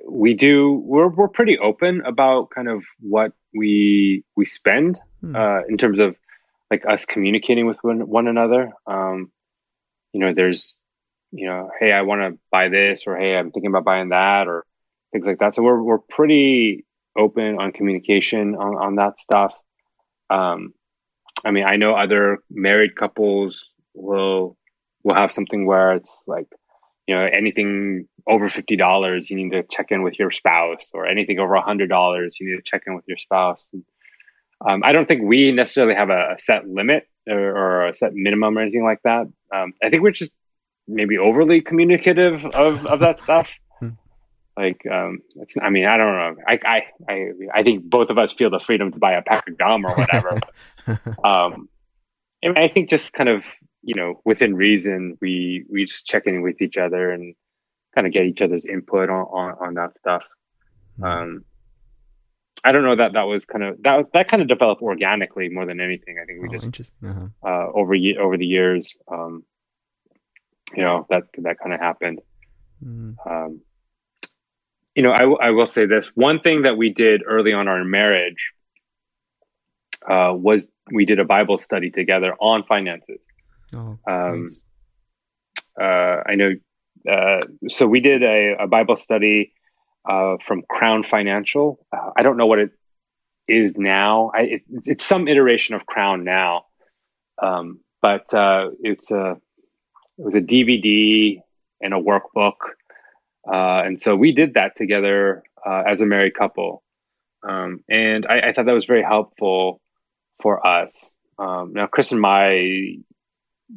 we 0.10 0.34
do. 0.34 0.82
We're 0.86 1.10
we're 1.10 1.28
pretty 1.28 1.58
open 1.60 2.02
about 2.06 2.50
kind 2.50 2.70
of 2.70 2.84
what 3.00 3.34
we 3.54 4.24
we 4.36 4.46
spend 4.46 5.00
Hmm. 5.24 5.36
uh, 5.36 5.62
in 5.70 5.78
terms 5.78 6.00
of 6.00 6.18
like 6.70 6.84
us 6.86 7.06
communicating 7.06 7.66
with 7.66 7.78
one, 7.82 8.08
one 8.08 8.28
another. 8.28 8.72
Um, 8.86 9.32
you 10.12 10.20
know, 10.20 10.34
there's, 10.34 10.74
you 11.32 11.48
know, 11.48 11.70
hey, 11.80 11.94
I 11.94 12.02
want 12.02 12.22
to 12.22 12.40
buy 12.52 12.68
this, 12.68 13.04
or 13.08 13.18
hey, 13.18 13.38
I'm 13.38 13.52
thinking 13.52 13.70
about 13.72 13.86
buying 13.86 14.10
that, 14.10 14.48
or 14.48 14.66
things 15.14 15.26
like 15.26 15.40
that. 15.40 15.56
So 15.56 15.64
we're 15.64 15.82
we're 15.82 16.00
pretty 16.00 16.86
open 17.18 17.58
on 17.58 17.72
communication 17.72 18.56
on 18.56 18.76
on 18.76 18.96
that 18.96 19.18
stuff. 19.20 19.54
Um, 20.30 20.74
I 21.46 21.52
mean, 21.52 21.64
I 21.64 21.78
know 21.78 21.96
other 21.96 22.40
married 22.50 22.96
couples 22.96 23.72
will 23.94 24.58
will 25.04 25.16
have 25.16 25.32
something 25.32 25.66
where 25.66 25.94
it's 25.94 26.12
like, 26.28 26.48
you 27.08 27.16
know, 27.16 27.24
anything 27.26 28.08
over 28.28 28.50
fifty 28.50 28.76
dollars, 28.76 29.30
you 29.30 29.36
need 29.36 29.52
to 29.52 29.64
check 29.64 29.88
in 29.92 30.04
with 30.04 30.18
your 30.18 30.32
spouse, 30.32 30.86
or 30.94 31.06
anything 31.06 31.40
over 31.40 31.56
a 31.56 31.62
hundred 31.62 31.90
dollars, 31.90 32.38
you 32.40 32.50
need 32.50 32.56
to 32.56 32.70
check 32.70 32.84
in 32.88 32.96
with 32.96 33.06
your 33.08 33.18
spouse. 33.18 33.68
And, 33.74 33.84
um, 34.66 34.82
I 34.84 34.94
don't 34.94 35.08
think 35.08 35.24
we 35.24 35.52
necessarily 35.52 35.96
have 35.96 36.10
a, 36.10 36.36
a 36.36 36.40
set 36.40 36.68
limit 36.68 37.08
or, 37.28 37.38
or 37.38 37.88
a 37.88 37.96
set 37.96 38.14
minimum 38.14 38.58
or 38.58 38.62
anything 38.62 38.84
like 38.84 39.02
that. 39.04 39.28
Um, 39.54 39.74
I 39.84 39.90
think 39.90 40.04
we're 40.04 40.12
just 40.12 40.32
maybe 40.88 41.18
overly 41.18 41.62
communicative 41.62 42.46
of, 42.46 42.86
of 42.86 43.00
that 43.02 43.22
stuff. 43.22 43.50
Hmm. 43.80 43.90
Like, 44.56 44.82
um, 44.90 45.20
it's, 45.36 45.54
I 45.62 45.70
mean, 45.70 45.86
I 45.86 45.98
don't 45.98 46.16
know. 46.16 46.44
I, 46.48 46.60
I, 46.66 46.84
I, 47.10 47.32
I 47.54 47.64
think 47.64 47.84
both 47.84 48.10
of 48.10 48.18
us 48.18 48.34
feel 48.34 48.50
the 48.50 48.60
freedom 48.60 48.92
to 48.92 49.00
buy 49.00 49.14
a 49.14 49.22
pack 49.22 49.48
of 49.50 49.58
gum 49.58 49.86
or 49.86 49.96
whatever. 49.96 50.40
um, 51.24 51.68
and 52.42 52.58
I 52.58 52.70
think 52.70 52.90
just 52.90 53.12
kind 53.14 53.30
of, 53.30 53.44
you 53.84 53.96
know, 53.96 54.22
within 54.24 54.56
reason, 54.56 55.18
we, 55.22 55.66
we 55.70 55.86
just 55.86 56.06
check 56.06 56.26
in 56.26 56.42
with 56.42 56.62
each 56.62 56.78
other 56.78 57.12
and 57.12 57.36
kind 57.94 58.08
of 58.08 58.14
get 58.14 58.26
each 58.26 58.42
other's 58.42 58.66
input 58.66 59.10
on, 59.10 59.26
on, 59.26 59.52
on 59.60 59.74
that 59.76 59.92
stuff. 60.00 60.24
Hmm. 60.98 61.04
Um, 61.04 61.46
I 62.64 62.72
don't 62.72 62.84
know 62.84 62.96
that 62.96 63.14
that 63.14 63.24
was 63.24 63.44
kind 63.52 63.64
of 63.64 63.84
that 63.84 63.98
was, 63.98 64.06
that 64.14 64.30
kind 64.30 64.42
of 64.42 64.48
developed 64.48 64.82
organically 64.82 65.50
more 65.50 65.66
than 65.66 65.82
anything. 65.82 66.16
I 66.22 66.26
think 66.26 66.42
we 66.42 66.58
oh, 66.58 66.70
just. 66.70 66.94
Uh-huh. 67.06 67.28
uh, 67.46 67.72
over 67.74 67.94
over 68.20 68.38
the 68.38 68.46
years, 68.46 68.88
um, 69.12 69.44
you 70.74 70.82
know, 70.82 71.06
that 71.10 71.24
that 71.40 71.60
kind 71.60 71.74
of 71.74 71.82
happened. 71.82 72.22
Hmm. 72.82 73.12
Um, 73.30 73.62
you 74.96 75.04
know, 75.04 75.12
I 75.12 75.48
I 75.48 75.50
will 75.50 75.66
say 75.66 75.86
this 75.88 76.08
one 76.16 76.40
thing 76.40 76.62
that 76.62 76.78
we 76.78 76.90
did 76.94 77.24
early 77.26 77.52
on 77.52 77.68
our 77.68 77.84
marriage 77.84 78.54
uh, 80.08 80.34
was 80.34 80.66
we 80.90 81.06
did 81.06 81.20
a 81.20 81.26
Bible 81.26 81.58
study 81.58 81.90
together 81.92 82.34
on 82.40 82.64
finances. 82.64 83.20
Oh, 83.74 83.98
Um, 84.08 84.44
nice. 84.44 84.64
uh, 85.80 86.24
I 86.26 86.36
know. 86.36 86.52
Uh, 87.10 87.42
so 87.70 87.86
we 87.86 88.00
did 88.00 88.24
a, 88.24 88.56
a 88.60 88.68
Bible 88.68 88.96
study 88.96 89.54
uh, 90.10 90.38
from 90.46 90.64
Crown 90.70 91.04
Financial. 91.04 91.86
Uh, 91.92 92.12
I 92.16 92.24
don't 92.24 92.38
know 92.38 92.46
what 92.46 92.60
it 92.60 92.72
is 93.48 93.76
now. 93.76 94.32
I, 94.34 94.42
it, 94.42 94.62
it's 94.86 95.06
some 95.06 95.28
iteration 95.28 95.76
of 95.76 95.86
Crown 95.86 96.24
now, 96.24 96.66
um, 97.42 97.80
but 98.02 98.34
uh, 98.34 98.70
it's 98.82 99.12
a 99.12 99.38
it 100.18 100.24
was 100.26 100.36
a 100.36 100.42
DVD 100.42 101.42
and 101.82 101.94
a 101.94 101.98
workbook, 101.98 102.56
uh, 103.52 103.82
and 103.86 104.00
so 104.02 104.16
we 104.16 104.32
did 104.32 104.54
that 104.54 104.78
together 104.78 105.44
uh, 105.66 105.84
as 105.88 106.00
a 106.02 106.06
married 106.06 106.36
couple, 106.36 106.84
um, 107.48 107.84
and 107.90 108.26
I, 108.28 108.40
I 108.50 108.54
thought 108.54 108.66
that 108.68 108.74
was 108.74 108.86
very 108.86 109.04
helpful 109.04 109.82
for 110.42 110.66
us. 110.66 110.92
Um, 111.40 111.74
now, 111.74 111.88
Chris 111.88 112.12
and 112.12 112.22
my 112.22 112.96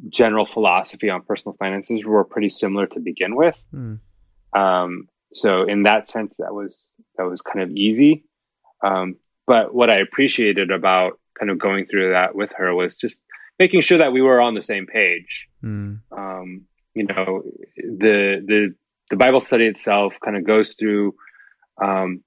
general 0.09 0.45
philosophy 0.45 1.09
on 1.09 1.21
personal 1.21 1.55
finances 1.57 2.05
were 2.05 2.23
pretty 2.23 2.49
similar 2.49 2.87
to 2.87 2.99
begin 2.99 3.35
with. 3.35 3.55
Hmm. 3.71 3.95
Um, 4.53 5.07
so 5.33 5.63
in 5.63 5.83
that 5.83 6.09
sense, 6.09 6.33
that 6.39 6.53
was 6.53 6.75
that 7.17 7.23
was 7.23 7.41
kind 7.41 7.61
of 7.61 7.71
easy. 7.71 8.25
Um, 8.83 9.15
but 9.45 9.73
what 9.73 9.89
I 9.89 9.97
appreciated 9.97 10.71
about 10.71 11.19
kind 11.37 11.49
of 11.49 11.59
going 11.59 11.85
through 11.85 12.11
that 12.11 12.35
with 12.35 12.51
her 12.53 12.73
was 12.73 12.95
just 12.95 13.17
making 13.59 13.81
sure 13.81 13.97
that 13.97 14.11
we 14.11 14.21
were 14.21 14.41
on 14.41 14.55
the 14.55 14.63
same 14.63 14.85
page. 14.85 15.47
Mm. 15.63 16.01
Um, 16.11 16.65
you 16.93 17.05
know, 17.05 17.43
the 17.75 18.43
the 18.45 18.75
the 19.09 19.15
Bible 19.15 19.39
study 19.39 19.65
itself 19.65 20.15
kind 20.23 20.35
of 20.35 20.43
goes 20.43 20.75
through 20.77 21.15
um, 21.81 22.23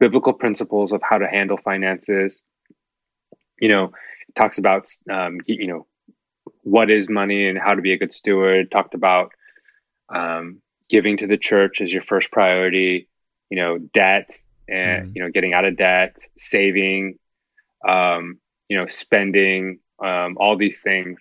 biblical 0.00 0.32
principles 0.32 0.92
of 0.92 1.00
how 1.02 1.18
to 1.18 1.26
handle 1.26 1.58
finances. 1.62 2.42
You 3.60 3.68
know, 3.68 3.92
talks 4.34 4.58
about 4.58 4.88
um, 5.10 5.38
you 5.46 5.66
know 5.66 5.86
what 6.64 6.90
is 6.90 7.08
money 7.08 7.48
and 7.48 7.58
how 7.58 7.74
to 7.74 7.82
be 7.82 7.92
a 7.92 7.98
good 7.98 8.12
steward. 8.12 8.70
Talked 8.70 8.94
about 8.94 9.32
um, 10.08 10.60
giving 10.88 11.16
to 11.18 11.26
the 11.26 11.38
church 11.38 11.80
as 11.80 11.92
your 11.92 12.02
first 12.02 12.30
priority. 12.30 13.08
You 13.50 13.58
know, 13.58 13.78
debt 13.78 14.36
and 14.68 15.10
mm. 15.10 15.16
you 15.16 15.22
know 15.22 15.30
getting 15.30 15.54
out 15.54 15.64
of 15.64 15.76
debt, 15.76 16.16
saving, 16.36 17.18
um, 17.86 18.40
you 18.68 18.78
know, 18.78 18.86
spending, 18.86 19.78
um, 20.02 20.36
all 20.38 20.56
these 20.56 20.78
things, 20.82 21.20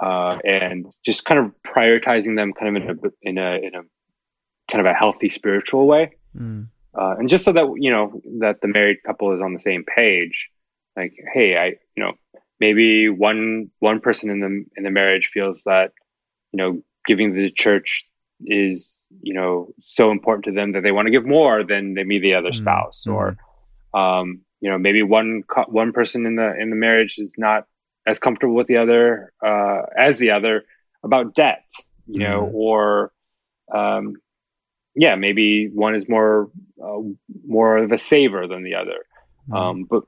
uh, 0.00 0.38
and 0.44 0.86
just 1.04 1.24
kind 1.24 1.38
of 1.38 1.52
prioritizing 1.64 2.36
them 2.36 2.52
kind 2.52 2.76
of 2.76 2.82
in 2.82 2.90
a 2.90 2.94
in 3.22 3.38
a 3.38 3.66
in 3.66 3.74
a 3.74 3.82
kind 4.70 4.80
of 4.80 4.86
a 4.86 4.94
healthy 4.94 5.28
spiritual 5.28 5.86
way. 5.86 6.12
Mm. 6.36 6.68
Uh, 6.98 7.14
and 7.18 7.28
just 7.28 7.44
so 7.44 7.52
that 7.52 7.66
you 7.76 7.90
know 7.90 8.20
that 8.40 8.60
the 8.60 8.68
married 8.68 8.98
couple 9.04 9.32
is 9.34 9.40
on 9.40 9.54
the 9.54 9.60
same 9.60 9.84
page 9.84 10.50
like 10.96 11.14
hey 11.32 11.56
i 11.56 11.66
you 11.96 12.02
know 12.02 12.12
maybe 12.62 13.08
one 13.08 13.68
one 13.80 14.00
person 14.00 14.30
in 14.30 14.38
the 14.38 14.64
in 14.76 14.84
the 14.84 14.90
marriage 14.90 15.30
feels 15.34 15.64
that 15.64 15.90
you 16.52 16.58
know 16.58 16.80
giving 17.04 17.34
to 17.34 17.40
the 17.42 17.50
church 17.50 18.04
is 18.46 18.88
you 19.20 19.34
know 19.34 19.74
so 19.80 20.12
important 20.12 20.44
to 20.44 20.52
them 20.52 20.70
that 20.72 20.84
they 20.84 20.92
want 20.92 21.06
to 21.06 21.10
give 21.10 21.26
more 21.26 21.64
than 21.64 21.92
maybe 21.94 22.20
the 22.20 22.34
other 22.34 22.50
mm-hmm. 22.50 22.62
spouse 22.62 23.04
or 23.06 23.36
um, 23.94 24.42
you 24.60 24.70
know 24.70 24.78
maybe 24.78 25.02
one 25.02 25.42
one 25.66 25.92
person 25.92 26.24
in 26.24 26.36
the 26.36 26.48
in 26.62 26.70
the 26.70 26.76
marriage 26.76 27.18
is 27.18 27.32
not 27.36 27.66
as 28.06 28.20
comfortable 28.20 28.54
with 28.54 28.68
the 28.68 28.76
other 28.76 29.32
uh, 29.44 29.82
as 29.96 30.16
the 30.18 30.30
other 30.30 30.62
about 31.02 31.34
debt 31.34 31.64
you 32.06 32.20
mm-hmm. 32.20 32.30
know 32.30 32.50
or 32.54 33.12
um, 33.74 34.14
yeah 34.94 35.16
maybe 35.16 35.68
one 35.68 35.96
is 35.96 36.08
more 36.08 36.48
uh, 36.82 37.00
more 37.44 37.78
of 37.78 37.90
a 37.90 37.98
saver 37.98 38.46
than 38.46 38.62
the 38.62 38.76
other 38.76 39.00
mm-hmm. 39.48 39.54
um, 39.54 39.84
but 39.90 40.04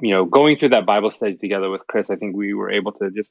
you 0.00 0.10
know 0.10 0.24
going 0.24 0.56
through 0.56 0.68
that 0.68 0.86
bible 0.86 1.10
study 1.10 1.36
together 1.36 1.70
with 1.70 1.86
chris 1.86 2.10
i 2.10 2.16
think 2.16 2.36
we 2.36 2.54
were 2.54 2.70
able 2.70 2.92
to 2.92 3.10
just 3.10 3.30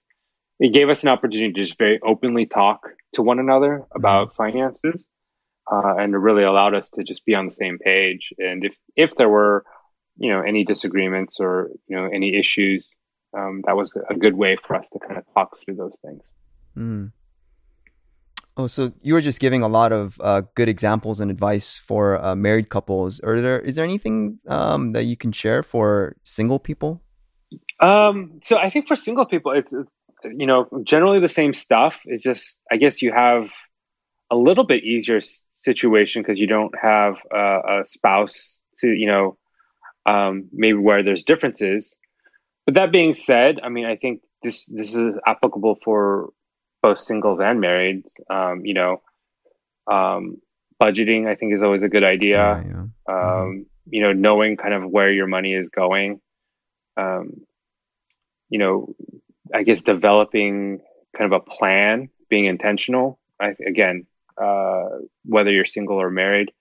it 0.60 0.74
gave 0.74 0.90
us 0.90 1.04
an 1.04 1.10
opportunity 1.10 1.54
to 1.54 1.66
just 1.66 1.78
very 1.78 2.00
openly 2.02 2.46
talk 2.46 2.90
to 3.14 3.22
one 3.22 3.40
another 3.40 3.86
about 3.96 4.30
mm-hmm. 4.30 4.38
finances 4.38 5.08
uh, 5.72 5.96
and 5.98 6.14
it 6.14 6.18
really 6.18 6.44
allowed 6.44 6.74
us 6.74 6.88
to 6.96 7.04
just 7.04 7.26
be 7.26 7.36
on 7.36 7.48
the 7.48 7.54
same 7.54 7.78
page. 7.78 8.34
And 8.40 8.66
if 8.66 8.74
if 8.96 9.16
there 9.16 9.30
were, 9.30 9.64
you 10.18 10.30
know, 10.30 10.42
any 10.42 10.64
disagreements 10.66 11.38
or 11.40 11.70
you 11.88 11.96
know 11.96 12.10
any 12.12 12.36
issues, 12.36 12.90
um, 13.38 13.62
that 13.66 13.76
was 13.76 13.94
a 14.10 14.16
good 14.16 14.36
way 14.36 14.58
for 14.66 14.76
us 14.76 14.88
to 14.94 15.00
kind 15.00 15.18
of 15.18 15.26
talk 15.34 15.58
through 15.60 15.76
those 15.76 15.94
things. 16.04 16.24
Mm. 16.76 17.12
Oh, 18.60 18.68
so 18.68 18.92
you 19.02 19.14
were 19.14 19.22
just 19.22 19.40
giving 19.40 19.64
a 19.64 19.70
lot 19.70 19.94
of 19.94 20.20
uh, 20.22 20.42
good 20.54 20.68
examples 20.68 21.22
and 21.22 21.32
advice 21.32 21.78
for 21.78 22.22
uh, 22.22 22.36
married 22.36 22.68
couples. 22.68 23.22
Are 23.22 23.40
there 23.40 23.62
is 23.62 23.76
there 23.76 23.86
anything 23.86 24.40
um, 24.50 24.92
that 24.92 25.06
you 25.06 25.16
can 25.16 25.32
share 25.32 25.64
for 25.64 26.18
single 26.26 26.60
people? 26.60 27.02
Um, 27.80 28.42
so 28.44 28.58
I 28.58 28.70
think 28.70 28.90
for 28.90 28.98
single 28.98 29.26
people, 29.26 29.54
it's, 29.54 29.72
it's 29.72 29.90
you 30.26 30.46
know 30.46 30.68
generally 30.84 31.22
the 31.22 31.30
same 31.30 31.54
stuff. 31.54 32.02
It's 32.04 32.22
just 32.22 32.58
I 32.70 32.76
guess 32.76 33.02
you 33.02 33.14
have 33.14 33.50
a 34.30 34.36
little 34.36 34.66
bit 34.66 34.84
easier 34.84 35.22
situation 35.64 36.22
because 36.22 36.38
you 36.38 36.48
don't 36.48 36.76
have 36.82 37.16
a 37.34 37.84
spouse 37.88 38.58
to 38.80 38.90
you 38.90 39.08
know 39.08 39.38
um, 40.06 40.50
maybe 40.52 40.78
where 40.78 41.02
there's 41.02 41.24
differences. 41.24 41.96
But 42.66 42.74
that 42.74 42.92
being 42.92 43.14
said, 43.14 43.62
I 43.64 43.70
mean, 43.70 43.86
I 43.86 43.96
think 43.96 44.20
this 44.44 44.66
this 44.66 44.96
is 44.96 45.16
applicable 45.26 45.78
for 45.82 46.34
both 46.82 47.00
singles 47.00 47.40
and 47.42 47.60
married. 47.60 48.04
Um, 48.30 48.66
you 48.66 48.74
know, 48.74 49.02
um, 49.92 50.38
budgeting 50.82 51.28
I 51.28 51.36
think 51.36 51.54
is 51.54 51.62
always 51.62 51.84
a 51.84 51.90
good 51.90 52.04
idea. 52.04 52.38
Yeah, 52.38 52.64
yeah. 52.66 52.86
Mm-hmm. 53.10 53.44
Um, 53.44 53.66
you 53.92 54.02
know, 54.02 54.14
knowing 54.14 54.58
kind 54.58 54.74
of 54.74 54.90
where 54.90 55.12
your 55.12 55.28
money 55.28 55.54
is 55.54 55.70
going. 55.70 56.22
Um, 56.98 57.42
you 58.50 58.60
know, 58.60 58.96
I 59.54 59.64
guess 59.64 59.82
developing 59.82 60.82
kind 61.18 61.34
of 61.34 61.42
a 61.42 61.44
plan, 61.44 62.10
being 62.30 62.46
intentional. 62.46 63.20
I, 63.40 63.56
again, 63.66 64.06
uh, 64.40 64.86
whether 65.26 65.52
you're 65.52 65.66
single 65.66 66.00
or 66.00 66.10
married. 66.10 66.52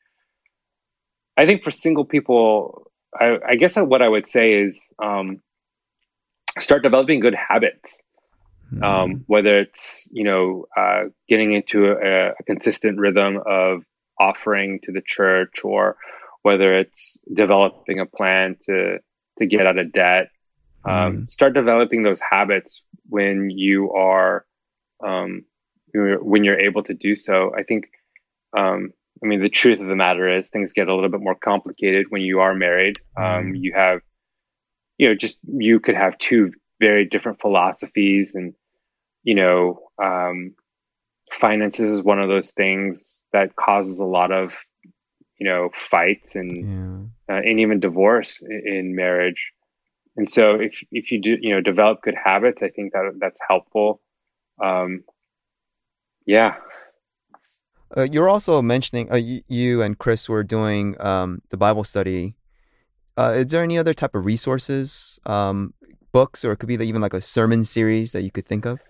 I 1.37 1.47
think 1.47 1.63
for 1.63 1.71
single 1.71 2.05
people, 2.05 2.91
I, 3.19 3.39
I 3.47 3.55
guess 3.57 3.77
what 3.77 4.03
I 4.03 4.09
would 4.09 4.29
say 4.29 4.55
is 4.55 4.79
um, 5.03 5.41
start 6.59 6.83
developing 6.83 7.21
good 7.21 7.35
habits. 7.35 7.99
Mm-hmm. 8.73 8.85
Um, 8.85 9.25
whether 9.27 9.61
it's 9.61 10.09
you 10.13 10.25
know 10.25 10.67
uh, 10.77 11.05
getting 11.27 11.53
into 11.55 11.87
a, 11.87 12.31
a, 12.31 12.43
consistent 12.45 12.99
rhythm 12.99 13.41
of 13.47 13.83
offering 14.21 14.81
to 14.85 14.93
the 14.93 15.01
church, 15.01 15.65
or 15.65 15.97
whether 16.43 16.75
it's 16.75 17.17
developing 17.33 17.99
a 17.99 18.05
plan 18.05 18.57
to 18.67 18.99
to 19.39 19.47
get 19.47 19.67
out 19.67 19.79
of 19.79 19.93
debt. 19.93 20.29
Um, 20.85 20.93
mm-hmm. 20.93 21.25
Start 21.31 21.55
developing 21.55 22.03
those 22.03 22.21
habits 22.21 22.83
when 23.09 23.49
you 23.49 23.91
are 23.93 24.45
um, 25.03 25.45
when 25.95 26.45
you're 26.45 26.61
able 26.61 26.83
to 26.85 26.95
do 26.95 27.17
so. 27.17 27.53
I 27.57 27.63
think, 27.63 27.87
um, 28.57 28.93
I 29.23 29.27
mean, 29.27 29.41
the 29.41 29.49
truth 29.49 29.81
of 29.81 29.87
the 29.87 29.97
matter 29.97 30.29
is 30.29 30.49
things 30.49 30.73
get 30.73 30.89
a 30.89 30.95
little 30.95 31.11
bit 31.11 31.21
more 31.21 31.35
complicated 31.35 32.07
when 32.11 32.23
you 32.23 32.41
are 32.41 32.55
married. 32.55 32.99
Um, 33.17 33.25
mm-hmm. 33.25 33.55
you 33.57 33.73
have, 33.75 34.01
you 34.99 35.09
know, 35.09 35.15
just 35.15 35.39
you 35.47 35.81
could 35.81 35.95
have 35.95 36.19
two 36.19 36.51
very 36.81 37.05
different 37.05 37.41
philosophies, 37.41 38.35
and 38.35 38.55
you 39.23 39.35
know, 39.35 39.81
um, 40.03 40.55
finances 41.33 41.93
is 41.93 42.03
one 42.03 42.21
of 42.21 42.29
those 42.29 42.51
things 42.51 43.17
that 43.33 43.57
causes 43.57 43.99
a 43.99 44.05
lot 44.05 44.33
of, 44.33 44.53
you 45.39 45.47
know, 45.47 45.71
fights 45.75 46.35
and 46.35 47.11
yeah. 47.29 47.35
uh, 47.35 47.41
and 47.41 47.61
even 47.61 47.81
divorce 47.81 48.41
in, 48.41 48.63
in 48.67 48.97
marriage. 48.97 49.53
And 50.17 50.31
so, 50.31 50.55
if 50.55 50.83
if 50.91 51.13
you 51.13 51.21
do, 51.21 51.37
you 51.41 51.55
know, 51.55 51.61
develop 51.61 52.03
good 52.03 52.17
habits, 52.23 52.59
I 52.63 52.71
think 52.71 52.93
that 52.93 53.13
that's 53.21 53.39
helpful. 53.49 54.01
Um, 54.63 55.05
yeah. 56.27 56.57
Uh, 57.97 58.03
you're 58.03 58.29
also 58.29 58.61
mentioning 58.61 59.11
uh, 59.11 59.17
you, 59.17 59.43
you, 59.49 59.81
and 59.81 59.97
Chris 59.97 60.29
were 60.29 60.43
doing 60.43 61.01
um, 61.01 61.41
the 61.49 61.57
Bible 61.57 61.85
study. 61.85 62.35
Uh, 63.17 63.33
is 63.37 63.47
there 63.47 63.63
any 63.63 63.79
other 63.79 63.95
type 63.95 64.15
of 64.15 64.27
resources, 64.27 65.19
um, 65.25 65.73
books, 66.13 66.45
or 66.45 66.53
it 66.53 66.57
could 66.59 66.69
be 66.69 66.75
even 66.75 67.01
like 67.01 67.15
a 67.15 67.21
sermon 67.21 67.65
series 67.65 68.13
that 68.13 68.23
you 68.23 68.31
could 68.31 68.47
think 68.47 68.65
of? 68.65 68.81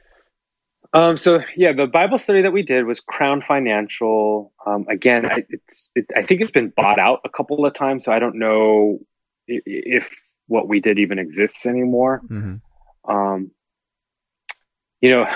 Um, 0.95 1.17
so 1.17 1.43
yeah, 1.57 1.73
the 1.73 1.87
Bible 1.87 2.19
study 2.19 2.43
that 2.43 2.53
we 2.53 2.63
did 2.63 2.87
was 2.87 3.01
Crown 3.01 3.43
Financial. 3.43 4.53
Um, 4.67 4.87
again, 4.89 5.27
I, 5.27 5.45
it, 5.95 6.07
I 6.17 6.25
think 6.25 6.41
it's 6.41 6.51
been 6.51 6.73
bought 6.75 6.99
out 6.99 7.21
a 7.25 7.29
couple 7.29 7.65
of 7.65 7.75
times, 7.75 8.05
so 8.05 8.13
I 8.13 8.19
don't 8.19 8.39
know 8.39 8.99
if, 9.47 9.63
if 9.67 10.21
what 10.47 10.67
we 10.67 10.81
did 10.81 10.99
even 10.99 11.19
exists 11.19 11.67
anymore. 11.67 12.23
Mm-hmm. 12.31 13.11
Um, 13.11 13.51
you 15.01 15.11
know, 15.11 15.27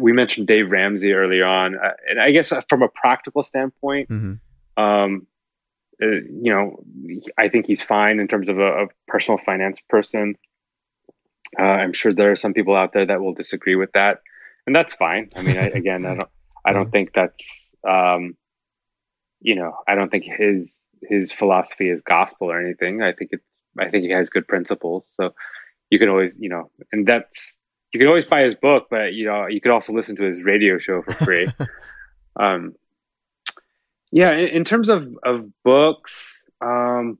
we 0.00 0.12
mentioned 0.12 0.46
Dave 0.46 0.70
Ramsey 0.70 1.12
early 1.12 1.42
on, 1.42 1.76
uh, 1.76 1.90
and 2.08 2.20
I 2.20 2.32
guess 2.32 2.50
uh, 2.50 2.62
from 2.68 2.82
a 2.82 2.88
practical 2.88 3.42
standpoint, 3.42 4.08
mm-hmm. 4.08 4.82
um, 4.82 5.26
uh, 6.02 6.06
you 6.06 6.50
know, 6.52 6.82
I 7.38 7.48
think 7.48 7.66
he's 7.66 7.82
fine 7.82 8.18
in 8.18 8.26
terms 8.26 8.48
of 8.48 8.58
a, 8.58 8.84
a 8.84 8.86
personal 9.06 9.38
finance 9.44 9.80
person. 9.88 10.34
Uh, 11.58 11.62
I'm 11.62 11.92
sure 11.92 12.12
there 12.12 12.32
are 12.32 12.36
some 12.36 12.54
people 12.54 12.74
out 12.74 12.92
there 12.92 13.06
that 13.06 13.20
will 13.20 13.34
disagree 13.34 13.76
with 13.76 13.92
that, 13.92 14.20
and 14.66 14.74
that's 14.74 14.94
fine. 14.94 15.28
I 15.36 15.42
mean, 15.42 15.56
I, 15.56 15.66
again, 15.74 16.06
I 16.06 16.14
don't, 16.14 16.30
I 16.64 16.72
don't 16.72 16.90
think 16.90 17.12
that's, 17.14 17.74
um, 17.88 18.36
you 19.40 19.54
know, 19.54 19.74
I 19.86 19.94
don't 19.94 20.10
think 20.10 20.24
his 20.24 20.78
his 21.02 21.32
philosophy 21.32 21.90
is 21.90 22.02
gospel 22.02 22.50
or 22.50 22.60
anything. 22.60 23.02
I 23.02 23.12
think 23.12 23.30
it's, 23.32 23.44
I 23.78 23.90
think 23.90 24.04
he 24.04 24.10
has 24.10 24.30
good 24.30 24.48
principles. 24.48 25.06
So 25.16 25.34
you 25.90 25.98
can 25.98 26.08
always, 26.08 26.34
you 26.38 26.48
know, 26.48 26.70
and 26.92 27.06
that's 27.06 27.52
you 27.92 28.00
can 28.00 28.08
always 28.08 28.24
buy 28.24 28.42
his 28.42 28.54
book, 28.54 28.88
but 28.90 29.14
you 29.14 29.26
know 29.26 29.46
you 29.46 29.60
could 29.60 29.72
also 29.72 29.92
listen 29.92 30.16
to 30.16 30.24
his 30.24 30.42
radio 30.42 30.78
show 30.78 31.02
for 31.02 31.12
free. 31.12 31.46
um, 32.40 32.74
yeah, 34.10 34.32
in, 34.32 34.48
in, 34.48 34.64
terms 34.64 34.88
of 34.88 35.16
of 35.22 35.46
books, 35.62 36.42
um, 36.60 37.18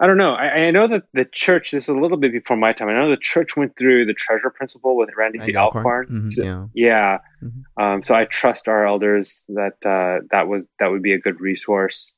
I 0.00 0.06
don't 0.06 0.16
know. 0.16 0.32
I, 0.32 0.46
I, 0.46 0.70
know 0.70 0.88
that 0.88 1.02
the 1.12 1.26
church. 1.26 1.72
This 1.72 1.84
is 1.84 1.88
a 1.90 1.94
little 1.94 2.16
bit 2.16 2.32
before 2.32 2.56
my 2.56 2.72
time. 2.72 2.88
I 2.88 2.94
know 2.94 3.10
the 3.10 3.18
church 3.18 3.54
went 3.54 3.76
through 3.76 4.06
the 4.06 4.14
treasure 4.14 4.48
principle 4.48 4.96
with 4.96 5.10
Randy 5.14 5.38
P. 5.38 5.54
Alcorn. 5.54 6.06
Mm-hmm, 6.06 6.28
so, 6.30 6.42
yeah. 6.42 6.66
yeah. 6.74 7.18
Mm-hmm. 7.42 7.82
Um, 7.82 8.02
so 8.02 8.14
I 8.14 8.24
trust 8.24 8.66
our 8.66 8.86
elders 8.86 9.42
that 9.48 9.74
uh, 9.84 10.24
that 10.30 10.48
was 10.48 10.64
that 10.78 10.90
would 10.90 11.02
be 11.02 11.12
a 11.12 11.18
good 11.18 11.38
resource. 11.38 12.14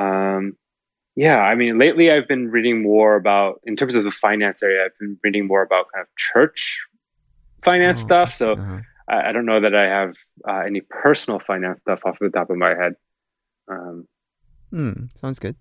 Um, 0.00 0.56
yeah, 1.16 1.38
I 1.38 1.54
mean, 1.54 1.78
lately 1.78 2.10
I've 2.10 2.26
been 2.26 2.50
reading 2.50 2.82
more 2.82 3.14
about, 3.14 3.60
in 3.64 3.76
terms 3.76 3.94
of 3.94 4.02
the 4.02 4.10
finance 4.10 4.62
area, 4.62 4.84
I've 4.84 4.98
been 4.98 5.16
reading 5.22 5.46
more 5.46 5.62
about 5.62 5.86
kind 5.94 6.02
of 6.02 6.08
church 6.16 6.80
finance 7.62 8.00
oh, 8.00 8.06
stuff. 8.06 8.34
So 8.34 8.54
uh-huh. 8.54 8.80
I, 9.08 9.28
I, 9.28 9.32
don't 9.32 9.46
know 9.46 9.60
that 9.60 9.76
I 9.76 9.84
have 9.84 10.14
uh, 10.48 10.62
any 10.66 10.80
personal 10.80 11.38
finance 11.38 11.80
stuff 11.82 12.00
off 12.04 12.16
the 12.20 12.30
top 12.30 12.50
of 12.50 12.56
my 12.56 12.70
head. 12.70 12.94
Um, 13.68 14.08
hmm, 14.70 14.92
sounds 15.14 15.38
good. 15.38 15.54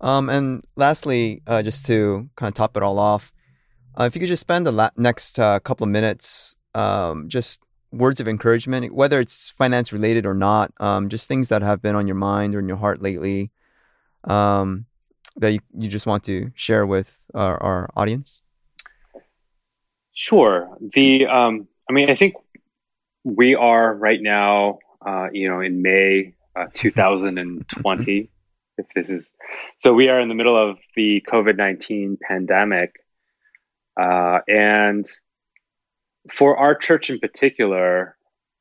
Um, 0.00 0.28
and 0.28 0.64
lastly, 0.76 1.42
uh, 1.46 1.62
just 1.62 1.84
to 1.86 2.28
kind 2.36 2.48
of 2.48 2.54
top 2.54 2.76
it 2.76 2.82
all 2.82 2.98
off, 2.98 3.32
uh, 3.98 4.04
if 4.04 4.14
you 4.14 4.20
could 4.20 4.28
just 4.28 4.40
spend 4.40 4.66
the 4.66 4.72
la- 4.72 4.90
next 4.96 5.38
uh, 5.38 5.58
couple 5.60 5.84
of 5.84 5.90
minutes, 5.90 6.54
um, 6.74 7.28
just 7.28 7.60
words 7.90 8.20
of 8.20 8.28
encouragement, 8.28 8.94
whether 8.94 9.18
it's 9.18 9.50
finance 9.50 9.92
related 9.92 10.26
or 10.26 10.34
not, 10.34 10.72
um, 10.78 11.08
just 11.08 11.26
things 11.26 11.48
that 11.48 11.62
have 11.62 11.82
been 11.82 11.96
on 11.96 12.06
your 12.06 12.16
mind 12.16 12.54
or 12.54 12.60
in 12.60 12.68
your 12.68 12.76
heart 12.76 13.02
lately, 13.02 13.50
um, 14.24 14.86
that 15.36 15.52
you, 15.52 15.60
you 15.76 15.88
just 15.88 16.06
want 16.06 16.22
to 16.24 16.52
share 16.54 16.86
with 16.86 17.24
our, 17.34 17.60
our 17.62 17.90
audience. 17.96 18.42
Sure. 20.12 20.76
The 20.80 21.26
um, 21.26 21.68
I 21.88 21.92
mean, 21.92 22.10
I 22.10 22.14
think 22.16 22.34
we 23.24 23.54
are 23.54 23.94
right 23.94 24.20
now, 24.20 24.78
uh, 25.04 25.28
you 25.32 25.48
know, 25.48 25.60
in 25.60 25.80
May 25.80 26.34
uh, 26.56 26.66
2020. 26.74 28.30
If 28.78 28.86
this 28.94 29.10
is 29.10 29.30
so, 29.78 29.92
we 29.92 30.08
are 30.08 30.20
in 30.20 30.28
the 30.28 30.34
middle 30.34 30.56
of 30.56 30.78
the 30.96 31.24
COVID 31.28 31.56
19 31.56 32.18
pandemic. 32.20 32.94
Uh, 34.00 34.40
and 34.48 35.08
for 36.30 36.56
our 36.56 36.74
church 36.74 37.10
in 37.10 37.18
particular, 37.18 38.16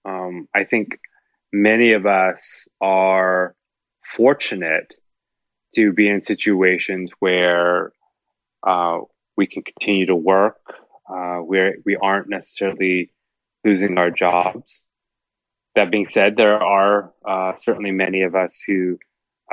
um, 0.05 0.47
I 0.53 0.63
think 0.63 0.99
many 1.53 1.91
of 1.91 2.05
us 2.05 2.68
are 2.82 3.55
fortunate 4.03 4.93
to 5.76 5.93
be 5.93 6.09
in 6.09 6.24
situations 6.24 7.11
where 7.20 7.91
uh, 8.63 8.99
we 9.36 9.45
can 9.47 9.61
continue 9.63 10.07
to 10.07 10.15
work. 10.15 10.57
Uh, 11.09 11.38
where 11.38 11.76
we 11.86 11.95
aren't 11.95 12.28
necessarily 12.28 13.09
losing 13.63 13.97
our 13.97 14.11
jobs. 14.11 14.82
That 15.76 15.89
being 15.89 16.07
said, 16.13 16.36
there 16.36 16.61
are 16.61 17.13
uh, 17.26 17.53
certainly 17.63 17.91
many 17.91 18.24
of 18.24 18.36
us 18.36 18.61
who 18.68 18.99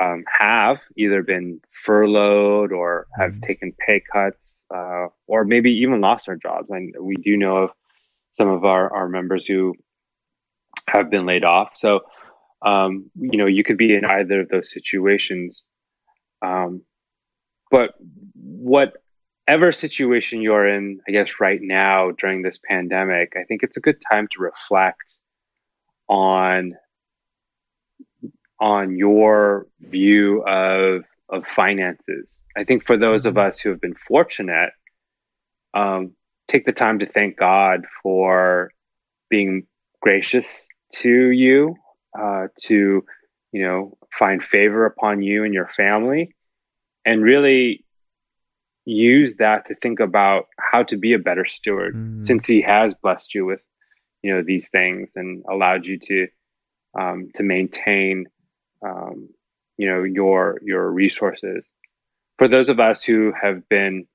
um, 0.01 0.23
have 0.27 0.77
either 0.97 1.23
been 1.23 1.61
furloughed 1.71 2.71
or 2.71 3.07
have 3.17 3.31
mm-hmm. 3.31 3.45
taken 3.45 3.73
pay 3.85 4.01
cuts 4.11 4.37
uh, 4.73 5.07
or 5.27 5.45
maybe 5.45 5.71
even 5.71 6.01
lost 6.01 6.25
their 6.25 6.35
jobs. 6.35 6.69
And 6.69 6.93
we 6.99 7.15
do 7.15 7.37
know 7.37 7.57
of 7.57 7.69
some 8.33 8.49
of 8.49 8.65
our, 8.65 8.91
our 8.93 9.07
members 9.07 9.45
who 9.45 9.73
have 10.87 11.09
been 11.09 11.25
laid 11.25 11.43
off. 11.43 11.71
So, 11.75 12.01
um, 12.61 13.09
you 13.15 13.37
know, 13.37 13.45
you 13.45 13.63
could 13.63 13.77
be 13.77 13.95
in 13.95 14.05
either 14.05 14.41
of 14.41 14.49
those 14.49 14.71
situations. 14.71 15.63
Um, 16.41 16.81
but 17.71 17.95
whatever 18.33 19.71
situation 19.71 20.41
you're 20.41 20.67
in, 20.67 20.99
I 21.07 21.11
guess 21.11 21.39
right 21.39 21.59
now 21.61 22.11
during 22.11 22.41
this 22.41 22.59
pandemic, 22.67 23.33
I 23.37 23.43
think 23.43 23.63
it's 23.63 23.77
a 23.77 23.81
good 23.81 24.01
time 24.11 24.27
to 24.31 24.41
reflect 24.41 25.15
on 26.07 26.75
on 28.59 28.97
your 28.97 29.67
view 29.79 30.43
of 30.43 31.03
of 31.29 31.45
finances. 31.47 32.39
I 32.55 32.63
think 32.63 32.85
for 32.85 32.97
those 32.97 33.25
of 33.25 33.37
us 33.37 33.59
who 33.59 33.69
have 33.69 33.81
been 33.81 33.95
fortunate, 33.95 34.71
um, 35.73 36.11
take 36.47 36.65
the 36.65 36.71
time 36.71 36.99
to 36.99 37.05
thank 37.05 37.37
God 37.37 37.85
for 38.03 38.71
being 39.29 39.65
gracious 40.01 40.45
to 40.97 41.09
you, 41.09 41.75
uh, 42.17 42.47
to 42.63 43.03
you 43.51 43.63
know 43.63 43.97
find 44.17 44.43
favor 44.43 44.85
upon 44.85 45.21
you 45.21 45.43
and 45.43 45.53
your 45.53 45.69
family, 45.75 46.35
and 47.05 47.23
really 47.23 47.83
use 48.85 49.37
that 49.37 49.67
to 49.67 49.75
think 49.75 49.99
about 49.99 50.45
how 50.59 50.83
to 50.83 50.95
be 50.95 51.13
a 51.13 51.19
better 51.19 51.45
steward, 51.45 51.95
mm. 51.95 52.25
since 52.25 52.45
He 52.45 52.61
has 52.61 52.93
blessed 52.93 53.33
you 53.33 53.45
with 53.45 53.63
you 54.21 54.33
know 54.33 54.43
these 54.43 54.67
things 54.71 55.09
and 55.15 55.43
allowed 55.49 55.85
you 55.85 55.99
to 55.99 56.27
um, 56.97 57.29
to 57.35 57.43
maintain 57.43 58.27
um, 58.81 59.29
you 59.77 59.87
know 59.87 60.03
your 60.03 60.59
your 60.63 60.91
resources. 60.91 61.65
For 62.37 62.47
those 62.47 62.69
of 62.69 62.79
us 62.79 63.03
who 63.03 63.33
have 63.39 63.67
been 63.69 64.07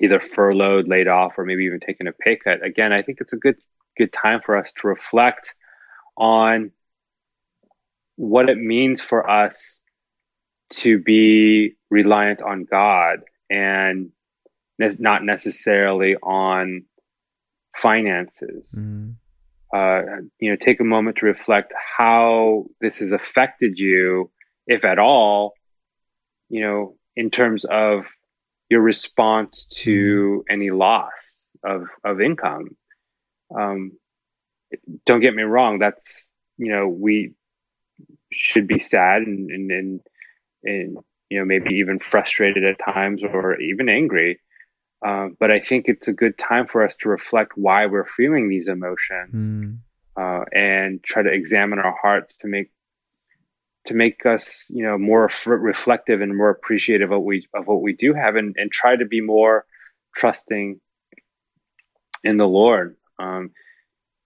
either 0.00 0.20
furloughed, 0.20 0.88
laid 0.88 1.08
off, 1.08 1.38
or 1.38 1.44
maybe 1.44 1.64
even 1.64 1.80
taken 1.80 2.06
a 2.06 2.12
pay 2.12 2.36
cut, 2.36 2.64
again, 2.64 2.92
I 2.92 3.02
think 3.02 3.20
it's 3.20 3.32
a 3.32 3.36
good 3.36 3.56
good 3.96 4.12
time 4.12 4.40
for 4.44 4.56
us 4.56 4.72
to 4.80 4.88
reflect 4.88 5.54
on 6.16 6.70
what 8.16 8.48
it 8.48 8.58
means 8.58 9.00
for 9.00 9.28
us 9.28 9.80
to 10.70 10.98
be 10.98 11.74
reliant 11.90 12.40
on 12.40 12.64
God 12.64 13.20
and 13.50 14.10
ne- 14.78 14.96
not 14.98 15.24
necessarily 15.24 16.16
on 16.16 16.84
finances. 17.74 18.66
Mm 18.74 19.16
uh, 19.72 20.02
you 20.38 20.50
know, 20.50 20.56
take 20.56 20.80
a 20.80 20.84
moment 20.84 21.16
to 21.18 21.26
reflect 21.26 21.72
how 21.98 22.66
this 22.80 22.98
has 22.98 23.12
affected 23.12 23.78
you, 23.78 24.30
if 24.66 24.84
at 24.84 24.98
all, 24.98 25.54
you 26.48 26.60
know, 26.60 26.96
in 27.16 27.30
terms 27.30 27.64
of 27.64 28.04
your 28.68 28.82
response 28.82 29.66
to 29.70 30.44
any 30.48 30.70
loss 30.70 31.10
of, 31.64 31.86
of 32.04 32.20
income. 32.20 32.76
Um, 33.54 33.92
don't 35.06 35.20
get 35.20 35.34
me 35.34 35.42
wrong. 35.42 35.78
That's, 35.78 36.24
you 36.58 36.72
know, 36.72 36.88
we 36.88 37.32
should 38.30 38.66
be 38.66 38.78
sad 38.78 39.22
and, 39.22 39.50
and, 39.50 39.70
and, 39.70 40.00
and 40.64 40.98
you 41.30 41.38
know, 41.38 41.44
maybe 41.46 41.76
even 41.76 41.98
frustrated 41.98 42.64
at 42.64 42.78
times 42.78 43.22
or 43.22 43.58
even 43.58 43.88
angry. 43.88 44.38
Uh, 45.04 45.28
but 45.40 45.50
I 45.50 45.58
think 45.58 45.86
it's 45.88 46.06
a 46.06 46.12
good 46.12 46.38
time 46.38 46.66
for 46.66 46.84
us 46.84 46.94
to 46.96 47.08
reflect 47.08 47.52
why 47.56 47.86
we're 47.86 48.06
feeling 48.06 48.48
these 48.48 48.68
emotions 48.68 49.34
mm. 49.34 49.78
uh, 50.16 50.44
and 50.52 51.02
try 51.02 51.22
to 51.22 51.30
examine 51.30 51.80
our 51.80 51.96
hearts 52.00 52.34
to 52.40 52.46
make 52.46 52.70
to 53.86 53.94
make 53.94 54.24
us, 54.24 54.64
you 54.68 54.84
know, 54.84 54.96
more 54.96 55.24
f- 55.24 55.44
reflective 55.44 56.20
and 56.20 56.36
more 56.36 56.50
appreciative 56.50 57.10
of 57.10 57.18
what 57.18 57.24
we 57.24 57.48
of 57.52 57.66
what 57.66 57.82
we 57.82 57.94
do 57.94 58.14
have, 58.14 58.36
and, 58.36 58.54
and 58.56 58.70
try 58.70 58.94
to 58.94 59.04
be 59.04 59.20
more 59.20 59.66
trusting 60.14 60.80
in 62.22 62.36
the 62.36 62.46
Lord. 62.46 62.96
Um, 63.18 63.50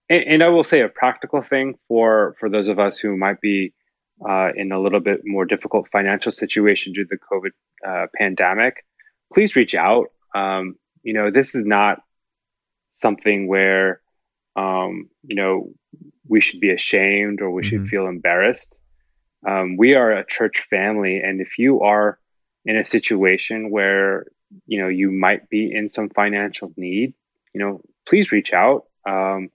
and, 0.09 0.23
and, 0.23 0.43
I 0.43 0.49
will 0.49 0.63
say 0.63 0.81
a 0.81 0.89
practical 0.89 1.41
thing 1.41 1.79
for 1.87 2.35
for 2.39 2.49
those 2.49 2.67
of 2.67 2.77
us 2.77 2.99
who 2.99 3.17
might 3.17 3.41
be 3.41 3.73
uh, 4.27 4.51
in 4.55 4.71
a 4.71 4.79
little 4.79 4.99
bit 4.99 5.21
more 5.25 5.45
difficult 5.45 5.89
financial 5.91 6.31
situation 6.31 6.93
due 6.93 7.05
to 7.05 7.09
the 7.09 7.17
COVID 7.17 7.51
uh, 7.87 8.07
pandemic. 8.15 8.85
Please 9.33 9.55
reach 9.55 9.73
out 9.73 10.11
um, 10.37 10.75
you 11.03 11.13
know, 11.13 11.31
this 11.31 11.55
is 11.55 11.65
not 11.65 12.01
something 12.95 13.47
where, 13.47 14.01
um, 14.55 15.09
you 15.23 15.35
know, 15.35 15.69
we 16.27 16.41
should 16.41 16.59
be 16.59 16.71
ashamed 16.71 17.41
or 17.41 17.49
we 17.49 17.61
mm-hmm. 17.61 17.69
should 17.69 17.89
feel 17.89 18.07
embarrassed. 18.07 18.75
Um, 19.47 19.77
we 19.77 19.95
are 19.95 20.11
a 20.11 20.25
church 20.25 20.65
family, 20.69 21.21
and 21.21 21.41
if 21.41 21.57
you 21.57 21.81
are 21.81 22.19
in 22.65 22.75
a 22.75 22.85
situation 22.85 23.69
where 23.69 24.25
you 24.65 24.81
know 24.81 24.87
you 24.87 25.11
might 25.11 25.47
be 25.49 25.71
in 25.71 25.91
some 25.91 26.09
financial 26.09 26.73
need, 26.75 27.13
you 27.53 27.61
know, 27.61 27.81
please 28.07 28.31
reach 28.31 28.51
out. 28.51 28.85
Um, 29.05 29.49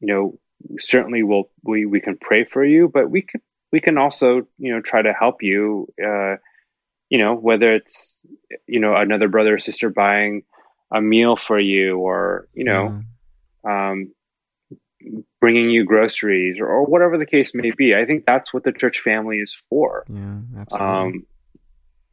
you 0.00 0.08
know, 0.08 0.38
certainly 0.78 1.22
we'll 1.22 1.48
we 1.62 1.86
we 1.86 2.00
can 2.00 2.18
pray 2.18 2.44
for 2.44 2.64
you, 2.64 2.88
but 2.88 3.08
we 3.08 3.22
can 3.22 3.40
we 3.72 3.80
can 3.80 3.96
also 3.96 4.46
you 4.58 4.74
know 4.74 4.80
try 4.80 5.02
to 5.02 5.12
help 5.12 5.42
you. 5.42 5.88
Uh, 6.04 6.36
you 7.08 7.18
know, 7.18 7.34
whether 7.34 7.72
it's, 7.72 8.12
you 8.66 8.80
know, 8.80 8.94
another 8.94 9.28
brother 9.28 9.54
or 9.54 9.58
sister 9.58 9.90
buying 9.90 10.42
a 10.92 11.00
meal 11.00 11.36
for 11.36 11.58
you 11.58 11.98
or, 11.98 12.48
you 12.54 12.64
know, 12.64 13.02
yeah. 13.64 13.90
um, 13.90 14.12
bringing 15.40 15.70
you 15.70 15.84
groceries 15.84 16.58
or, 16.58 16.66
or, 16.66 16.84
whatever 16.84 17.18
the 17.18 17.26
case 17.26 17.52
may 17.54 17.70
be. 17.70 17.94
I 17.94 18.04
think 18.04 18.24
that's 18.26 18.52
what 18.52 18.64
the 18.64 18.72
church 18.72 19.00
family 19.00 19.38
is 19.38 19.56
for. 19.68 20.04
Yeah, 20.08 20.38
absolutely. 20.58 20.88
Um, 20.88 21.26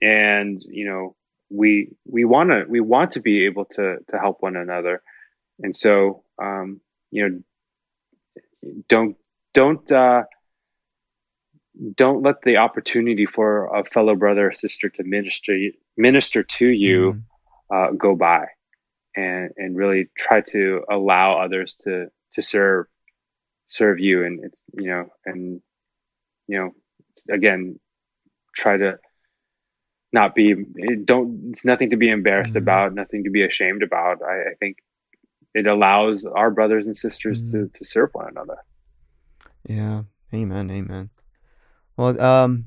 and, 0.01 0.61
you 0.67 0.85
know, 0.85 1.15
we, 1.49 1.89
we 2.05 2.25
want 2.25 2.49
to, 2.49 2.65
we 2.67 2.79
want 2.79 3.13
to 3.13 3.21
be 3.21 3.45
able 3.45 3.65
to, 3.65 3.97
to 4.11 4.19
help 4.19 4.41
one 4.41 4.55
another. 4.55 5.01
And 5.59 5.75
so, 5.75 6.23
um, 6.41 6.81
you 7.11 7.29
know, 7.29 7.39
don't, 8.89 9.15
don't, 9.53 9.91
uh, 9.91 10.23
don't 11.95 12.21
let 12.21 12.41
the 12.43 12.57
opportunity 12.57 13.25
for 13.25 13.65
a 13.75 13.83
fellow 13.85 14.15
brother 14.15 14.49
or 14.49 14.53
sister 14.53 14.89
to 14.89 15.03
minister 15.03 15.57
minister 15.97 16.43
to 16.43 16.67
you 16.67 17.13
mm-hmm. 17.13 17.75
uh, 17.75 17.91
go 17.97 18.15
by, 18.15 18.45
and 19.15 19.51
and 19.57 19.75
really 19.75 20.09
try 20.15 20.41
to 20.41 20.83
allow 20.89 21.39
others 21.39 21.75
to 21.83 22.07
to 22.35 22.41
serve 22.41 22.85
serve 23.67 23.99
you, 23.99 24.23
and 24.23 24.43
it's 24.43 24.57
you 24.73 24.89
know 24.89 25.09
and 25.25 25.61
you 26.47 26.59
know 26.59 26.71
again 27.33 27.79
try 28.55 28.77
to 28.77 28.99
not 30.11 30.35
be 30.35 30.53
don't 31.05 31.51
it's 31.51 31.65
nothing 31.65 31.89
to 31.89 31.97
be 31.97 32.09
embarrassed 32.09 32.49
mm-hmm. 32.49 32.59
about 32.59 32.93
nothing 32.93 33.23
to 33.23 33.31
be 33.31 33.43
ashamed 33.43 33.81
about 33.81 34.21
I, 34.21 34.51
I, 34.51 34.53
think 34.59 34.77
it 35.55 35.65
allows 35.65 36.23
our 36.23 36.51
brothers 36.51 36.85
and 36.85 36.95
sisters 36.95 37.41
mm-hmm. 37.41 37.63
to 37.63 37.71
to 37.73 37.83
serve 37.83 38.11
one 38.13 38.29
another 38.29 38.57
yeah 39.67 40.03
amen 40.31 40.69
amen 40.69 41.09
well, 41.97 42.19
um, 42.21 42.65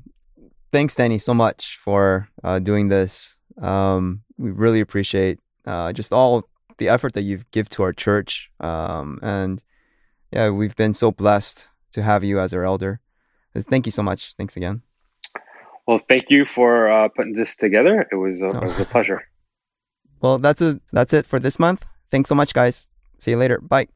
thanks, 0.71 0.95
Danny, 0.95 1.17
so 1.17 1.33
much 1.33 1.77
for 1.83 2.29
uh, 2.43 2.59
doing 2.59 2.87
this. 2.87 3.37
Um, 3.61 4.21
we 4.37 4.51
really 4.51 4.79
appreciate 4.79 5.39
uh, 5.65 5.93
just 5.93 6.13
all 6.13 6.47
the 6.77 6.89
effort 6.89 7.13
that 7.13 7.23
you've 7.23 7.49
give 7.51 7.69
to 7.69 7.83
our 7.83 7.93
church. 7.93 8.51
Um, 8.59 9.19
and 9.21 9.63
yeah, 10.31 10.49
we've 10.49 10.75
been 10.75 10.93
so 10.93 11.11
blessed 11.11 11.67
to 11.93 12.03
have 12.03 12.23
you 12.23 12.39
as 12.39 12.53
our 12.53 12.63
elder. 12.63 12.99
Thank 13.55 13.87
you 13.87 13.91
so 13.91 14.03
much. 14.03 14.35
Thanks 14.35 14.55
again. 14.55 14.83
Well, 15.87 15.99
thank 16.07 16.29
you 16.29 16.45
for 16.45 16.91
uh, 16.91 17.07
putting 17.07 17.33
this 17.33 17.55
together. 17.55 18.07
It 18.11 18.15
was, 18.15 18.41
a, 18.41 18.49
it 18.49 18.63
was 18.63 18.79
a 18.79 18.85
pleasure. 18.85 19.23
Well, 20.21 20.37
that's 20.37 20.61
a 20.61 20.79
that's 20.91 21.13
it 21.13 21.25
for 21.25 21.39
this 21.39 21.59
month. 21.59 21.85
Thanks 22.11 22.29
so 22.29 22.35
much, 22.35 22.53
guys. 22.53 22.89
See 23.17 23.31
you 23.31 23.37
later. 23.37 23.59
Bye. 23.59 23.87